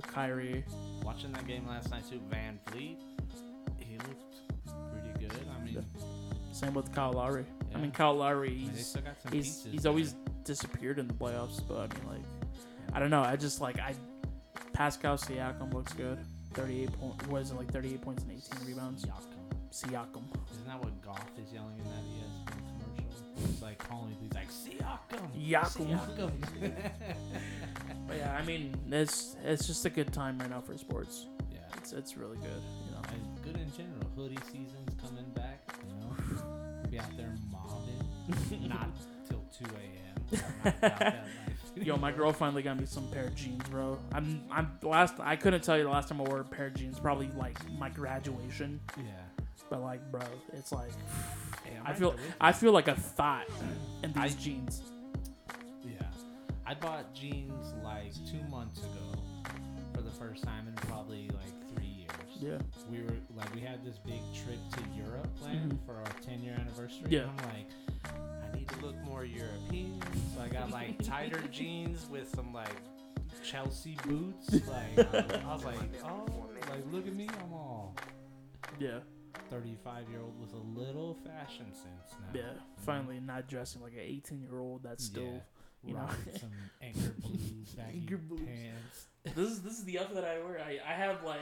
with 0.00 0.12
Kyrie. 0.12 0.64
Watching 1.04 1.32
that 1.32 1.46
game 1.46 1.66
last 1.66 1.90
night 1.90 2.04
too, 2.08 2.20
VanVleet, 2.30 2.96
he 3.78 3.96
looked 3.98 4.36
pretty 4.92 5.18
good. 5.18 5.32
I 5.54 5.64
mean, 5.64 5.84
Same 6.52 6.74
with 6.74 6.92
Kyle 6.92 7.12
Lowry. 7.12 7.44
I 7.74 7.76
mean, 7.78 7.86
Yeah. 7.86 7.96
Kyle 7.96 8.14
Lowry, 8.14 8.48
I 8.48 8.52
mean, 8.52 8.70
he's 8.70 8.86
still 8.86 9.02
got 9.02 9.20
some 9.22 9.32
he's 9.32 9.46
pieces 9.56 9.72
he's 9.72 9.86
always 9.86 10.14
disappeared 10.44 10.98
in 10.98 11.06
the 11.06 11.14
playoffs, 11.14 11.60
but 11.66 11.76
I 11.78 11.98
mean, 11.98 12.08
like, 12.08 12.24
I 12.92 12.98
don't 13.00 13.10
know. 13.10 13.22
I 13.22 13.36
just 13.36 13.60
like 13.60 13.78
I 13.78 13.94
Pascal 14.72 15.16
Siakam 15.16 15.72
looks 15.74 15.92
good. 15.92 16.18
38 16.54 16.92
point, 16.98 17.28
what 17.28 17.42
is 17.42 17.50
it 17.52 17.56
like 17.56 17.70
38 17.70 18.00
points 18.02 18.22
and 18.24 18.32
18 18.32 18.66
rebounds? 18.66 19.04
Siakam. 19.04 19.70
Siakam. 19.70 20.24
Isn't 20.50 20.66
that 20.66 20.82
what 20.82 21.00
Goff 21.02 21.24
is 21.40 21.52
yelling 21.52 21.78
in 21.78 21.84
that 21.84 22.02
ESPN 22.02 22.69
Like 23.62 23.78
calling. 23.78 24.16
He's 24.20 24.32
like 24.34 24.50
Siakam. 24.50 25.30
Siakam. 25.36 26.30
Siakam. 26.40 26.90
But 28.06 28.16
yeah, 28.18 28.36
I 28.40 28.44
mean, 28.44 28.74
it's 28.90 29.36
it's 29.44 29.66
just 29.66 29.84
a 29.86 29.90
good 29.90 30.12
time 30.12 30.38
right 30.38 30.50
now 30.50 30.60
for 30.60 30.76
sports. 30.76 31.26
yeah. 31.52 31.58
It's 31.78 31.92
it's 31.92 32.16
really 32.16 32.36
good, 32.38 32.62
you 32.84 32.90
know. 32.92 33.02
And 33.12 33.42
good 33.44 33.56
in 33.60 33.70
general. 33.72 34.04
Hoodie 34.16 34.38
season's 34.50 34.94
coming 35.00 35.30
back. 35.34 35.60
You 35.86 35.94
know, 36.00 36.88
be 36.90 36.98
out 36.98 37.16
there 37.16 37.34
mobbing. 37.52 38.68
Not 38.68 38.88
till 39.28 39.42
2 39.58 39.64
a.m. 39.76 40.42
I'm 40.64 40.64
not 40.64 40.76
about 40.78 40.80
that 40.80 41.14
life. 41.14 41.86
Yo, 41.86 41.96
my 41.96 42.10
girl 42.12 42.32
finally 42.32 42.62
got 42.62 42.78
me 42.78 42.84
some 42.86 43.06
pair 43.10 43.24
of 43.26 43.34
jeans, 43.36 43.62
bro. 43.70 43.96
I'm 44.12 44.42
I'm 44.50 44.72
last 44.82 45.14
I 45.20 45.36
couldn't 45.36 45.62
tell 45.62 45.76
you 45.78 45.84
the 45.84 45.90
last 45.90 46.08
time 46.08 46.20
I 46.20 46.24
wore 46.24 46.40
a 46.40 46.44
pair 46.44 46.66
of 46.66 46.74
jeans. 46.74 46.98
Probably 46.98 47.30
like 47.38 47.56
my 47.78 47.88
graduation, 47.90 48.80
Yeah. 48.96 49.04
But 49.68 49.82
like, 49.82 50.10
bro, 50.10 50.20
it's 50.52 50.72
like 50.72 50.90
I 51.84 51.92
feel 51.94 52.10
there 52.10 52.16
with 52.18 52.26
you. 52.28 52.34
I 52.40 52.52
feel 52.52 52.72
like 52.72 52.88
a 52.88 52.94
thought 52.94 53.46
in 54.02 54.12
these 54.12 54.34
I- 54.36 54.38
jeans. 54.40 54.82
Yeah. 55.84 56.02
I 56.66 56.74
bought 56.74 57.12
jeans 57.14 57.74
like 57.82 58.12
two 58.26 58.42
months 58.50 58.80
ago 58.80 59.20
for 59.94 60.02
the 60.02 60.10
first 60.10 60.42
time 60.44 60.68
in 60.68 60.74
probably 60.74 61.28
like 61.30 61.74
three 61.74 61.86
years. 61.86 62.06
Yeah. 62.40 62.58
we 62.90 63.02
were 63.02 63.16
like 63.36 63.54
we 63.54 63.60
had 63.60 63.84
this 63.84 63.98
big 63.98 64.20
trip 64.34 64.58
to 64.72 64.80
Europe 65.04 65.28
planned 65.36 65.72
Mhm. 65.72 65.86
for 65.86 65.96
our 65.96 66.12
10 66.24 66.42
year 66.42 66.54
anniversary. 66.58 67.06
Yeah. 67.08 67.20
And 67.20 67.30
I'm 67.30 67.46
like, 67.48 67.70
I 68.52 68.56
need 68.56 68.68
to 68.68 68.80
look 68.86 68.96
more 69.04 69.24
European, 69.24 70.00
so 70.34 70.42
I 70.42 70.48
got 70.48 70.70
like 70.70 71.02
tighter 71.04 71.40
jeans 71.50 72.06
with 72.10 72.28
some 72.34 72.52
like 72.52 72.74
Chelsea 73.42 73.96
boots. 74.06 74.48
Like 74.66 74.98
I 75.14 75.52
was 75.54 75.64
like, 75.64 75.76
oh, 76.04 76.26
like 76.70 76.84
look 76.92 77.06
at 77.06 77.14
me, 77.14 77.28
I'm 77.42 77.52
all 77.52 77.94
Yeah. 78.78 79.00
35 79.50 80.08
year 80.10 80.20
old 80.20 80.40
with 80.40 80.52
a 80.54 80.78
little 80.78 81.14
fashion 81.24 81.66
sense 81.72 82.14
now. 82.20 82.40
Yeah. 82.40 82.52
Finally, 82.84 83.20
not 83.20 83.48
dressing 83.48 83.82
like 83.82 83.92
an 83.92 84.00
18 84.04 84.40
year 84.42 84.58
old 84.58 84.82
that's 84.82 85.04
still. 85.04 85.24
Yeah. 85.24 85.40
you 85.84 85.94
know. 85.94 86.08
Some 86.38 86.50
anchor 86.82 87.14
blue 87.20 87.38
baggy 87.76 87.98
Anchor 88.00 88.16
blues. 88.18 88.40
pants. 88.44 89.06
This 89.36 89.50
is 89.50 89.62
this 89.62 89.78
is 89.78 89.84
the 89.84 89.98
outfit 89.98 90.14
that 90.16 90.24
I 90.24 90.38
wear. 90.38 90.60
I, 90.60 90.78
I 90.88 90.94
have 90.94 91.22
like 91.24 91.38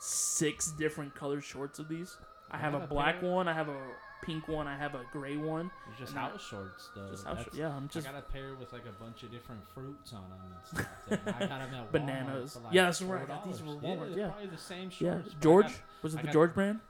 six 0.00 0.72
different 0.72 1.14
colored 1.14 1.44
shorts 1.44 1.78
of 1.78 1.88
these. 1.88 2.16
I 2.50 2.56
I 2.56 2.60
have, 2.60 2.74
a 2.74 2.86
black 2.86 3.20
pair. 3.20 3.30
one. 3.30 3.48
I 3.48 3.52
have 3.54 3.68
a 3.68 3.76
pink 4.22 4.46
one. 4.48 4.66
I 4.68 4.76
have 4.76 4.94
a 4.94 5.02
gray 5.12 5.36
one. 5.36 5.70
They're 5.88 5.98
just 6.06 6.14
house 6.14 6.40
shorts 6.48 6.90
though. 6.94 7.08
Just 7.10 7.24
house. 7.24 7.38
That's- 7.38 7.54
Yeah, 7.56 7.74
I'm 7.74 7.88
just 7.88 8.06
I 8.08 8.12
got 8.12 8.18
a 8.20 8.32
pair 8.32 8.54
with 8.58 8.72
like 8.72 8.84
a 8.86 9.02
bunch 9.02 9.22
of 9.24 9.30
different 9.32 9.62
fruits 9.74 10.12
on 10.12 10.22
them 10.30 10.38
and 10.44 10.66
stuff. 11.10 11.26
and 11.26 11.34
I 11.36 11.46
got 11.48 11.70
them 11.70 11.74
at 11.80 11.92
Bananas. 11.92 12.56
like, 12.64 12.72
Yeah, 12.72 12.84
that's 12.84 13.02
I 13.02 13.24
got 13.24 13.44
these 13.46 13.56
$4. 13.56 13.58
from 13.58 13.68
Yeah, 13.82 13.90
Walmart, 13.96 14.16
yeah. 14.16 14.28
probably 14.28 14.46
the 14.46 14.58
same 14.58 14.90
yeah. 14.98 15.12
shorts. 15.14 15.34
I 15.34 15.42
George 15.42 15.66
got- 15.66 15.74
was 16.02 16.14
it 16.14 16.18
I 16.18 16.20
the 16.22 16.26
got- 16.28 16.32
George 16.32 16.54
brand? 16.54 16.80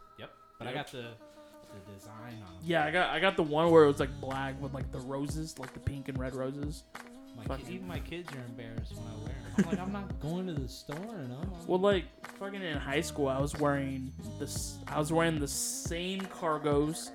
Yep, 0.59 0.59
but 0.59 0.67
I 0.69 0.73
got 0.73 0.91
the 0.93 1.09
the 1.75 1.93
design 1.93 2.43
on. 2.47 2.55
Yeah, 2.63 2.85
I 2.85 2.91
got 2.91 3.11
I 3.11 3.21
got 3.21 3.37
the 3.37 3.43
one 3.43 3.71
where 3.71 3.85
it 3.85 3.89
was 3.89 4.01
like 4.01 4.21
black 4.21 4.61
with 4.61 4.73
like 4.75 4.91
the 4.93 5.01
roses, 5.01 5.59
like 5.59 5.73
the 5.75 5.81
pink 5.81 6.09
and 6.09 6.19
red 6.19 6.35
roses. 6.35 6.85
My 7.37 7.45
fucking- 7.45 7.67
kid, 7.67 7.75
even 7.75 7.87
my 7.87 7.99
kids 8.01 8.33
are 8.33 8.45
embarrassed 8.49 8.95
when 8.97 9.07
I 9.07 9.17
wear 9.19 9.27
them. 9.29 9.55
I'm 9.59 9.65
like, 9.67 9.79
I'm 9.79 9.93
not 9.93 10.21
going 10.21 10.47
to 10.47 10.55
the 10.55 10.69
store 10.69 10.97
and 10.97 11.33
I'm. 11.35 11.53
I'm 11.53 11.67
Well, 11.67 11.79
like 11.81 12.05
fucking 12.39 12.63
in 12.63 12.79
high 12.79 13.03
school, 13.03 13.29
I 13.29 13.39
was 13.39 13.55
wearing 13.59 14.11
this. 14.39 14.79
I 14.89 14.99
was 14.99 15.13
wearing 15.13 15.39
the 15.39 15.49
same 15.49 16.21
cargos. 16.23 17.11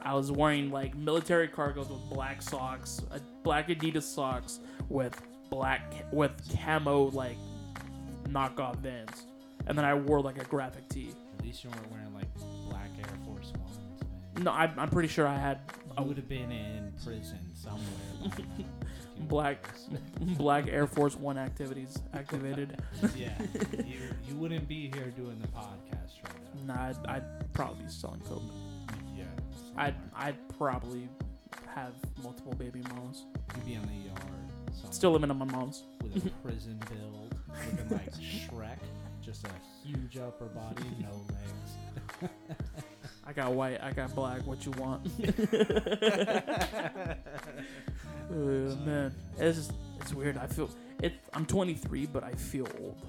I 0.00 0.14
was 0.14 0.32
wearing 0.32 0.70
like 0.70 0.94
military 0.96 1.48
cargos 1.48 1.90
with 1.90 2.00
black 2.08 2.40
socks, 2.40 3.02
uh, 3.12 3.18
black 3.42 3.68
Adidas 3.68 4.04
socks 4.04 4.60
with 4.88 5.20
black 5.50 5.92
with 6.12 6.32
camo 6.58 7.10
like 7.10 7.36
knockoff 8.28 8.76
Vans, 8.76 9.26
and 9.68 9.76
then 9.78 9.84
I 9.84 9.94
wore 9.94 10.20
like 10.20 10.40
a 10.40 10.44
graphic 10.46 10.88
tee. 10.88 11.12
At 11.38 11.44
least 11.44 11.62
you 11.64 11.70
weren't 11.70 11.90
wearing 11.92 12.14
like 12.14 12.26
black 12.68 12.90
Air 12.98 13.14
Force 13.26 13.52
Ones, 13.58 13.78
man. 14.34 14.44
No, 14.44 14.50
I, 14.50 14.70
I'm 14.76 14.88
pretty 14.90 15.08
sure 15.08 15.26
I 15.26 15.36
had 15.38 15.60
I 15.96 16.00
would 16.00 16.16
have 16.16 16.28
been 16.28 16.50
in 16.52 16.92
prison 17.04 17.38
somewhere. 17.54 17.82
by 18.20 18.26
now 18.26 18.32
if 18.32 18.38
you 18.38 18.44
wore 18.54 19.28
Black- 19.28 19.68
black 20.38 20.68
Air 20.68 20.86
Force 20.86 21.16
One 21.16 21.38
activities 21.38 21.98
activated. 22.14 22.80
yeah, 23.16 23.30
you, 23.84 23.98
you 24.28 24.34
wouldn't 24.36 24.68
be 24.68 24.90
here 24.94 25.10
doing 25.16 25.38
the 25.40 25.48
podcast 25.48 26.22
right 26.24 26.66
now. 26.66 26.74
nah, 26.74 26.88
I'd, 26.88 27.06
I'd 27.06 27.52
probably 27.52 27.84
be 27.84 27.90
selling 27.90 28.20
coke. 28.20 28.42
Yeah. 29.16 29.24
I'd 29.76 29.94
I'd 30.14 30.36
probably 30.56 31.08
have 31.74 31.92
multiple 32.22 32.54
baby 32.54 32.80
mamas. 32.94 33.24
You'd 33.56 33.66
be 33.66 33.76
on 33.76 33.86
the 33.86 34.08
yard. 34.08 34.18
somewhere 34.72 34.92
Still 34.92 35.10
living 35.12 35.30
on 35.30 35.38
my 35.38 35.44
mom's. 35.46 35.82
with 36.02 36.24
a 36.24 36.30
prison 36.44 36.80
build, 36.88 37.34
looking 37.48 37.88
like 37.90 38.12
Shrek, 38.14 38.78
just 39.28 39.46
a 39.46 39.50
huge 39.86 40.16
upper 40.16 40.46
body, 40.46 40.84
no 41.00 41.10
legs. 41.28 41.76
I 43.26 43.34
got 43.34 43.52
white, 43.52 43.78
I 43.82 43.92
got 43.92 44.14
black. 44.14 44.46
What 44.46 44.64
you 44.64 44.72
want? 44.72 45.04
Man, 48.30 49.12
it's 49.36 49.58
just, 49.58 49.72
it's 50.00 50.14
weird. 50.14 50.38
I 50.38 50.46
feel 50.46 50.70
it. 51.02 51.12
I'm 51.34 51.44
23, 51.44 52.06
but 52.06 52.24
I 52.24 52.32
feel 52.32 52.66
old. 52.80 53.04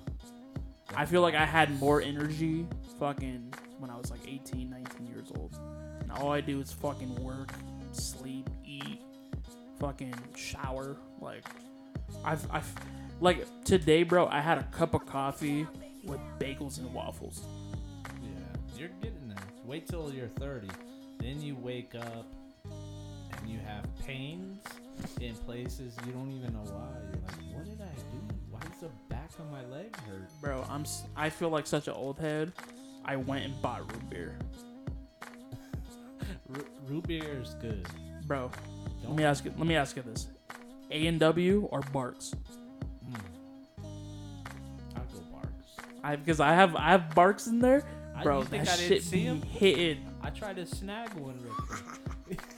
I 0.93 1.05
feel 1.05 1.22
like 1.22 1.36
I 1.36 1.45
had 1.45 1.80
more 1.80 2.01
energy 2.01 2.67
fucking 2.99 3.53
when 3.78 3.89
I 3.89 3.95
was 3.95 4.11
like 4.11 4.20
18, 4.28 4.70
19 4.70 5.07
years 5.07 5.32
old. 5.38 5.57
Now 6.05 6.17
all 6.17 6.34
I 6.34 6.41
do 6.41 6.59
is 6.59 6.70
fucking 6.70 7.15
work, 7.24 7.53
sleep, 7.93 8.49
eat, 8.65 9.03
fucking 9.80 10.15
shower. 10.36 10.97
Like, 11.22 11.45
I've, 12.26 12.45
I've, 12.51 12.70
like 13.22 13.47
today, 13.63 14.03
bro. 14.03 14.28
I 14.28 14.41
had 14.41 14.57
a 14.57 14.63
cup 14.63 14.93
of 14.93 15.05
coffee 15.05 15.65
with 16.10 16.20
bagels 16.39 16.78
and 16.80 16.93
waffles. 16.93 17.43
Yeah, 18.22 18.30
you're 18.78 18.89
getting 19.01 19.28
there. 19.30 19.38
Wait 19.66 19.88
till 19.88 20.12
you're 20.14 20.28
30, 20.28 20.68
then 21.20 21.41
you 21.41 21.55
wake 21.55 21.93
up 21.95 22.26
and 22.66 23.49
you 23.49 23.60
have 23.66 23.86
pains 24.05 24.64
in 25.22 25.36
places 25.36 25.95
you 26.05 26.12
don't 26.12 26.32
even 26.32 26.51
know 26.53 26.64
why. 26.72 26.89
You're 27.03 27.22
like, 27.22 27.55
what 27.55 27.66
did 27.66 27.82
I 27.82 27.93
do? 27.95 28.36
Why 28.49 28.60
does 28.62 28.80
the 28.82 28.89
back 29.10 29.30
of 29.39 29.49
my 29.51 29.64
leg 29.74 29.95
hurt? 30.07 30.30
Bro, 30.41 30.66
I'm. 30.70 30.82
s- 30.82 31.03
I 31.16 31.30
feel 31.30 31.49
like 31.49 31.68
such 31.68 31.88
an 31.88 31.93
old 31.93 32.18
head. 32.18 32.51
I 33.05 33.16
went 33.16 33.45
and 33.45 33.62
bought 33.62 33.89
root 33.91 34.10
beer, 34.10 34.38
R- 36.55 36.66
root 36.88 37.07
beer 37.07 37.39
is 37.41 37.53
good. 37.62 37.88
bro. 38.28 38.51
Let 38.86 39.03
Don't 39.03 39.16
me 39.16 39.24
ask 39.24 39.45
you. 39.45 39.53
Let 39.57 39.68
me 39.68 39.76
ask 39.76 39.95
you 39.95 40.01
this: 40.03 40.28
A 40.91 41.07
and 41.07 41.20
W 41.20 41.68
or 41.72 41.82
Barq's? 41.82 42.34
Mm. 43.10 43.20
I'll 46.04 46.12
go 46.12 46.12
Barq's. 46.12 46.14
I 46.14 46.16
because 46.16 46.39
I 46.39 46.54
have 46.54 46.76
I 46.76 46.89
have 46.91 47.14
Barq's 47.16 47.47
in 47.47 47.60
there, 47.60 47.84
bro. 48.24 48.43
think 48.43 48.66
that 48.66 48.74
I 48.74 48.82
shit 48.82 49.04
see 49.04 49.18
be 49.18 49.22
him? 49.24 49.41
hitting. 49.41 50.06
I 50.22 50.30
tried 50.30 50.56
to 50.58 50.66
snag 50.66 51.14
one 51.14 51.39
real 51.43 51.54
quick. 51.56 52.39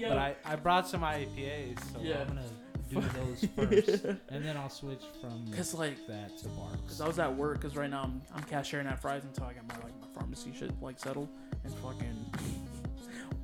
But 0.00 0.18
I, 0.18 0.36
I 0.44 0.56
brought 0.56 0.86
some 0.86 1.00
IPAs, 1.00 1.78
so 1.92 1.98
Yeah. 2.02 2.20
I'm 2.20 2.26
gonna 2.28 2.42
do 2.90 3.00
those 3.18 3.48
first, 3.56 4.04
and 4.28 4.44
then 4.44 4.54
I'll 4.58 4.68
switch 4.68 5.00
from 5.22 5.50
Cause 5.50 5.72
like, 5.72 6.06
that 6.08 6.36
to 6.38 6.48
Barq's. 6.48 6.80
cause 6.86 7.00
I 7.00 7.06
was 7.06 7.18
at 7.18 7.34
work. 7.34 7.62
Cause 7.62 7.74
right 7.74 7.88
now 7.88 8.02
I'm 8.02 8.20
I'm 8.34 8.42
cashiering 8.44 8.86
at 8.86 9.00
Fry's 9.00 9.24
until 9.24 9.44
I 9.46 9.54
get 9.54 9.66
my 9.66 9.74
like 9.76 9.98
my 10.02 10.06
pharmacy 10.14 10.52
shit 10.54 10.70
like 10.82 10.98
settled. 10.98 11.28
And 11.64 11.72
fucking 11.76 12.32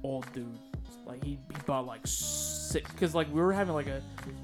old 0.02 0.30
dude, 0.34 0.46
like 1.06 1.24
he, 1.24 1.30
he 1.50 1.56
bought 1.66 1.86
like 1.86 2.00
six. 2.04 2.90
Cause 2.92 3.14
like 3.14 3.28
we 3.32 3.40
were 3.40 3.52
having 3.52 3.74
like 3.74 3.86
a 3.86 4.02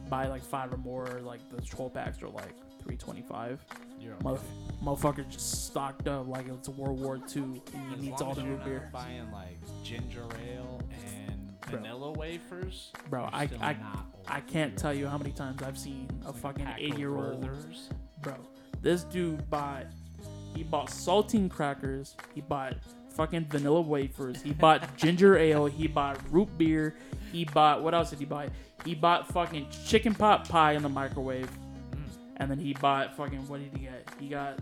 buy 0.08 0.26
like 0.28 0.42
five 0.44 0.72
or 0.72 0.78
more. 0.78 1.20
Like 1.22 1.40
the 1.54 1.60
12 1.60 1.92
packs 1.92 2.22
are 2.22 2.28
like 2.28 2.54
325. 2.90 3.64
You're 4.00 4.14
Mother- 4.22 4.40
Motherfucker 4.84 5.28
just 5.28 5.64
stocked 5.64 6.06
up 6.06 6.28
like 6.28 6.46
it's 6.48 6.68
World 6.68 7.00
War 7.00 7.16
II 7.34 7.42
and 7.42 7.62
he 8.00 8.08
needs 8.10 8.22
all 8.22 8.34
the 8.34 8.44
root 8.44 8.64
beer. 8.64 8.88
buying 8.92 9.30
like 9.32 9.58
ginger 9.82 10.24
ale 10.48 10.80
and 10.92 11.58
Bro. 11.62 11.80
vanilla 11.80 12.12
wafers, 12.12 12.92
Bro, 13.10 13.28
I 13.32 13.48
I. 13.60 13.76
I 14.28 14.40
can't 14.40 14.76
tell 14.76 14.92
you 14.94 15.08
how 15.08 15.18
many 15.18 15.32
times 15.32 15.62
I've 15.62 15.78
seen 15.78 16.08
a 16.24 16.26
Like 16.28 16.36
fucking 16.36 16.68
eight 16.78 16.96
year 16.98 17.16
old 17.16 17.48
bro. 18.22 18.34
This 18.82 19.02
dude 19.04 19.48
bought 19.50 19.86
he 20.54 20.62
bought 20.62 20.88
saltine 20.88 21.50
crackers, 21.50 22.16
he 22.34 22.40
bought 22.42 22.74
fucking 23.10 23.46
vanilla 23.46 23.80
wafers, 23.80 24.40
he 24.42 24.52
bought 24.52 24.96
ginger 24.98 25.36
ale, 25.36 25.66
he 25.66 25.88
bought 25.88 26.18
root 26.30 26.56
beer, 26.58 26.94
he 27.32 27.44
bought 27.46 27.82
what 27.82 27.94
else 27.94 28.10
did 28.10 28.18
he 28.20 28.24
buy? 28.24 28.48
He 28.84 28.94
bought 28.94 29.26
fucking 29.32 29.68
chicken 29.86 30.14
pot 30.14 30.48
pie 30.48 30.72
in 30.72 30.82
the 30.82 30.88
microwave. 30.88 31.48
And 32.38 32.50
then 32.50 32.58
he 32.58 32.74
bought 32.74 33.16
fucking 33.16 33.46
what 33.48 33.60
did 33.60 33.70
he 33.72 33.84
get? 33.86 34.08
He 34.20 34.28
got 34.28 34.58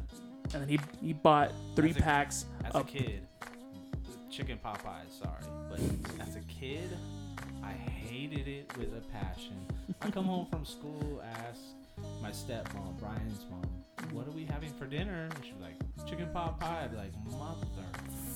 and 0.52 0.62
then 0.62 0.68
he 0.68 0.78
he 1.00 1.12
bought 1.12 1.52
three 1.76 1.90
As 1.90 1.96
a- 1.96 2.00
packs 2.02 2.46
As 2.64 2.74
of 2.74 2.82
a 2.82 2.84
kid, 2.84 3.26
chicken 4.30 4.58
pot 4.58 4.82
pie. 4.82 5.02
Sorry, 5.08 5.44
but 5.70 5.80
as 6.26 6.36
a 6.36 6.40
kid, 6.40 6.96
I 7.62 7.72
hated 7.72 8.48
it 8.48 8.70
with 8.78 8.88
a 8.96 9.00
passion. 9.12 9.56
I 10.02 10.10
come 10.10 10.24
home 10.26 10.46
from 10.50 10.64
school, 10.64 11.22
ask 11.48 11.60
my 12.20 12.30
stepmom, 12.30 12.98
Brian's 12.98 13.46
mom, 13.50 13.62
"What 14.12 14.26
are 14.26 14.32
we 14.32 14.44
having 14.44 14.70
for 14.72 14.86
dinner?" 14.86 15.28
And 15.30 15.44
she's 15.44 15.54
like, 15.62 15.74
"Chicken 16.08 16.28
pot 16.32 16.58
pie." 16.60 16.82
I'd 16.84 16.90
be 16.90 16.96
like, 16.96 17.12
"Mother." 17.30 17.66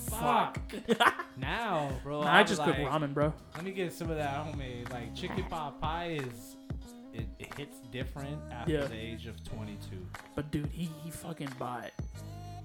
fuck. 0.09 0.59
Now, 1.37 1.91
bro, 2.03 2.23
Nah, 2.23 2.27
I'll 2.31 2.37
I 2.39 2.43
be 2.43 2.49
just 2.49 2.59
like, 2.59 2.75
cook 2.75 2.89
ramen, 2.89 3.15
bro. 3.15 3.33
Let 3.55 3.65
me 3.65 3.71
get 3.71 3.93
some 3.93 4.11
of 4.11 4.17
that 4.17 4.31
homemade. 4.31 4.91
Like 4.91 5.15
chicken 5.15 5.45
pot 5.45 5.81
pie 5.81 6.19
is, 6.21 6.57
it, 7.19 7.27
it 7.39 7.55
hits 7.55 7.79
different 7.93 8.39
after 8.53 8.73
Yeah. 8.73 8.85
the 8.87 8.97
age 8.97 9.27
of 9.27 9.43
22. 9.45 10.07
But 10.35 10.51
dude, 10.51 10.67
he, 10.73 10.91
he 11.05 11.11
fucking 11.11 11.51
bought. 11.59 11.91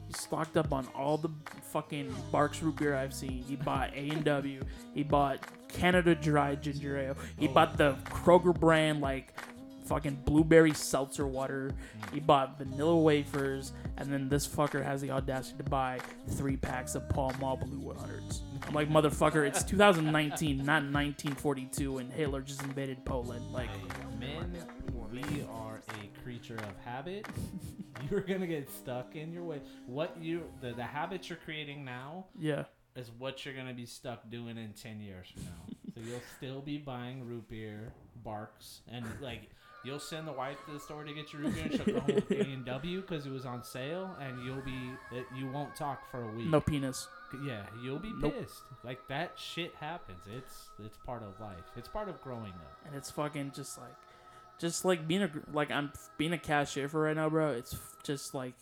He 0.08 0.14
stocked 0.14 0.58
up 0.58 0.74
on 0.74 0.88
all 0.96 1.18
the 1.18 1.30
fucking 1.72 2.14
Barq's 2.32 2.62
root 2.62 2.76
beer 2.78 2.96
I've 2.96 3.14
seen. 3.14 3.44
He 3.48 3.56
bought 3.56 3.92
A 3.94 4.10
and 4.10 4.24
W. 4.24 4.62
He 4.94 5.04
bought 5.04 5.40
Canada 5.70 6.14
Dry 6.16 6.56
ginger 6.56 6.98
ale. 6.98 7.18
He 7.38 7.48
Oh. 7.48 7.54
bought 7.54 7.78
the 7.78 7.96
Kroger 8.06 8.58
brand 8.58 9.02
like 9.02 9.34
fucking 9.86 10.18
blueberry 10.26 10.74
seltzer 10.74 11.28
water. 11.28 11.72
He 12.14 12.20
mm. 12.22 12.26
bought 12.26 12.58
vanilla 12.58 12.98
wafers, 12.98 13.74
and 13.98 14.12
then 14.12 14.30
this 14.30 14.48
fucker 14.48 14.82
has 14.84 15.02
the 15.02 15.12
audacity 15.12 15.58
to 15.58 15.70
buy 15.70 16.00
three 16.30 16.56
packs 16.56 16.96
of 16.96 17.08
Pall 17.10 17.34
Mall 17.40 17.58
Blue 17.58 17.94
100s. 17.94 18.42
I'm 18.66 18.74
like, 18.74 18.90
motherfucker, 18.90 19.46
it's 19.46 19.62
2019, 19.66 20.58
not 20.58 20.84
1942, 20.84 21.98
and 21.98 22.14
Hitler 22.14 22.42
just 22.42 22.64
invaded 22.64 23.04
Poland. 23.04 23.52
Like, 23.52 23.70
men, 24.24 24.58
we 25.12 25.46
are 25.52 25.82
a 25.90 26.22
creature 26.24 26.56
of 26.56 26.76
habit. 26.86 27.28
You're 28.10 28.22
gonna 28.22 28.48
get 28.48 28.70
stuck 28.70 29.16
in 29.16 29.32
your 29.32 29.44
way. 29.44 29.62
What 29.86 30.18
you 30.20 30.44
the, 30.62 30.74
the 30.74 30.84
habits 30.84 31.30
you're 31.30 31.38
creating 31.46 31.86
now 31.86 32.26
yeah, 32.38 32.64
is 32.96 33.12
what 33.18 33.46
you're 33.46 33.54
gonna 33.54 33.74
be 33.74 33.86
stuck 33.86 34.30
doing 34.30 34.58
in 34.58 34.74
10 34.74 35.00
years 35.00 35.28
from 35.34 35.44
now. 35.44 35.76
so 35.94 36.02
you'll 36.02 36.20
still 36.38 36.60
be 36.62 36.78
buying 36.80 37.24
root 37.26 37.48
beer, 37.50 37.94
barks 38.24 38.82
and 38.92 39.06
like 39.22 39.50
you'll 39.86 40.00
send 40.00 40.28
the 40.28 40.32
wife 40.32 40.58
to 40.66 40.72
the 40.74 40.80
store 40.80 41.04
to 41.04 41.14
get 41.14 41.32
your 41.32 41.44
root 41.44 41.54
beer 41.54 41.64
and 41.66 41.74
she'll 41.76 41.86
go 41.94 42.00
home 42.02 42.16
with 42.16 42.32
A 42.32 42.42
and 42.42 42.66
W 42.66 43.02
because 43.02 43.26
it 43.28 43.32
was 43.32 43.46
on 43.46 43.64
sale 43.64 44.10
and 44.20 44.44
you'll 44.44 44.62
be 44.64 44.92
you 45.38 45.48
won't 45.52 45.76
talk 45.76 46.10
for 46.10 46.24
a 46.24 46.32
week. 46.36 46.48
No 46.48 46.60
penis. 46.62 47.08
Yeah, 47.46 47.64
you'll 47.84 48.00
be 48.00 48.12
Nope. 48.18 48.36
pissed. 48.40 48.62
Like 48.84 49.00
that 49.08 49.34
shit 49.38 49.74
happens. 49.80 50.24
It's 50.36 50.70
it's 50.84 50.98
part 51.06 51.22
of 51.24 51.40
life. 51.40 51.64
It's 51.78 51.88
part 51.88 52.10
of 52.10 52.20
growing 52.22 52.52
up. 52.54 52.78
and 52.88 52.96
it's 52.96 53.12
fucking 53.12 53.52
just 53.56 53.78
like 53.78 53.94
just 54.60 54.86
like 54.86 55.08
being 55.08 55.24
a 55.24 55.30
like 55.52 55.72
I'm 55.72 55.92
being 56.18 56.34
a 56.34 56.38
cashier 56.38 56.88
for 56.88 57.02
right 57.02 57.16
now, 57.16 57.30
bro. 57.30 57.52
It's 57.52 57.76
just 58.04 58.34
like 58.34 58.54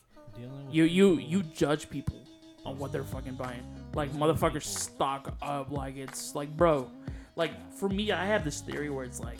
you 0.72 0.84
you 0.86 1.16
you 1.18 1.44
judge 1.44 1.90
people 1.90 2.18
on 2.66 2.78
what 2.78 2.92
they're 2.92 3.04
fucking 3.04 3.36
buying. 3.36 3.64
Like 3.94 4.12
motherfuckers 4.14 4.64
stock 4.64 5.36
up 5.42 5.72
like 5.72 5.98
it's 5.98 6.36
like 6.36 6.56
bro. 6.56 6.90
Like 7.36 7.52
for 7.74 7.90
me, 7.90 8.12
I 8.12 8.26
have 8.26 8.44
this 8.44 8.62
theory 8.62 8.90
where 8.90 9.06
it's 9.06 9.20
like, 9.20 9.40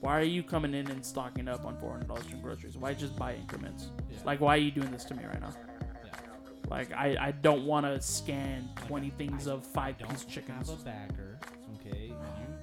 why 0.00 0.18
are 0.18 0.22
you 0.24 0.42
coming 0.42 0.72
in 0.74 0.90
and 0.90 1.04
stocking 1.04 1.46
up 1.48 1.64
on 1.64 1.76
four 1.78 1.90
hundred 1.92 2.08
dollars 2.08 2.24
from 2.24 2.40
groceries? 2.40 2.76
Why 2.76 2.94
just 2.94 3.16
buy 3.16 3.34
increments? 3.34 3.88
Yeah. 4.10 4.18
Like 4.24 4.40
why 4.40 4.54
are 4.54 4.60
you 4.60 4.70
doing 4.70 4.90
this 4.90 5.04
to 5.04 5.14
me 5.14 5.24
right 5.24 5.40
now? 5.40 5.52
Yeah. 6.04 6.12
Like 6.68 6.92
I 6.92 7.16
I 7.20 7.30
don't 7.32 7.64
want 7.66 7.86
to 7.86 8.00
scan 8.00 8.68
Like, 8.76 8.86
twenty 8.86 9.08
I- 9.08 9.18
things 9.18 9.46
of 9.46 9.64
five 9.66 9.98
piece 9.98 10.24
chickens. 10.24 10.70
have 10.70 10.80
a 10.80 10.84
bagger. 10.84 11.38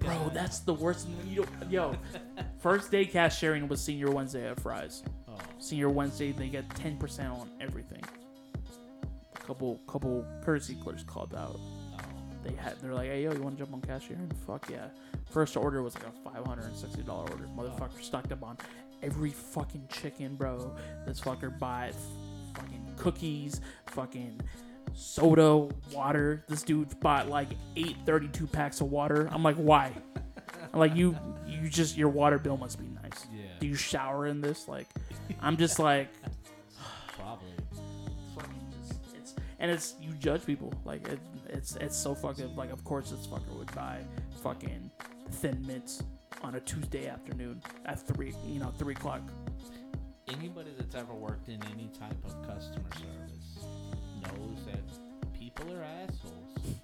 Bro, 0.08 0.32
that's 0.34 0.60
the 0.60 0.74
worst. 0.74 1.08
You 1.26 1.44
don't, 1.44 1.72
yo, 1.72 1.96
first 2.60 2.92
day 2.92 3.06
cash 3.06 3.38
sharing 3.38 3.68
was 3.68 3.82
Senior 3.82 4.10
Wednesday 4.12 4.48
at 4.50 4.60
Fry's. 4.60 5.04
oh, 5.28 5.38
Senior 5.60 5.90
Wednesday, 5.90 6.32
they 6.32 6.48
get 6.48 6.70
ten 6.72 6.98
percent 6.98 7.30
on 7.30 7.50
everything. 7.60 8.02
A 9.36 9.40
couple, 9.40 9.80
couple 9.88 10.26
courtesy 10.42 10.76
clerks 10.76 11.04
called 11.04 11.34
out. 11.36 11.60
oh. 11.60 12.00
They 12.44 12.54
had, 12.56 12.76
they're 12.82 12.94
like, 12.94 13.10
"Hey, 13.10 13.24
yo, 13.24 13.34
you 13.34 13.42
want 13.42 13.58
to 13.58 13.64
jump 13.64 13.74
on 13.74 13.82
cashiering?" 13.82 14.32
Fuck 14.46 14.70
yeah! 14.70 14.88
First 15.30 15.58
order 15.58 15.82
was 15.84 15.96
like 15.96 16.06
a 16.06 16.30
five 16.30 16.46
hundred 16.46 16.66
and 16.66 16.76
sixty 16.76 17.02
dollar 17.04 17.30
order. 17.32 17.48
Motherfucker 17.58 18.02
stocked 18.02 18.32
up 18.32 18.44
on 18.44 18.58
every 19.04 19.32
fucking 19.32 19.88
chicken, 19.92 20.36
bro. 20.36 20.74
This 21.06 21.20
fucker 21.20 21.58
bought 21.60 21.92
fucking 22.56 22.94
cookies, 22.98 23.62
fucking 23.88 24.40
soda, 24.94 25.68
water. 25.94 26.44
This 26.48 26.64
dude 26.64 27.00
bought 27.00 27.30
like 27.30 27.50
eight 27.76 27.98
32 28.06 28.48
packs 28.48 28.82
of 28.82 28.90
water. 28.92 29.28
I'm 29.32 29.44
like, 29.44 29.56
why? 29.56 29.92
I'm 30.74 30.80
like, 30.80 30.96
you, 30.96 31.18
you 31.48 31.70
just 31.70 31.98
your 31.98 32.10
water 32.10 32.38
bill 32.38 32.58
must 32.58 32.80
be 32.80 32.88
nice. 32.88 33.26
Yeah. 33.34 33.44
Do 33.60 33.68
you 33.68 33.76
shower 33.76 34.28
in 34.28 34.42
this? 34.42 34.68
Like, 34.68 34.88
I'm 35.42 35.58
just 35.58 35.80
like, 35.80 36.10
Probably. 37.18 37.48
just 38.88 39.00
it's 39.16 39.36
and 39.60 39.72
it's 39.72 39.96
you 40.02 40.12
judge 40.14 40.46
people 40.46 40.74
like 40.86 41.08
it, 41.08 41.20
it's 41.50 41.76
it's 41.78 41.98
so 41.98 42.14
fucking 42.14 42.56
like 42.56 42.72
of 42.72 42.84
course 42.84 43.10
this 43.12 43.26
fucker 43.28 43.58
would 43.58 43.74
buy 43.74 44.00
fucking 44.44 44.92
thin 45.32 45.66
mints 45.66 46.04
on 46.44 46.56
a 46.56 46.60
Tuesday 46.60 47.08
afternoon 47.08 47.62
at 47.86 48.00
three 48.00 48.34
you 48.46 48.60
know 48.60 48.72
three 48.78 48.94
o'clock. 48.94 49.22
Anybody 50.30 50.72
that's 50.78 50.94
ever 50.94 51.14
worked 51.14 51.48
in 51.48 51.60
any 51.74 51.90
type 51.98 52.18
of 52.26 52.34
customer 52.46 52.90
service 52.96 53.27
people 55.58 55.74
are 55.76 55.84
assholes. 55.84 56.76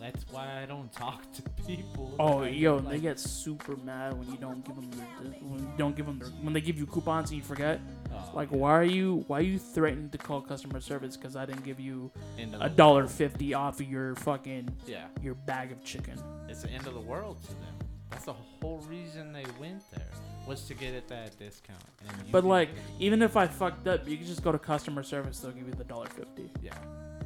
that's 0.00 0.24
why 0.32 0.62
I 0.62 0.66
don't 0.66 0.90
talk 0.92 1.22
to 1.34 1.42
people. 1.66 2.14
Oh 2.18 2.38
Like, 2.38 2.56
yo, 2.56 2.76
like, 2.76 2.88
they 2.88 2.98
get 2.98 3.20
super 3.20 3.76
mad 3.76 4.18
when 4.18 4.28
you 4.30 4.36
don't 4.36 4.64
give 4.64 4.74
them 4.76 4.90
their 4.92 5.06
when 5.42 5.60
you 5.60 5.70
don't 5.76 5.94
give 5.96 6.06
them 6.06 6.18
their 6.18 6.28
when 6.28 6.52
they 6.52 6.60
give 6.60 6.76
you 6.78 6.86
coupons 6.86 7.30
and 7.30 7.38
you 7.38 7.44
forget. 7.44 7.80
oh, 8.12 8.30
Like 8.34 8.48
why 8.48 8.70
are 8.72 8.84
you 8.84 9.24
why 9.28 9.38
are 9.38 9.42
you 9.42 9.58
threatening 9.58 10.10
to 10.10 10.18
call 10.18 10.40
customer 10.40 10.80
service 10.80 11.16
because 11.16 11.36
I 11.36 11.46
didn't 11.46 11.64
give 11.64 11.78
you 11.80 12.10
end 12.38 12.54
of 12.54 12.60
a 12.62 12.68
the 12.68 12.74
dollar 12.74 13.00
world. 13.02 13.10
fifty 13.12 13.54
off 13.54 13.80
of 13.80 13.88
your 13.88 14.14
fucking 14.16 14.68
Yeah, 14.86 15.06
your 15.22 15.34
bag 15.34 15.72
of 15.72 15.82
chicken. 15.84 16.18
it's 16.48 16.62
the 16.62 16.70
end 16.70 16.86
of 16.86 16.94
the 16.94 17.00
world 17.00 17.42
to 17.44 17.48
them. 17.50 17.74
That's 18.10 18.24
the 18.26 18.34
whole 18.60 18.78
reason 18.88 19.32
they 19.32 19.44
went 19.58 19.82
there 19.90 20.10
was 20.46 20.64
to 20.64 20.74
get 20.74 20.92
at 20.94 21.08
that 21.08 21.38
discount. 21.38 21.78
And 22.06 22.26
you 22.26 22.32
But 22.32 22.44
like 22.44 22.68
get 22.74 22.76
it. 22.84 22.90
even 22.98 23.22
if 23.22 23.36
I 23.38 23.46
fucked 23.46 23.86
up, 23.86 24.06
you 24.06 24.16
can 24.18 24.26
just 24.26 24.42
go 24.42 24.52
to 24.52 24.58
customer 24.58 25.02
service. 25.02 25.38
They'll 25.40 25.52
give 25.52 25.66
you 25.66 25.72
the 25.74 25.84
dollar 25.84 26.06
fifty. 26.06 26.50
yeah, 26.60 26.72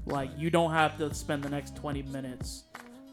Like 0.07 0.31
you 0.39 0.51
don't 0.51 0.71
have 0.71 0.97
to 0.99 1.13
spend 1.15 1.43
the 1.43 1.49
next 1.51 1.77
twenty 1.77 2.03
minutes. 2.03 2.65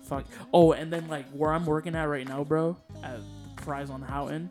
Fuck. 0.03 0.25
Oh, 0.53 0.73
and 0.73 0.91
then 0.93 1.07
like 1.07 1.25
where 1.31 1.51
I'm 1.51 1.65
working 1.65 1.95
at 1.95 2.03
right 2.03 2.27
now, 2.27 2.43
bro, 2.43 2.77
at 3.03 3.19
Fry's 3.61 3.89
on 3.89 4.01
Houghton, 4.01 4.49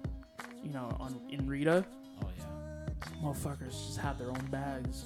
you 0.64 0.70
know, 0.72 0.94
on 0.98 1.20
in 1.30 1.46
Rita, 1.46 1.84
oh 2.22 2.28
yeah, 2.38 2.92
motherfuckers 3.22 3.70
just 3.86 3.98
have 3.98 4.18
their 4.18 4.28
own 4.30 4.46
bags. 4.50 5.04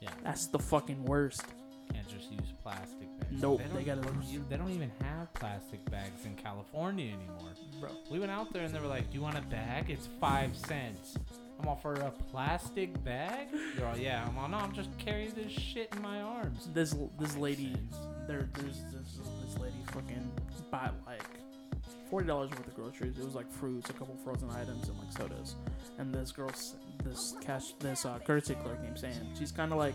yeah. 0.00 0.10
That's 0.24 0.46
the 0.46 0.58
fucking 0.58 1.04
worst. 1.04 1.44
Can't 1.92 2.08
just 2.08 2.32
use 2.32 2.52
plastic 2.62 3.06
bags. 3.20 3.40
Nope, 3.42 3.60
don't, 3.60 3.74
they 3.76 3.84
gotta 3.84 4.00
use- 4.30 4.40
They 4.48 4.56
don't 4.56 4.70
even 4.70 4.90
have 5.02 5.32
plastic 5.34 5.84
bags 5.90 6.24
in 6.24 6.34
California 6.36 7.06
anymore. 7.12 7.50
Bro. 7.80 7.90
We 8.10 8.18
went 8.18 8.30
out 8.32 8.52
there 8.52 8.64
and 8.64 8.74
they 8.74 8.80
were 8.80 8.86
like, 8.86 9.10
"Do 9.10 9.16
you 9.18 9.22
want 9.22 9.36
a 9.36 9.42
bag? 9.42 9.90
It's 9.90 10.08
five 10.20 10.56
cents." 10.56 11.16
I'm 11.62 11.68
all 11.68 11.76
for 11.76 11.94
a 11.94 12.10
plastic 12.10 13.02
bag. 13.04 13.48
"Yeah." 13.96 14.26
I'm 14.26 14.36
all, 14.36 14.48
"No, 14.48 14.58
I'm 14.58 14.72
just 14.72 14.96
carrying 14.98 15.32
this 15.34 15.52
shit 15.52 15.94
in 15.94 16.02
my 16.02 16.20
arms." 16.20 16.68
This 16.72 16.94
this 17.20 17.36
lady, 17.36 17.76
there 18.26 18.48
there's 18.54 18.82
this 18.90 19.20
this 19.44 19.58
lady 19.58 19.76
fucking 19.92 20.32
bought 20.72 20.94
like 21.06 21.22
forty 22.10 22.26
dollars 22.26 22.50
worth 22.50 22.66
of 22.66 22.74
groceries. 22.74 23.16
It 23.16 23.24
was 23.24 23.36
like 23.36 23.50
fruits, 23.50 23.90
a 23.90 23.92
couple 23.92 24.16
frozen 24.24 24.50
items, 24.50 24.88
and 24.88 24.98
like 24.98 25.12
sodas. 25.12 25.54
And 25.98 26.12
this 26.12 26.32
girl's 26.32 26.74
this 27.04 27.36
cash 27.40 27.74
this 27.78 28.04
uh, 28.04 28.18
courtesy 28.26 28.54
clerk 28.56 28.82
named 28.82 28.98
Sam. 28.98 29.12
She's 29.38 29.52
kind 29.52 29.70
of 29.70 29.78
like 29.78 29.94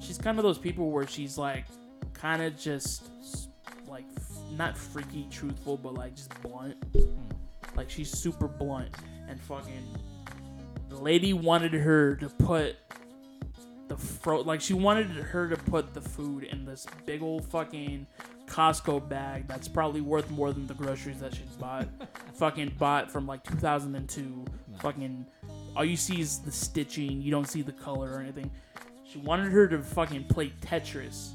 she's 0.00 0.16
kind 0.16 0.38
of 0.38 0.42
those 0.42 0.58
people 0.58 0.90
where 0.90 1.06
she's 1.06 1.36
like 1.36 1.66
kind 2.14 2.40
of 2.40 2.56
just 2.56 3.10
like 3.86 4.06
not 4.56 4.78
freaky 4.78 5.26
truthful, 5.30 5.76
but 5.76 5.92
like 5.92 6.16
just 6.16 6.30
blunt. 6.40 6.76
Like 7.76 7.90
she's 7.90 8.10
super 8.10 8.48
blunt 8.48 8.94
and 9.28 9.38
fucking. 9.38 9.84
The 10.88 10.96
lady 10.96 11.32
wanted 11.32 11.72
her 11.74 12.16
to 12.16 12.28
put 12.28 12.76
the 13.88 13.96
fro 13.96 14.42
like 14.42 14.60
she 14.60 14.74
wanted 14.74 15.06
her 15.08 15.48
to 15.48 15.56
put 15.56 15.94
the 15.94 16.00
food 16.00 16.44
in 16.44 16.64
this 16.66 16.86
big 17.06 17.22
old 17.22 17.44
fucking 17.46 18.06
Costco 18.46 19.08
bag 19.08 19.46
that's 19.46 19.68
probably 19.68 20.00
worth 20.00 20.30
more 20.30 20.52
than 20.52 20.66
the 20.66 20.74
groceries 20.74 21.20
that 21.20 21.34
she's 21.34 21.56
bought. 21.58 21.88
fucking 22.34 22.74
bought 22.78 23.10
from 23.10 23.26
like 23.26 23.44
2002. 23.44 24.44
Fucking 24.80 25.26
all 25.76 25.84
you 25.84 25.96
see 25.96 26.20
is 26.20 26.38
the 26.40 26.52
stitching. 26.52 27.20
You 27.20 27.30
don't 27.30 27.48
see 27.48 27.62
the 27.62 27.72
color 27.72 28.10
or 28.10 28.20
anything. 28.20 28.50
She 29.04 29.18
wanted 29.18 29.52
her 29.52 29.68
to 29.68 29.82
fucking 29.82 30.24
play 30.24 30.52
Tetris 30.60 31.30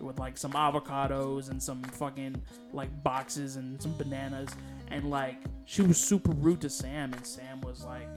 with 0.00 0.18
like 0.18 0.36
some 0.38 0.52
avocados 0.52 1.50
and 1.50 1.62
some 1.62 1.82
fucking 1.82 2.40
like 2.72 3.02
boxes 3.02 3.56
and 3.56 3.80
some 3.82 3.96
bananas 3.96 4.48
and 4.90 5.10
like 5.10 5.38
she 5.64 5.82
was 5.82 5.98
super 6.00 6.30
rude 6.32 6.60
to 6.60 6.70
Sam 6.70 7.12
and 7.12 7.26
Sam 7.26 7.60
was 7.62 7.84
like 7.84 8.08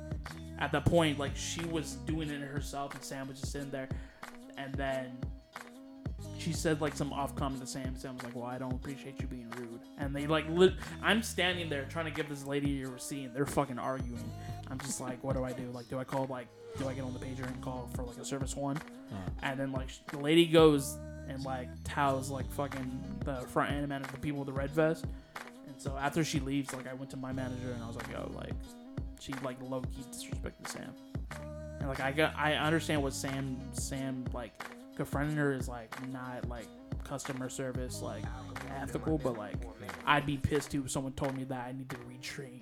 at 0.62 0.72
that 0.72 0.86
point 0.86 1.20
like 1.20 1.36
she 1.36 1.66
was 1.66 1.96
doing 2.06 2.30
it 2.30 2.40
herself 2.42 2.94
and 2.96 3.04
Sam 3.04 3.28
was 3.28 3.40
just 3.42 3.52
sitting 3.52 3.72
there 3.72 3.90
and 4.58 4.74
then 4.76 5.18
she 6.38 6.54
said 6.54 6.82
like 6.82 6.96
some 6.96 7.12
off 7.14 7.36
comment 7.36 7.62
to 7.62 7.68
Sam. 7.68 7.96
Sam 7.96 8.16
was 8.16 8.24
like, 8.24 8.36
"Well, 8.36 8.46
I 8.46 8.58
don't 8.58 8.74
appreciate 8.74 9.20
you 9.22 9.28
being 9.28 9.50
rude." 9.58 9.80
And 9.98 10.16
they 10.16 10.26
like, 10.28 10.48
lit- 10.50 10.74
I'm 11.04 11.22
standing 11.24 11.70
there 11.70 11.86
trying 11.86 12.06
to 12.06 12.12
give 12.12 12.30
this 12.30 12.46
lady 12.46 12.82
a 12.84 12.88
receipt, 12.90 13.26
and 13.26 13.36
they're 13.36 13.46
fucking 13.46 13.78
arguing. 13.80 14.24
I'm 14.70 14.80
just 14.80 15.00
like, 15.02 15.24
"What 15.24 15.36
do 15.36 15.44
I 15.44 15.52
do? 15.52 15.70
Like, 15.72 15.88
do 15.88 16.00
I 16.00 16.04
call 16.04 16.26
like, 16.28 16.48
do 16.80 16.88
I 16.88 16.94
get 16.94 17.04
on 17.04 17.14
the 17.14 17.20
pager 17.20 17.46
and 17.46 17.62
call 17.62 17.90
for 17.96 18.04
like 18.04 18.18
a 18.18 18.26
service 18.26 18.56
one?" 18.56 18.78
Uh, 19.12 19.16
And 19.44 19.60
then 19.60 19.72
like 19.72 19.90
the 20.08 20.18
lady 20.20 20.46
goes 20.48 20.98
and 21.28 21.44
like 21.44 21.70
towels 21.84 22.30
like 22.32 22.50
fucking 22.52 23.20
the 23.24 23.42
front 23.48 23.72
end 23.72 23.88
manager, 23.88 24.12
the 24.12 24.20
people 24.20 24.40
with 24.40 24.48
the 24.48 24.54
red 24.54 24.72
vest. 24.72 25.06
And 25.68 25.80
so 25.80 25.96
after 25.98 26.24
she 26.24 26.40
leaves, 26.40 26.74
like 26.74 26.88
I 26.88 26.94
went 26.94 27.10
to 27.12 27.18
my 27.18 27.32
manager 27.34 27.72
and 27.72 27.84
I 27.84 27.88
was 27.88 27.96
like, 27.96 28.12
"Yo, 28.12 28.32
like, 28.36 28.54
she 29.22 29.34
like 29.44 29.58
low 29.62 29.82
key 29.82 30.04
disrespected 30.12 30.68
Sam." 30.68 30.94
And 31.80 31.90
like 31.90 32.00
I 32.00 32.12
got, 32.12 32.36
I 32.36 32.54
understand 32.56 33.02
what 33.02 33.14
Sam, 33.14 33.58
Sam 33.74 34.26
like 34.34 34.54
confronting 34.96 35.38
her 35.38 35.54
is 35.54 35.68
like 35.68 35.90
not 36.10 36.48
like 36.48 36.68
customer 37.04 37.50
service 37.50 38.02
like 38.02 38.24
ethical, 38.80 39.18
but 39.18 39.38
like 39.38 39.56
I'd 40.06 40.26
be 40.26 40.38
pissed 40.38 40.72
too 40.72 40.84
if 40.86 40.92
someone 40.92 41.14
told 41.14 41.36
me 41.36 41.44
that 41.46 41.68
I 41.68 41.72
need 41.72 41.90
to 41.90 41.98
retrain 41.98 42.62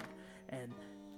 and 0.49 0.73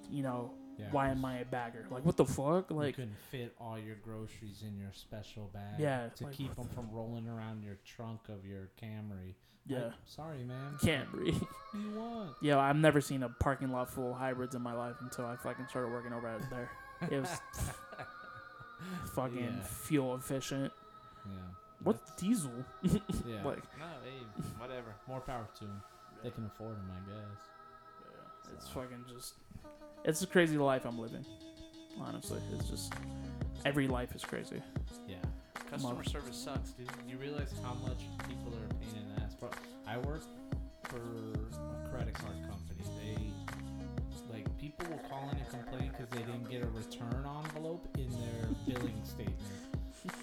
you 0.09 0.23
know 0.23 0.51
yeah. 0.77 0.87
why 0.91 1.09
am 1.09 1.23
I 1.23 1.39
a 1.39 1.45
bagger? 1.45 1.85
Like 1.89 2.05
what 2.05 2.17
the 2.17 2.25
fuck? 2.25 2.71
Like, 2.71 2.97
you 2.97 3.03
couldn't 3.03 3.19
fit 3.29 3.53
all 3.59 3.77
your 3.77 3.95
groceries 3.95 4.63
in 4.67 4.77
your 4.77 4.91
special 4.93 5.49
bag. 5.53 5.79
Yeah, 5.79 6.07
To 6.15 6.25
like, 6.25 6.33
keep 6.33 6.55
them 6.55 6.67
from 6.73 6.89
rolling 6.91 7.27
around 7.27 7.63
your 7.63 7.77
trunk 7.85 8.21
of 8.29 8.45
your 8.45 8.69
Camry. 8.81 9.35
Yeah, 9.67 9.83
Like, 9.85 9.93
sorry, 10.05 10.43
man. 10.43 10.77
can't 10.81 11.09
breathe. 11.11 11.35
What 11.35 11.49
do 11.73 11.79
you 11.79 11.91
want? 11.99 12.29
Yo, 12.41 12.59
I've 12.59 12.75
never 12.75 12.99
seen 13.01 13.23
a 13.23 13.29
parking 13.29 13.71
lot 13.71 13.89
full 13.89 14.11
of 14.11 14.17
hybrids 14.17 14.55
in 14.55 14.61
my 14.61 14.73
life 14.73 14.95
until 15.01 15.25
I 15.25 15.35
fucking 15.37 15.67
started 15.69 15.91
working 15.91 16.11
over 16.13 16.27
at 16.27 16.49
there. 16.49 16.69
It 17.09 17.19
was 17.19 17.29
fucking 19.15 19.37
Yeah. 19.39 19.63
fuel 19.63 20.15
efficient. 20.15 20.71
Yeah. 21.25 21.31
What's 21.83 22.11
diesel? 22.15 22.51
Yeah. 22.83 23.43
like- 23.43 23.63
no, 23.79 23.85
hey, 24.03 24.43
whatever. 24.57 24.93
More 25.07 25.21
power 25.21 25.47
to 25.59 25.63
them. 25.65 25.81
They 26.23 26.29
can 26.31 26.45
afford 26.45 26.75
them, 26.75 26.91
I 26.91 27.09
guess. 27.09 28.53
It's 28.55 28.65
So- 28.65 28.81
fucking 28.81 29.05
just. 29.13 29.33
It's 30.03 30.21
a 30.23 30.27
crazy 30.27 30.57
life 30.57 30.85
I'm 30.85 30.99
living. 30.99 31.25
Honestly, 31.99 32.39
it's 32.53 32.67
just 32.69 32.93
every 33.65 33.87
life 33.87 34.15
is 34.15 34.23
crazy. 34.23 34.61
Yeah. 35.07 35.17
Customer 35.69 36.03
service 36.03 36.35
sucks, 36.37 36.71
dude. 36.71 36.89
You 37.07 37.17
realize 37.17 37.53
how 37.63 37.73
much 37.75 37.99
people 38.27 38.53
are 38.55 38.60
I 39.87 39.97
work 39.97 40.21
for 40.83 40.97
a 40.97 41.89
credit 41.89 42.13
card 42.13 42.35
company. 42.47 42.83
They 42.99 44.33
like 44.33 44.45
people 44.59 44.85
will 44.89 45.01
call 45.09 45.29
in 45.31 45.37
and 45.37 45.49
complain 45.49 45.91
because 45.91 46.09
they 46.09 46.19
didn't 46.19 46.49
get 46.49 46.63
a 46.63 46.67
return 46.67 47.25
envelope 47.45 47.87
in 47.97 48.09
their 48.11 48.49
billing 48.65 48.99
statement. 49.03 49.37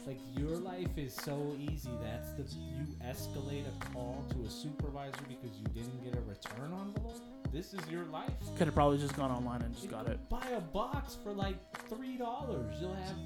Like 0.07 0.19
your 0.37 0.57
life 0.57 0.97
is 0.97 1.15
so 1.15 1.55
easy. 1.59 1.91
That's 2.03 2.33
the 2.33 2.43
you 2.57 2.85
escalate 3.05 3.65
a 3.67 3.93
call 3.93 4.25
to 4.31 4.45
a 4.45 4.51
supervisor 4.51 5.21
because 5.29 5.57
you 5.59 5.67
didn't 5.75 6.03
get 6.03 6.15
a 6.15 6.21
return 6.23 6.73
envelope. 6.73 7.21
This 7.53 7.75
is 7.75 7.81
your 7.89 8.05
life. 8.07 8.31
Could 8.57 8.67
have 8.67 8.75
probably 8.75 8.99
just 8.99 9.17
gone 9.17 9.31
online 9.31 9.63
and 9.63 9.73
just 9.73 9.85
You 9.85 9.91
got 9.91 10.09
it. 10.09 10.19
Buy 10.29 10.47
a 10.57 10.61
box 10.61 11.17
for 11.23 11.33
like 11.33 11.57
three 11.89 12.17
dollars. 12.17 12.77
You'll 12.81 12.95
have 12.95 13.17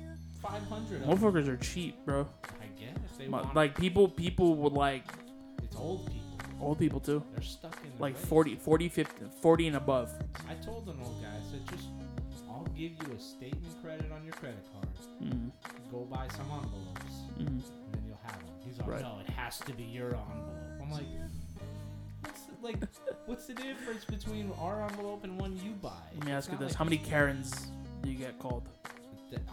five 0.42 0.62
hundred. 0.64 1.02
Motherfuckers 1.04 1.48
are 1.48 1.56
cheap, 1.56 2.04
bro. 2.04 2.26
I 2.60 2.66
guess 2.78 2.98
they 3.18 3.28
want. 3.28 3.54
Like 3.54 3.76
people, 3.78 4.08
people 4.08 4.54
would 4.56 4.72
like 4.72 5.04
it's 5.64 5.76
old 5.76 6.06
people. 6.06 6.38
old 6.60 6.78
people 6.78 7.00
too. 7.00 7.22
They're 7.32 7.42
stuck 7.42 7.76
in 7.84 7.90
Like 7.98 8.14
ways. 8.14 8.24
40, 8.26 8.56
40, 8.56 8.88
50, 8.88 9.24
40 9.40 9.66
and 9.68 9.76
above. 9.76 10.10
I 10.48 10.54
told 10.54 10.88
an 10.88 10.96
old 11.02 11.22
guy, 11.22 11.28
I 11.28 11.50
said, 11.50 11.60
just 11.76 11.88
I'll 12.48 12.64
give 12.76 12.92
you 12.92 13.14
a 13.16 13.20
statement 13.20 13.74
credit 13.82 14.10
on 14.12 14.24
your 14.24 14.34
credit 14.34 14.64
card. 14.72 14.86
Mm, 15.22 15.50
Go 15.90 16.06
buy 16.10 16.26
some 16.36 16.46
envelopes, 16.50 17.14
mm. 17.38 17.46
and 17.46 17.62
then 17.92 18.02
you'll 18.06 18.20
have 18.24 18.38
them. 18.38 18.54
He's 18.66 18.78
like, 18.78 18.88
Right. 18.88 19.00
no, 19.02 19.18
it 19.26 19.30
has 19.30 19.58
to 19.60 19.72
be 19.74 19.84
your 19.84 20.08
envelope. 20.08 20.80
I'm 20.82 20.90
like, 20.90 21.04
what's 22.22 22.42
the, 22.42 22.52
like, 22.62 22.76
what's 23.26 23.46
the 23.46 23.54
difference 23.54 24.04
between 24.04 24.52
our 24.60 24.82
envelope 24.82 25.24
and 25.24 25.40
one 25.40 25.58
you 25.64 25.72
buy? 25.72 25.90
Let 26.16 26.24
me 26.26 26.32
It's 26.32 26.46
ask 26.46 26.48
you 26.48 26.52
not 26.54 26.60
this: 26.60 26.72
like 26.72 26.78
How 26.78 26.84
many 26.84 26.98
Karens 26.98 27.68
do 28.02 28.10
you 28.10 28.16
get 28.18 28.38
called? 28.38 28.68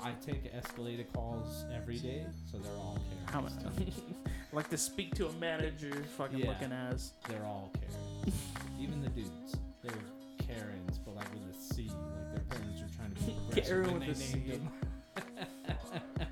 I 0.04 0.12
take 0.26 0.54
escalated 0.54 1.06
calls 1.14 1.64
every 1.74 1.98
day, 2.00 2.26
so 2.52 2.58
they're 2.58 2.72
all 2.74 2.98
Karens. 3.32 3.56
How 3.64 3.70
many? 3.70 3.94
like 4.52 4.70
to 4.70 4.78
speak 4.78 5.16
to 5.16 5.28
a 5.28 5.32
manager, 5.34 5.92
fucking 6.18 6.40
Yeah. 6.40 6.48
looking 6.50 6.72
ass. 6.72 7.14
They're 7.28 7.44
all 7.46 7.72
Karens. 7.80 8.36
Even 8.80 9.02
the 9.02 9.10
dudes, 9.10 9.56
they're 9.84 9.92
Karens, 10.40 10.98
but 11.00 11.16
like 11.16 11.28
with 11.34 11.56
a 11.56 11.74
C. 11.74 11.88
Like 11.90 12.34
their 12.34 12.44
parents 12.58 12.82
are 12.82 12.96
trying 12.98 13.12
to 13.14 13.22
be 13.24 13.32
progressive 13.48 13.66
Karen 13.66 13.92
when 14.00 14.08
with 14.08 14.18
they 14.18 14.24
a 14.26 14.36
named 14.38 14.46
C. 14.46 14.52
them. 14.52 14.70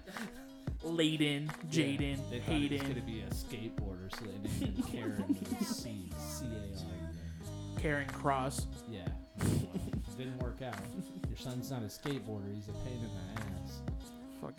Layden, 0.86 1.50
Jaden, 1.70 2.00
Yeah, 2.12 2.16
they 2.30 2.40
thought 2.40 2.56
he 2.56 2.70
was 2.70 2.82
gonna 2.84 3.02
be 3.02 3.22
a 3.22 3.30
skateboarder, 3.34 4.10
so 4.18 4.26
they 4.26 4.38
named 4.66 4.78
him 4.78 4.84
Karen 4.92 5.26
with 5.28 5.62
a 5.62 5.64
C, 5.66 6.10
C 6.18 6.46
A 6.46 6.80
R 6.80 7.82
Karen 7.82 8.08
Cross. 8.08 8.68
Yeah. 8.90 9.08
Didn't 10.18 10.40
work 10.42 10.62
out. 10.64 10.76
Your 11.28 11.38
son's 11.38 11.70
not 11.70 11.82
a 11.84 11.86
skateboarder; 11.88 12.54
he's 12.56 12.70
a 12.70 12.72
pain 12.72 12.96
in 13.04 13.10
the 13.14 13.42
ass. 13.64 13.82
Fuck. 14.42 14.54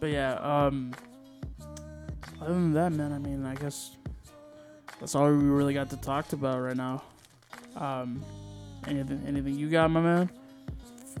But 0.00 0.10
yeah, 0.10 0.34
um, 0.34 0.92
other 2.40 2.54
than 2.54 2.72
that, 2.74 2.92
man, 2.92 3.12
I 3.12 3.18
mean, 3.18 3.44
I 3.44 3.54
guess 3.54 3.96
that's 5.00 5.14
all 5.14 5.28
we 5.28 5.36
really 5.36 5.74
got 5.74 5.90
to 5.90 5.96
talk 5.96 6.32
about 6.32 6.60
right 6.60 6.76
now. 6.76 7.02
Um, 7.76 8.24
anything, 8.86 9.22
anything 9.26 9.54
you 9.54 9.68
got, 9.68 9.90
my 9.90 10.00
man? 10.00 10.30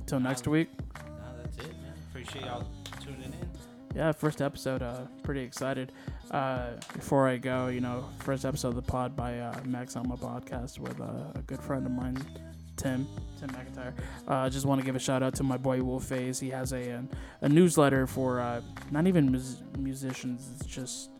Till 0.06 0.20
next 0.20 0.46
week. 0.48 0.68
No, 0.96 1.42
that's 1.42 1.58
it, 1.58 1.74
man. 1.82 1.92
Appreciate 2.10 2.44
y'all 2.44 2.66
tuning 3.00 3.24
in. 3.24 3.48
Yeah, 3.94 4.12
first 4.12 4.40
episode. 4.42 4.82
Uh, 4.82 5.02
pretty 5.22 5.40
excited. 5.40 5.92
Uh, 6.30 6.72
before 6.92 7.26
I 7.28 7.36
go, 7.38 7.68
you 7.68 7.80
know, 7.80 8.08
first 8.18 8.44
episode 8.44 8.68
of 8.68 8.74
the 8.76 8.82
pod 8.82 9.16
by 9.16 9.38
uh, 9.38 9.58
Max 9.64 9.96
on 9.96 10.08
my 10.08 10.16
podcast 10.16 10.78
with 10.78 11.00
uh, 11.00 11.32
a 11.34 11.42
good 11.46 11.60
friend 11.60 11.86
of 11.86 11.92
mine, 11.92 12.18
Tim, 12.78 13.06
Tim 13.38 13.50
McIntyre. 13.50 13.92
Uh, 14.26 14.48
just 14.48 14.64
want 14.64 14.80
to 14.80 14.86
give 14.86 14.96
a 14.96 14.98
shout 14.98 15.22
out 15.22 15.34
to 15.34 15.42
my 15.42 15.56
boy 15.56 15.80
Wolface. 15.80 16.40
He 16.40 16.50
has 16.50 16.72
a 16.72 16.90
a, 16.90 17.02
a 17.42 17.48
newsletter 17.48 18.06
for 18.06 18.40
uh, 18.40 18.62
not 18.90 19.06
even 19.06 19.30
mus- 19.30 19.62
musicians. 19.76 20.48
It's 20.56 20.66
just 20.66 21.10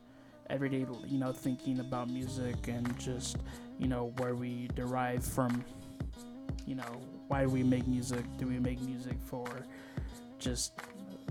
everyday, 0.49 0.87
you 1.07 1.19
know, 1.19 1.33
thinking 1.33 1.81
about 1.81 2.09
music 2.09 2.69
and 2.69 2.99
just 2.99 3.37
you 3.79 3.89
know 3.89 4.13
where 4.19 4.35
we 4.35 4.69
derive 4.75 5.25
from. 5.25 5.65
You 6.65 6.77
know, 6.77 7.01
why 7.27 7.43
do 7.45 7.51
we 7.51 7.63
make 7.63 7.87
music? 7.87 8.25
Do 8.39 8.47
we 8.47 8.59
make 8.59 8.81
music 8.81 9.17
for 9.27 9.47
just 10.39 10.73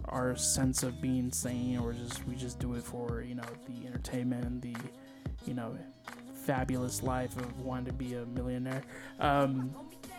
our 0.09 0.35
sense 0.35 0.83
of 0.83 1.01
being 1.01 1.31
sane 1.31 1.77
or 1.79 1.93
just 1.93 2.25
we 2.27 2.35
just 2.35 2.59
do 2.59 2.73
it 2.75 2.83
for 2.83 3.21
you 3.21 3.35
know 3.35 3.43
the 3.67 3.87
entertainment 3.87 4.45
and 4.45 4.61
the 4.61 4.75
you 5.45 5.53
know 5.53 5.77
fabulous 6.45 7.03
life 7.03 7.35
of 7.37 7.59
wanting 7.59 7.85
to 7.85 7.93
be 7.93 8.13
a 8.13 8.25
millionaire 8.27 8.81
um, 9.19 9.75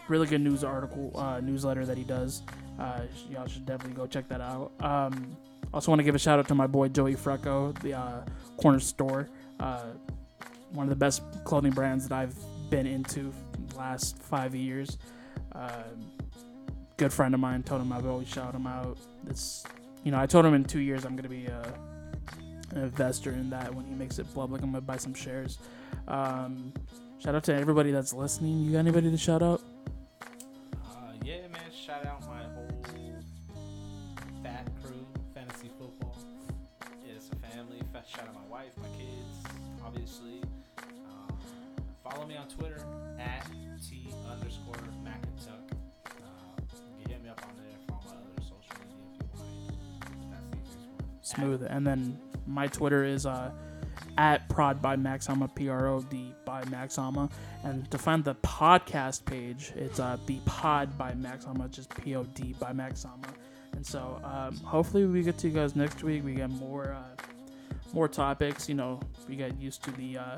really 0.08 0.26
good 0.26 0.40
news 0.40 0.64
article 0.64 1.12
uh, 1.14 1.40
newsletter 1.40 1.84
that 1.86 1.96
he 1.96 2.04
does. 2.04 2.42
Uh, 2.78 3.02
y'all 3.30 3.46
should 3.46 3.66
definitely 3.66 3.96
go 3.96 4.06
check 4.06 4.28
that 4.28 4.40
out. 4.40 4.72
Um, 4.80 5.36
also 5.72 5.90
want 5.90 5.98
to 5.98 6.04
give 6.04 6.14
a 6.14 6.18
shout 6.18 6.38
out 6.38 6.48
to 6.48 6.54
my 6.54 6.66
boy 6.66 6.88
joey 6.88 7.14
frecco 7.14 7.72
the 7.80 7.94
uh, 7.94 8.22
corner 8.56 8.80
store. 8.80 9.28
Uh, 9.60 9.86
one 10.72 10.84
of 10.84 10.90
the 10.90 10.96
best 10.96 11.22
clothing 11.44 11.72
brands 11.72 12.06
that 12.08 12.14
i've 12.14 12.36
been 12.70 12.86
into 12.86 13.32
the 13.68 13.76
last 13.76 14.18
five 14.18 14.54
years. 14.54 14.98
Um, 15.52 16.12
good 16.96 17.12
friend 17.12 17.34
of 17.34 17.40
mine 17.40 17.62
told 17.62 17.80
him 17.82 17.92
i've 17.92 18.06
always 18.06 18.28
shout 18.28 18.54
him 18.54 18.66
out. 18.66 18.98
It's 19.28 19.64
you 20.04 20.12
know 20.12 20.20
i 20.20 20.26
told 20.26 20.44
him 20.46 20.54
in 20.54 20.64
two 20.64 20.80
years 20.80 21.04
i'm 21.04 21.16
to 21.16 21.28
be 21.28 21.48
uh, 21.48 21.70
an 22.70 22.82
investor 22.82 23.32
in 23.32 23.50
that 23.50 23.74
when 23.74 23.86
he 23.86 23.94
makes 23.94 24.18
it 24.18 24.26
public. 24.34 24.62
I'm 24.62 24.72
to 24.72 24.80
buy 24.80 24.96
some 24.96 25.14
shares. 25.14 25.58
Um, 26.06 26.72
shout 27.18 27.34
out 27.34 27.44
to 27.44 27.54
everybody 27.54 27.90
that's 27.90 28.12
listening. 28.12 28.64
You 28.64 28.72
got 28.72 28.78
anybody 28.80 29.10
to 29.10 29.16
shout 29.16 29.42
out 29.42 29.62
Um, 40.20 41.38
follow 42.02 42.26
me 42.26 42.36
on 42.36 42.48
Twitter 42.48 42.84
at 43.18 43.46
t 43.88 44.08
underscore 44.30 44.74
macintuck. 45.04 45.72
Uh, 46.06 46.60
you 46.98 47.06
hit 47.08 47.22
me 47.22 47.28
up 47.28 47.40
on 47.44 47.54
there 47.56 47.66
for 47.86 47.94
all 47.94 48.04
my 48.06 48.12
other 48.12 48.42
social 48.42 48.74
media 48.82 49.04
if 49.20 49.20
you 49.20 50.18
want. 50.20 50.30
That's 50.32 50.44
the 50.50 50.56
easiest 50.56 51.34
smooth. 51.34 51.66
And 51.68 51.86
then 51.86 52.18
my 52.46 52.66
twitter 52.66 53.04
is 53.04 53.26
uh, 53.26 53.50
at 54.16 54.48
prod 54.48 54.82
by 54.82 54.96
maxama 54.96 55.54
p-r-o-d 55.54 56.34
by 56.44 56.62
maxama. 56.64 57.30
And 57.64 57.88
to 57.90 57.98
find 57.98 58.24
the 58.24 58.34
podcast 58.36 59.24
page 59.24 59.72
it's 59.76 60.00
uh, 60.00 60.16
the 60.26 60.38
pod 60.44 60.96
by 60.98 61.12
maxama 61.12 61.70
just 61.70 61.94
p-o-d 62.02 62.56
by 62.58 62.72
maxama. 62.72 63.28
And 63.72 63.86
so 63.86 64.20
um, 64.24 64.56
hopefully 64.58 65.04
we 65.04 65.22
get 65.22 65.38
to 65.38 65.48
you 65.48 65.54
guys 65.54 65.76
next 65.76 66.02
week. 66.02 66.24
We 66.24 66.34
get 66.34 66.50
more 66.50 66.96
uh, 66.98 67.22
more 67.94 68.08
topics 68.08 68.68
you 68.68 68.74
know 68.74 69.00
we 69.28 69.36
get 69.36 69.58
used 69.60 69.82
to 69.84 69.90
the 69.92 70.18
uh, 70.18 70.36